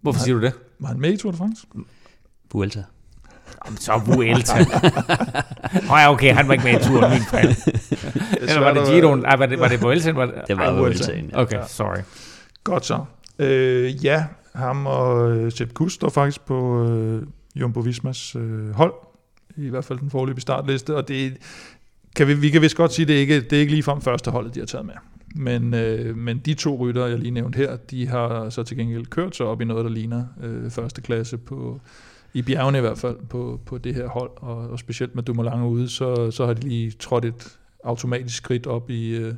[0.00, 0.52] Hvorfor siger du det?
[0.78, 1.66] Var han med i Tour de France?
[2.52, 2.84] Vuelta.
[3.66, 4.58] Jamen, så Vuelta.
[5.88, 7.48] Nå ja, okay, han var ikke med i turen, min fald.
[8.40, 9.26] Eller var det Giroen?
[9.26, 10.12] Ah, var det, var det Vuelta?
[10.12, 10.42] Var det?
[10.48, 11.30] Det var Ej, Vueltaen.
[11.30, 11.40] Ja.
[11.40, 12.02] Okay, sorry.
[12.64, 13.04] Godt så.
[13.38, 14.24] Øh, ja,
[14.54, 17.22] ham og øh, Sepp Kuss står faktisk på øh,
[17.54, 18.94] Jumbo Vismas øh, hold.
[19.56, 20.96] I hvert fald den forløbige startliste.
[20.96, 21.36] Og det
[22.16, 24.54] kan vi, vi kan vist godt sige, det ikke, det er ikke ligefrem første holdet,
[24.54, 24.94] de har taget med.
[25.34, 29.06] Men, øh, men de to rytter, jeg lige nævnte her, de har så til gengæld
[29.06, 31.80] kørt sig op i noget, der ligner øh, første klasse på,
[32.34, 35.62] i bjergene i hvert fald på, på det her hold, og, og specielt med Dumoulin
[35.62, 39.34] ude, så, så har de lige trådt et automatisk skridt op i, øh,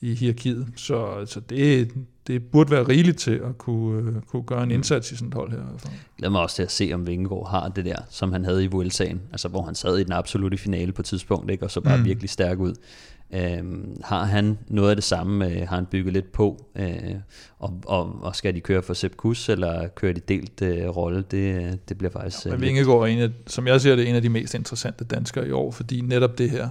[0.00, 0.66] i hierarkiet.
[0.76, 1.90] Så, så det,
[2.26, 5.34] det burde være rigeligt til at kunne, øh, kunne gøre en indsats i sådan et
[5.34, 5.58] hold her.
[5.78, 5.92] fald.
[6.18, 8.66] glæder mig også til at se, om Vingegaard har det der, som han havde i
[8.66, 11.64] Vueltaen, altså hvor han sad i den absolutte finale på et tidspunkt, ikke?
[11.64, 12.02] og så bare Mm.
[12.02, 12.06] mm.
[12.08, 12.74] virkelig stærk ud.
[13.34, 17.14] Øhm, har han noget af det samme, øh, har han bygget lidt på, øh,
[17.58, 21.24] og, og, og skal de køre for Sepp Kuss, eller kører de delt øh, rolle,
[21.30, 22.44] det, det bliver faktisk...
[22.44, 25.04] Men øh, Vingegaard er en af, som jeg ser det, en af de mest interessante
[25.04, 26.68] danskere i år, fordi netop det her,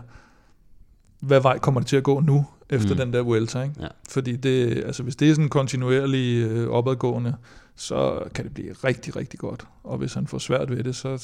[1.20, 2.98] hvad vej kommer det til at gå nu, efter mm.
[2.98, 3.76] Den der Vuelta, ikke?
[3.80, 3.88] Ja.
[4.10, 7.36] Fordi det, altså hvis det er sådan kontinuerlig øh, opadgående,
[7.76, 9.68] så kan det blive rigtig, rigtig godt.
[9.84, 11.18] Og hvis han får svært ved det, så,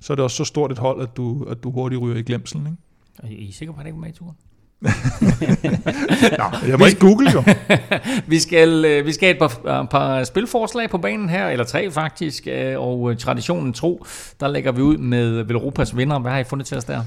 [0.00, 2.22] så er det også så stort et hold, at du, at du hurtigt ryger i
[2.22, 2.78] glemselen, ikke?
[3.22, 4.36] Er I sikre på, at han ikke var med i turen?
[6.68, 7.44] Jeg må ikke google jo.
[8.32, 11.64] Vi skal, øh, vi skal have et par, øh, par spilforslag på banen her, eller
[11.64, 14.06] tre faktisk, øh, og traditionen tro,
[14.40, 16.18] der lægger vi ud med Velropas vinder.
[16.18, 17.02] Hvad har I fundet til os der?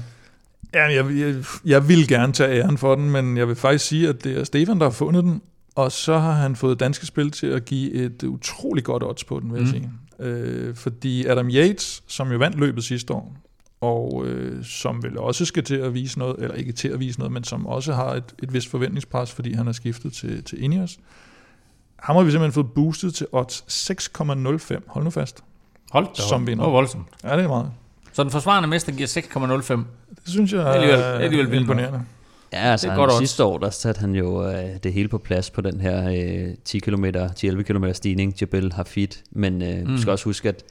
[0.76, 4.08] Ja, jeg, jeg, jeg vil gerne tage æren for den, men jeg vil faktisk sige,
[4.08, 5.42] at det er Stefan, der har fundet den,
[5.74, 9.40] og så har han fået danske spil til at give et utrolig godt odds på
[9.40, 9.72] den, vil jeg Mm.
[9.72, 9.90] sige.
[10.30, 13.36] Øh, fordi Adam Yates, som jo vandt løbet sidste år,
[13.80, 17.18] og øh, som vel også skal til at vise noget, eller ikke til at vise
[17.18, 20.62] noget, men som også har et, et vist forventningspres, fordi han er skiftet til, til
[20.62, 20.98] Ineos.
[21.96, 24.80] Ham har vi simpelthen fået boostet til odds 6,05.
[24.86, 25.40] Hold nu fast.
[25.90, 26.64] Hold da Som vinder.
[26.64, 27.06] Det var voldsomt.
[27.24, 27.70] Ja, det er meget.
[28.12, 29.80] Så den forsvarende mester giver 6,05.
[30.26, 32.00] Det synes jeg er Alligevel- alligevel vildt imponerende.
[32.52, 33.18] Ja, altså Det er han, godt odds.
[33.18, 36.08] sidste år, der satte han jo øh, det hele på plads på den her
[36.48, 39.08] øh, 10 km, 10-11 km stigning, Jebel Hafid.
[39.30, 39.86] Men øh, mm.
[39.86, 40.62] Du skal også huske, at,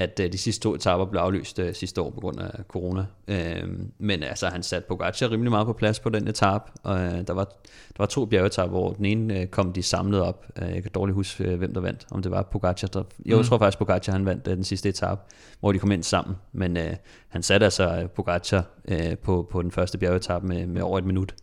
[0.00, 3.04] at øh, de sidste to etaper blev aflyst øh, sidste år på grund af corona.
[3.28, 3.68] Øh,
[3.98, 6.64] men altså, han satte Pogacar rimelig meget på plads på den etape.
[6.82, 10.20] Og øh, der, var, der var to bjergetapper, hvor den ene øh, kom de samlet
[10.20, 10.46] op.
[10.62, 12.06] Øh, jeg kan dårligt huske, øh, hvem der vandt.
[12.10, 12.88] Om det var Pogacar.
[12.88, 13.44] Der, jeg Mm.
[13.44, 15.20] tror faktisk, Pogacar han vandt øh, den sidste etape,
[15.60, 16.36] hvor de kom ind sammen.
[16.52, 16.96] Men øh,
[17.28, 21.34] han satte altså Pogacar øh, på, på den første bjergetappe med, med over et minut.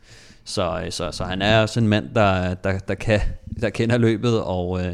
[0.43, 3.19] Så, øh, så, så han er også en mand, der, der, der, kan,
[3.61, 4.93] der kender løbet, og, øh,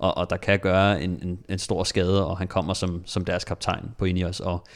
[0.00, 3.24] og, og der kan gøre en, en, en stor skade, og han kommer som, som
[3.24, 4.66] deres kaptajn på Ineos, og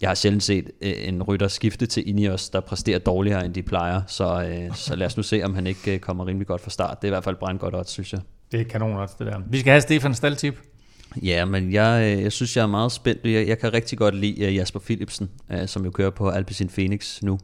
[0.00, 3.62] jeg har sjældent set øh, en rytter skifte til Ineos, der præsterer dårligere, end de
[3.62, 6.60] plejer, så, øh, så lad os nu se, om han ikke øh, kommer rimelig godt
[6.60, 7.02] fra start.
[7.02, 8.20] Det er i hvert fald brandgodt odds, synes jeg.
[8.52, 9.40] Det er kanon også, det der.
[9.50, 10.60] Vi skal have Stefan Staltip.
[11.22, 13.24] Ja, men jeg, øh, jeg synes, jeg er meget spændt.
[13.24, 17.22] Jeg, jeg kan rigtig godt lide Jasper Philipsen, øh, som jo kører på Alpecin Phoenix
[17.22, 17.38] nu.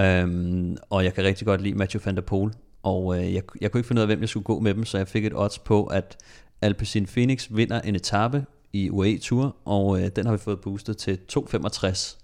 [0.00, 2.52] Um, og jeg kan rigtig godt lide Mathieu van der Poel.
[2.82, 4.84] Og øh, jeg, jeg kunne ikke finde ud af, hvem jeg skulle gå med dem,
[4.84, 6.16] så jeg fik et odds på, at
[6.62, 10.96] Alpecin Phoenix vinder en etape i UAE Tour, og øh, den har vi fået boostet
[10.96, 12.16] til 2,65.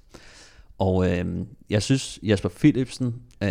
[0.78, 1.26] Og øh,
[1.70, 3.06] jeg synes, Jasper Philipsen
[3.42, 3.48] øh,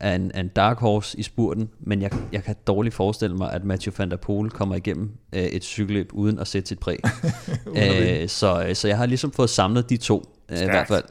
[0.00, 3.52] er, en, er en dark horse i spurten, men jeg, jeg kan dårligt forestille mig,
[3.52, 6.98] at Mathieu van der Poel kommer igennem øh, et cykelløb uden at sætte sit præg.
[8.22, 11.04] øh, så, så jeg har ligesom fået samlet de to, øh, i hvert fald,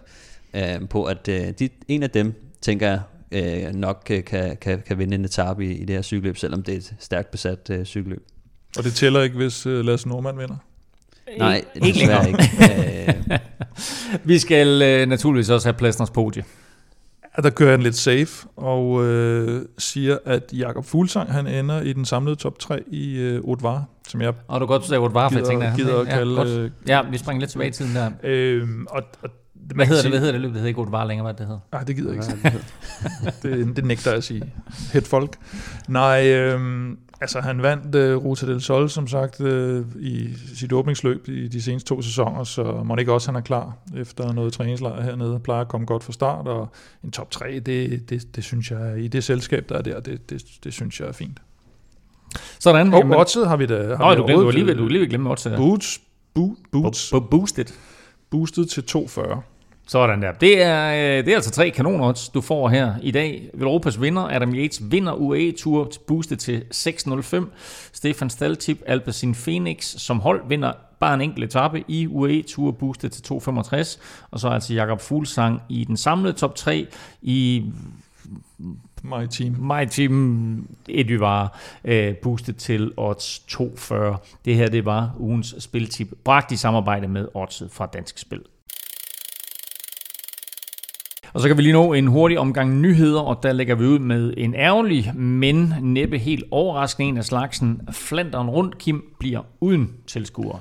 [0.53, 3.01] øh, på at øh, de, en af dem, tænker jeg,
[3.31, 6.63] øh, nok øh, kan, kan, kan vinde en etape i, i det her cykelløb, selvom
[6.63, 8.27] det er et stærkt besat øh, cykelløb.
[8.77, 10.56] Og det tæller ikke, hvis uh, Lasse Norman vinder.
[11.38, 12.27] Nej, ikke længere.
[12.27, 12.43] ikke.
[13.31, 13.39] Øh,
[14.23, 16.43] Vi skal øh, naturligvis også have Plæstners podie.
[17.38, 21.93] Ja, der kører han lidt safe og øh, siger, at Jakob Fuglsang han ender i
[21.93, 25.07] den samlede top 3 i øh, Otvar, som jeg Og du kan godt sige, hvor
[25.07, 26.35] det var, for jeg gider, tænkte, at han- gider at ja, kalde...
[26.35, 26.48] godt.
[26.49, 28.11] øh, Ja, vi springer lidt tilbage i tiden der.
[28.23, 29.30] øh, og, og,
[29.76, 30.11] Hvad hedder det?
[30.11, 30.49] Hvad hedder det løb?
[30.49, 31.60] Det hedder ikke Otte længere, hvad det hedder.
[31.72, 32.57] Nej, det gider jeg ikke.
[33.68, 34.53] det, det nægter jeg at sige.
[34.93, 35.35] Het folk.
[35.88, 36.60] Nej, øh,
[37.22, 41.61] altså han vandt uh, Ruta del Sol, som sagt, uh, i sit åbningsløb i de
[41.61, 45.61] seneste to sæsoner, så må ikke også han er klar efter noget træningslejr hernede, plejer
[45.61, 46.68] at komme godt fra start, og
[47.03, 50.30] en top 3, det, det, det synes jeg, i det selskab, der er der, det,
[50.30, 51.39] det, det synes jeg er fint.
[52.60, 52.93] Sådan.
[52.93, 53.95] Og jamen, oddset har vi da...
[53.95, 55.30] Har Nå, vi du, glemte, du, var lige ved, du var lige ved at glemme
[55.31, 55.53] oddset.
[55.57, 56.02] Boots,
[56.34, 57.65] bo, boots, Bo- bo- boosted.
[58.30, 59.41] boostet til 240.
[59.91, 60.31] Sådan der.
[60.31, 63.49] Det er, øh, det er altså tre kanonodds, du får her i dag.
[63.59, 67.45] Europas vinder, Adam Yates, vinder UAE Tour boostet til 6.05.
[67.93, 73.11] Stefan Staltip, Alpecin Phoenix, som hold vinder bare en enkelt etape i UAE Tour boostet
[73.11, 73.99] til 2.65.
[74.31, 76.88] Og så altså Jakob Fuglsang i den samlede top 3
[77.22, 77.65] i
[79.03, 79.55] My team.
[79.59, 84.18] My Team Eduvar øh, boostet til odds 240.
[84.45, 88.41] Det her det var ugens spiltip, bragt i samarbejde med oddset fra Dansk Spil.
[91.34, 93.99] Og så kan vi lige nå en hurtig omgang nyheder, og der lægger vi ud
[93.99, 97.82] med en ærgerlig, men næppe helt overraskende en af slagsen.
[97.91, 100.60] Flanderen rundt, Kim, bliver uden tilskuere.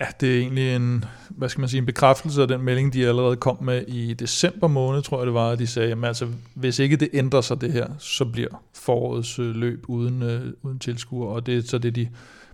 [0.00, 3.08] Ja, det er egentlig en, hvad skal man sige, en bekræftelse af den melding, de
[3.08, 6.26] allerede kom med i december måned, tror jeg det var, at de sagde, at altså,
[6.54, 10.78] hvis ikke det ændrer sig det her, så bliver forårets øh, løb uden, øh, uden
[10.78, 12.08] tilskuer, og det er så det, de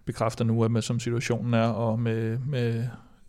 [0.05, 2.85] bekræfter nu, at med, som situationen er, og med, med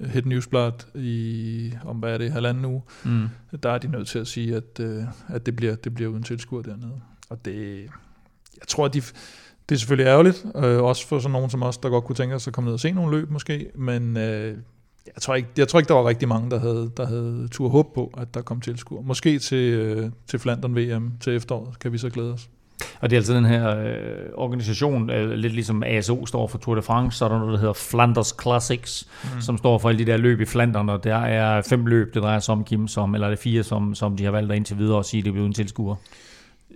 [0.05, 3.27] Hit Newsblad i, om hvad er det, halvanden uge, Mm.
[3.63, 6.23] der er de nødt til at sige, at, øh, at det, bliver, det bliver uden
[6.23, 7.01] tilskuer dernede.
[7.29, 7.83] Og det,
[8.59, 9.01] jeg tror, at de,
[9.69, 12.39] det er selvfølgelig ærgerligt, øh, også for sådan nogen som os, der godt kunne tænke
[12.39, 14.57] sig at komme ned og se nogle løb måske, men øh,
[15.05, 17.69] jeg, tror ikke, jeg tror ikke, der var rigtig mange, der havde, der havde tur
[17.69, 19.01] håb på, at der kom tilskuer.
[19.01, 22.49] Måske til, øh, til Flandern VM til efteråret, kan vi så glæde os.
[23.01, 23.93] Og det er altså den her øh,
[24.33, 27.59] organisation, øh, lidt ligesom ASO står for Tour de France, så er der noget, der
[27.59, 29.41] hedder Flanders Classics, mm.
[29.41, 32.23] som står for alle de der løb i Flandern, og der er fem løb, det
[32.23, 34.55] drejer sig om, Kim, som, eller er det fire, som, som de har valgt at
[34.55, 35.95] indtil videre og sige, det bliver uden tilskuer.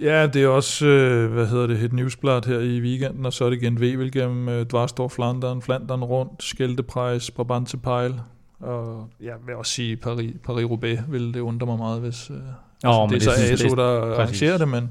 [0.02, 3.46] Ja, det er også, øh, hvad hedder det, et newsblad her i weekenden, og så
[3.46, 8.14] er det igen Wevelgem, øh, Dvarstor Flandern, Flandern rundt, Skældeprejs, Brabantse Pejl,
[8.60, 12.36] og jeg vil også sige Paris, Paris-Roubaix, vil det undre mig meget, hvis øh,
[12.84, 14.20] Nå, det er så ASO, der præcis.
[14.20, 14.90] arrangerer det, men,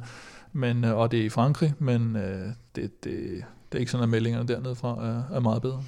[0.52, 2.47] men, øh, og det er i Frankrig, men øh,
[2.77, 5.82] det, det, det er ikke sådan, at meldingerne dernede fra er, er meget bedre.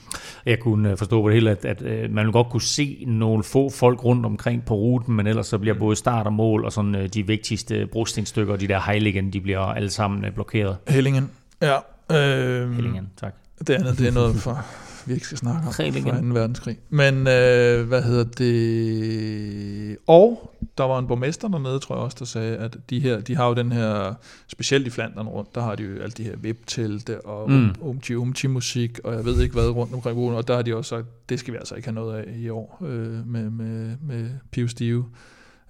[0.46, 3.44] Jeg kunne øh, forstå på det hele, at, at øh, man godt kunne se nogle
[3.44, 6.72] få folk rundt omkring på ruten, men ellers så bliver både start og mål og
[6.72, 10.76] sådan de vigtigste brostensstykker, de der Heiligen, de bliver alle sammen blokeret.
[10.88, 11.30] Hellingen,
[11.62, 11.76] ja.
[12.12, 13.34] Øh, Hellingen, tak.
[13.58, 14.64] Det andet, det er noget for,
[15.06, 16.14] vi ikke skal snakke om Hellingen.
[16.14, 16.26] fra 2.
[16.26, 16.78] verdenskrig.
[16.90, 19.96] Men øh, hvad hedder det?
[20.06, 23.36] Og der var en borgmester dernede, tror jeg også, der sagde, at de her, de
[23.36, 24.14] har jo den her,
[24.48, 27.56] specielt i Flandern rundt, der har de jo alle de her vip-telte og Mm.
[27.56, 27.74] mm.
[27.80, 30.76] umti umti musik og jeg ved ikke hvad rundt omkring ugen, og der har de
[30.76, 33.96] også sagt, det skal vi altså ikke have noget af i år øh, med, med,
[34.02, 35.04] med Piv Stive,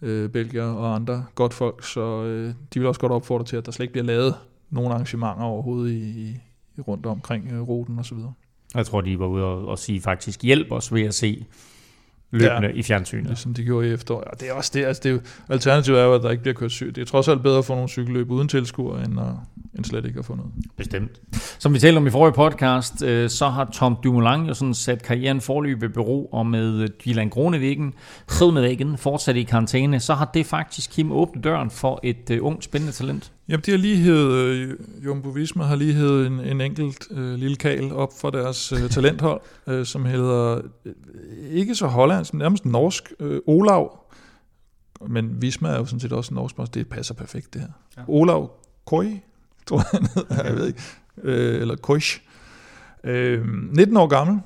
[0.03, 3.67] øh, Belgier og andre godt folk, så øh, de vil også godt opfordre til, at
[3.67, 4.35] der slet ikke bliver lavet
[4.71, 6.31] nogle arrangementer overhovedet i,
[6.77, 8.33] i, rundt omkring øh, ruten og så videre.
[8.75, 11.47] Jeg tror, de var ude og, og sige faktisk, hjælp os ved at se
[12.33, 12.75] løbende ja.
[12.75, 13.27] i fjernsynet.
[13.27, 14.25] Ligesom de gjorde i efteråret.
[14.25, 16.43] Og det er også det, altså det er jo, alternativet er jo, at der ikke
[16.43, 16.95] bliver kørt syg.
[16.95, 19.27] Det er trods alt bedre at få nogle cykelløb uden tilskuere, end, at,
[19.77, 20.53] end slet ikke at få noget.
[20.77, 21.21] Bestemt.
[21.59, 25.03] Som vi talte om i forrige podcast, øh, så har Tom Dumoulin jo sådan sat
[25.03, 27.95] karrieren forløb ved bero, og med øh, Dylan Gronevæggen,
[28.27, 32.63] Gronevæggen fortsat i karantæne, så har det faktisk Kim åbnet døren for et uh, ung,
[32.63, 33.33] spændende talent.
[33.49, 34.75] Jamen, de har lige hævet, øh,
[35.05, 38.91] Jumbo Visma har lige hævet en, en enkelt øh, lille kal op for deres øh,
[38.95, 40.93] talenthold, øh, som hedder, øh,
[41.51, 43.99] ikke så hollandsk, men nærmest norsk, øh, Olav.
[45.09, 47.69] Men Visma er jo sådan set også norsk, det passer perfekt det her.
[47.97, 48.03] Ja.
[48.09, 48.51] Olav
[48.85, 49.21] Koi,
[49.67, 50.81] tror jeg hedder, jeg ved ikke,
[51.23, 52.21] øh, eller Koish.
[53.05, 54.41] Øh, 19 år gammel,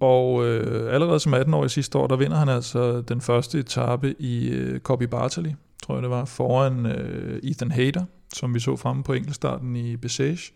[0.00, 3.58] og øh, allerede som 18 år i sidste år, der vinder han altså den første
[3.58, 8.04] etape i øh, Copy Bartali, tror jeg det var, foran øh, Ethan Hayter,
[8.34, 10.52] som vi så fremme på enkeltstarten i Bessage,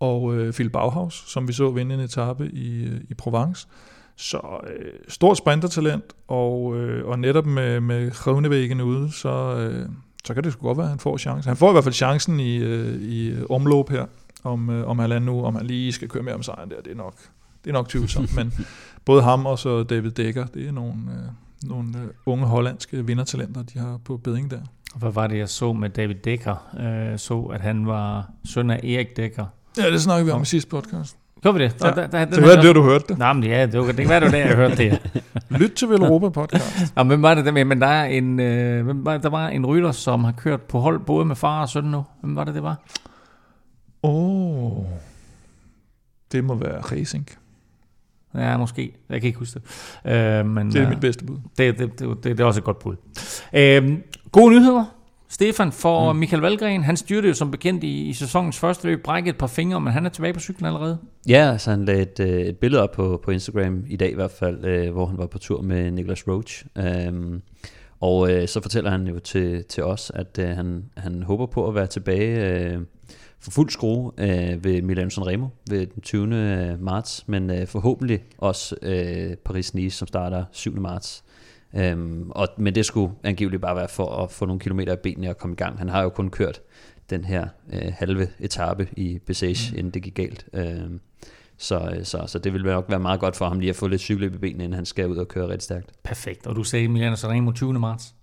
[0.00, 3.68] og øh, Phil Bauhaus, som vi så vinde en etape i, øh, i Provence.
[4.16, 9.88] Så øh, stort sprintertalent, og, øh, og netop med, med Groenewegen ude, så, øh,
[10.24, 11.48] så kan det sgu godt være, at han får chancen.
[11.48, 14.06] Han får i hvert fald chancen i, øh, i omløb her,
[14.44, 16.92] om, øh, om halvanden nu, om han lige skal køre med om sejren der, det
[16.92, 17.14] er nok,
[17.64, 18.52] det er nok tvivlsomt, men
[19.04, 23.62] både ham og så David Dekker, det er nogle, øh, nogle øh, unge hollandske vindertalenter,
[23.62, 24.60] de har på beding der.
[24.94, 26.76] Hvad var det, jeg så med David Dekker?
[26.80, 29.46] Øh, så, at han var søn af Erik Dekker.
[29.78, 31.16] Ja, det snakker vi om i sidste podcast.
[31.42, 31.76] Gør vi det?
[31.80, 31.86] Ja.
[31.86, 33.18] Der, der, der, Så hvad er det, du hørte det?
[33.18, 35.22] Nej, men ja, det, var, det kan være, det var der, jeg hørte det.
[35.60, 36.92] Lyt til Vel Europa podcast.
[36.96, 37.64] Ja, hvem var det der med?
[37.64, 40.80] Men der er en, øh, hvem var, der var en rytter, som har kørt på
[40.80, 42.04] hold både med far og søn nu.
[42.20, 42.76] Hvem var det, det var?
[44.02, 44.84] Åh, oh,
[46.32, 47.28] det må være racing.
[48.34, 48.94] Ja, måske.
[49.08, 49.60] Jeg kan ikke huske
[50.04, 50.12] det.
[50.12, 51.36] Øh, men, Det er øh, mit bedste bud.
[51.58, 52.96] Det, det, det, det, det er også et godt bud.
[53.52, 53.98] Øh,
[54.32, 54.84] gode nyheder.
[55.30, 56.18] Stefan, for mm.
[56.18, 59.46] Michael Valgren, han styrte jo som bekendt i, i sæsonens første løb, brækket et par
[59.46, 60.98] fingre, men han er tilbage på cyklen allerede.
[61.28, 64.14] Ja, altså han lagde et, øh, et billede op på, på Instagram i dag i
[64.14, 66.64] hvert fald, øh, hvor han var på tur med Niklas Roach.
[67.08, 67.42] Um,
[68.00, 71.68] og øh, så fortæller han jo til, til os, at øh, han, han håber på
[71.68, 72.80] at være tilbage øh,
[73.40, 76.78] for fuld skrue øh, ved Milan Sanremo ved den 20.
[76.80, 80.80] marts, men øh, forhåbentlig også øh, Paris-Nice, som starter 7.
[80.80, 81.24] marts.
[81.74, 85.30] Øhm, og, men det skulle angiveligt bare være for at få nogle kilometer i benene
[85.30, 85.78] og komme i gang.
[85.78, 86.60] Han har jo kun kørt
[87.10, 89.78] den her øh, halve etape i Bessage, mm.
[89.78, 90.46] inden det gik galt.
[90.52, 91.00] Øhm,
[91.56, 93.88] så, øh, så, så det vil nok være meget godt for ham lige at få
[93.88, 95.90] lidt cykeløb i benene, inden han skal ud og køre rigtig stærkt.
[96.02, 96.46] Perfekt.
[96.46, 97.72] Og du sagde Milano Sanremo 20.
[97.72, 98.14] marts?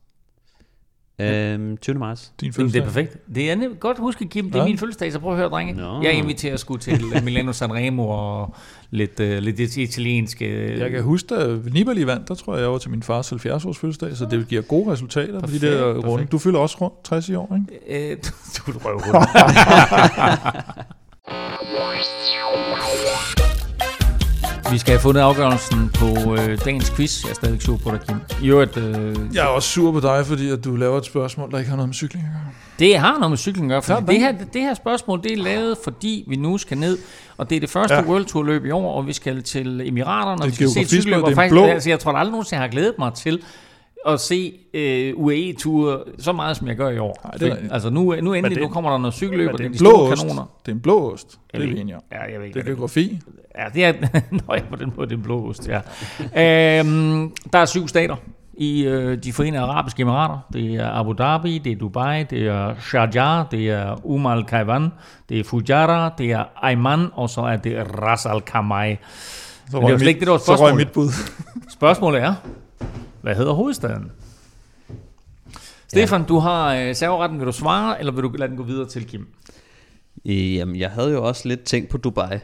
[1.19, 1.99] Øhm, 20.
[1.99, 2.31] marts.
[2.41, 3.17] Din Jamen, det er perfekt.
[3.35, 3.79] Det er nemt.
[3.79, 4.45] godt huske, Kim.
[4.45, 4.65] Det er ja.
[4.65, 5.73] min fødselsdag, så prøv at høre, drenge.
[5.73, 6.01] No.
[6.01, 8.55] Jeg inviterer sgu til Milano Sanremo og
[8.89, 10.79] lidt, uh, lidt italienske...
[10.79, 13.77] Jeg kan huske, da Nibali vandt, der tror jeg, jeg var til min fars 70-års
[13.77, 16.25] fødselsdag, så det giver gode resultater perfekt, de der runde.
[16.25, 18.11] Du fylder også rundt 60 i år, ikke?
[18.11, 18.17] Øh,
[18.57, 19.29] du, du røver rundt.
[24.71, 27.23] Vi skal have fundet afgørelsen på øh, dagens quiz.
[27.23, 28.17] Jeg er stadig sur på dig, Kim.
[28.43, 31.51] I øvrigt, øh, jeg er også sur på dig, fordi at du laver et spørgsmål,
[31.51, 32.51] der ikke har noget med cykling at gøre.
[32.79, 35.37] Det har noget med cykling at gøre, for det her, det her spørgsmål det er
[35.37, 36.97] lavet, fordi vi nu skal ned,
[37.37, 38.03] og det er det første ja.
[38.03, 41.23] World Tour løb i år, og vi skal til Emiraterne, og vi skal se cykelløb,
[41.23, 43.43] og faktisk, altså, jeg tror aldrig nogensinde, jeg har glædet mig til
[44.07, 47.19] at se øh, UAE-ture så meget, som jeg gør i år.
[47.23, 49.65] Nej, det er, altså nu, nu endelig, det, nu kommer der noget cykelløb, og det
[49.65, 50.21] er de store ost.
[50.21, 50.43] kanoner.
[50.65, 52.71] Det er en blå ost, det er vi enige Ja, jeg ved ikke, det er
[52.71, 53.19] geografi.
[53.57, 53.93] Ja, det er,
[54.47, 55.79] nøj, på den måde, det er en blå ost, ja.
[56.79, 58.15] øhm, der er syv stater
[58.57, 60.39] i øh, de forenede arabiske emirater.
[60.53, 64.89] Det er Abu Dhabi, det er Dubai, det er Sharjah, det er Umm al Kaiwan,
[65.29, 68.97] det er Fujairah, det er Ayman, og så er det Ras al Khamai.
[69.71, 71.09] Så røg, mit, det, så røg mit bud.
[71.69, 72.33] Spørgsmålet er,
[73.21, 74.11] hvad hedder hovedstaden?
[75.87, 76.27] Stefan, ja.
[76.27, 77.39] du har øh, serveretten.
[77.39, 79.27] Vil du svare, eller vil du lade den gå videre til Kim?
[80.25, 82.39] Jamen, jeg havde jo også lidt tænkt på Dubai.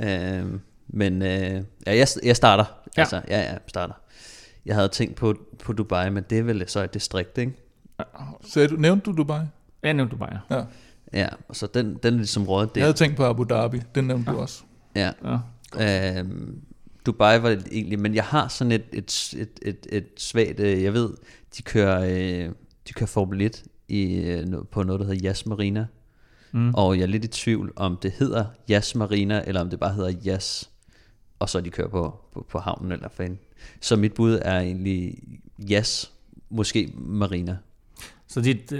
[0.00, 2.64] Øh, men øh, ja, jeg, jeg starter.
[2.96, 3.00] Ja.
[3.00, 3.94] Altså, ja, ja, starter.
[4.66, 7.52] Jeg havde tænkt på, på Dubai, men det er vel så et distrikt, ikke?
[8.44, 9.40] Så du, nævnte du Dubai?
[9.82, 10.56] Jeg nævnte Dubai, ja.
[10.56, 10.64] Ja,
[11.12, 12.80] ja så den, den er ligesom rådet der.
[12.80, 14.36] Jeg havde tænkt på Abu Dhabi, den nævnte ja.
[14.36, 14.62] du også.
[14.96, 15.10] Ja.
[15.24, 16.18] ja.
[16.18, 16.60] Øhm,
[17.06, 20.82] Dubai var det egentlig, men jeg har sådan et, et, et, et, et svagt, øh,
[20.82, 21.10] jeg ved,
[21.56, 22.52] de kører, øh,
[22.88, 25.86] de kører Formel 1 i, øh, på noget, der hedder Yas Marina.
[26.52, 26.74] Mm.
[26.74, 29.92] Og jeg er lidt i tvivl, om det hedder Yas Marina, eller om det bare
[29.94, 30.70] hedder Yas,
[31.38, 33.38] og så de kører på, på, på havnen eller fan.
[33.80, 35.14] Så mit bud er egentlig
[35.70, 36.12] Yas,
[36.50, 37.56] måske Marina.
[38.28, 38.72] Så dit,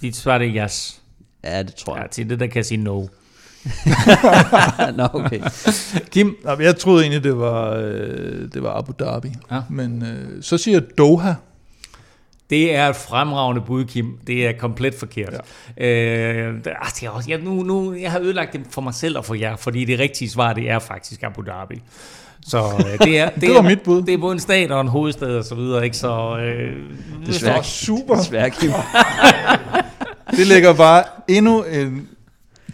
[0.00, 1.02] dit svar er Yas?
[1.44, 2.02] Ja, det tror jeg.
[2.02, 3.06] Ja, til det der kan jeg sige no.
[4.96, 5.40] Nå, okay.
[6.10, 6.36] Kim?
[6.60, 9.28] Jeg troede egentlig, det var, øh, det var Abu Dhabi.
[9.50, 9.62] Ja.
[9.70, 11.32] Men øh, så siger Doha.
[12.52, 14.18] Det er et fremragende bud, Kim.
[14.26, 15.34] Det er komplet forkert.
[15.78, 15.86] Ja.
[15.86, 19.34] Øh, altså, jeg, jeg, nu, nu, jeg har ødelagt det for mig selv og for
[19.34, 21.82] jer, fordi det rigtige svar, det er faktisk Abu Dhabi.
[22.46, 24.02] Så øh, det, er, det, det var er, mit bud.
[24.02, 25.96] Det er både en stat og en hovedstad og så videre, ikke?
[25.96, 26.76] Så øh,
[27.26, 28.14] det er super.
[28.14, 28.70] Desværre, Kim.
[30.36, 32.08] det lægger bare endnu en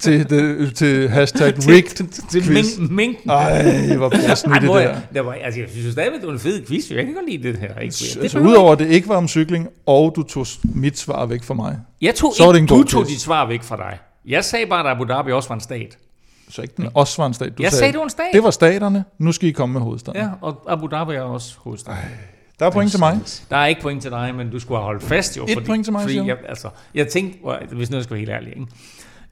[0.01, 2.79] til, det, til hashtag rigged til, til quiz.
[2.79, 5.01] Mink, Ej, hvor passende det der.
[5.15, 6.91] Det var, altså, jeg synes stadigvæk, det var en fed quiz.
[6.91, 7.79] Jeg kan godt lide det her.
[7.79, 7.95] Ikke?
[7.95, 11.43] Det altså, udover at det ikke var om cykling, og du tog mit svar væk
[11.43, 11.79] fra mig.
[12.01, 13.99] Jeg tog så ikke, du tog dit svar væk fra dig.
[14.27, 15.99] Jeg sagde bare, at Abu Dhabi også var en stat.
[16.51, 17.59] Så ikke den også var en stat.
[17.59, 18.27] Du jeg sagde, sagde, det var en stat.
[18.33, 19.05] Det var staterne.
[19.19, 20.21] Nu skal I komme med hovedstaden.
[20.21, 21.99] Ja, og Abu Dhabi er også hovedstaden.
[21.99, 22.09] Ej.
[22.61, 23.21] Der er point til mig.
[23.51, 25.45] Der er ikke point til dig, men du skulle have holdt fast jo.
[25.45, 27.39] Et fordi, point til mig, fordi jeg, altså, jeg tænkte,
[27.73, 28.67] hvis nu skal være helt ærlig, ikke?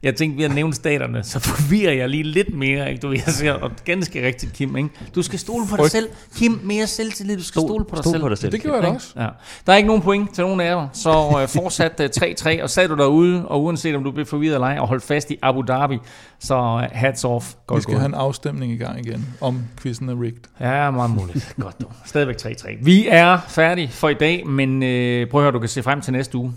[0.03, 2.89] Jeg tænkte, ved at nævne staterne, så forvirrer jeg lige lidt mere.
[2.91, 3.01] Ikke?
[3.01, 4.77] Du, jeg siger, og ganske rigtigt, Kim.
[4.77, 4.89] Ikke?
[5.15, 6.09] Du skal stole på dig selv.
[6.35, 7.37] Kim, mere selvtillid.
[7.37, 8.21] Du skal stole på dig stol selv.
[8.21, 8.51] På dig selv.
[8.51, 9.13] Det gjorde jeg også.
[9.15, 9.27] Ja.
[9.65, 12.63] Der er ikke nogen point til nogen af jer, så uh, fortsat uh, øh, 3-3,
[12.63, 15.31] og sad du derude, og uanset om du blev forvirret eller ej, og holdt fast
[15.31, 15.97] i Abu Dhabi,
[16.39, 17.53] så uh, hats off.
[17.67, 18.01] Godt Vi skal gået.
[18.01, 20.41] have en afstemning i gang igen, om quizzen er rigged.
[20.59, 21.55] Ja, meget muligt.
[21.61, 21.85] Godt du.
[22.05, 22.77] Stadigvæk 3-3.
[22.81, 26.01] Vi er færdige for i dag, men uh, prøv at høre, du kan se frem
[26.01, 26.53] til næste uge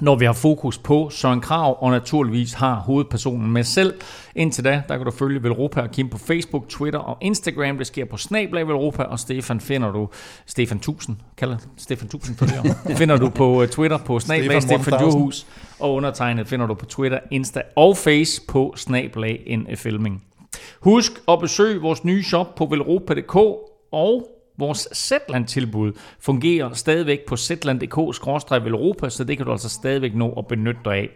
[0.00, 3.94] når vi har fokus på Søren Krav, og naturligvis har hovedpersonen med selv.
[4.34, 7.78] Indtil da, der kan du følge Velropa og Kim på Facebook, Twitter og Instagram.
[7.78, 10.08] Det sker på Snablag Velropa, og Stefan finder du,
[10.46, 15.00] Stefan 1000, kalder Stefan 1000 følgere, finder du på øh, Twitter på Snablag Stefan, Stefan
[15.00, 15.46] Johus,
[15.80, 20.22] og undertegnet finder du på Twitter, Insta og Face på Snablag NFLming.
[20.80, 23.36] Husk at besøge vores nye shop på velropa.dk
[23.92, 30.46] og Vores Zetland-tilbud fungerer stadigvæk på zetland.dk-europa, så det kan du altså stadigvæk nå at
[30.46, 31.08] benytte dig af.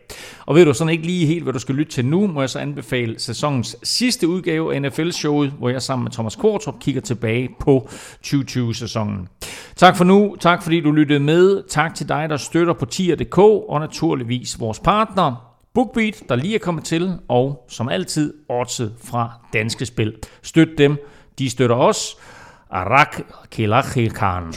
[0.47, 2.51] Og ved du sådan ikke lige helt, hvad du skal lytte til nu, må jeg
[2.51, 7.49] så anbefale sæsonens sidste udgave af NFL-showet, hvor jeg sammen med Thomas Kortrup kigger tilbage
[7.61, 7.89] på
[8.27, 9.29] 2020-sæsonen.
[9.77, 10.37] Tak for nu.
[10.41, 11.63] Tak fordi du lyttede med.
[11.69, 15.55] Tak til dig, der støtter på tier.dk og naturligvis vores partner.
[15.75, 20.15] BookBeat, der lige er kommet til, og som altid, Odset fra Danske Spil.
[20.43, 20.97] Støt dem,
[21.39, 22.17] de støtter os.
[22.73, 23.21] רק
[23.51, 24.51] קהילה חילקן.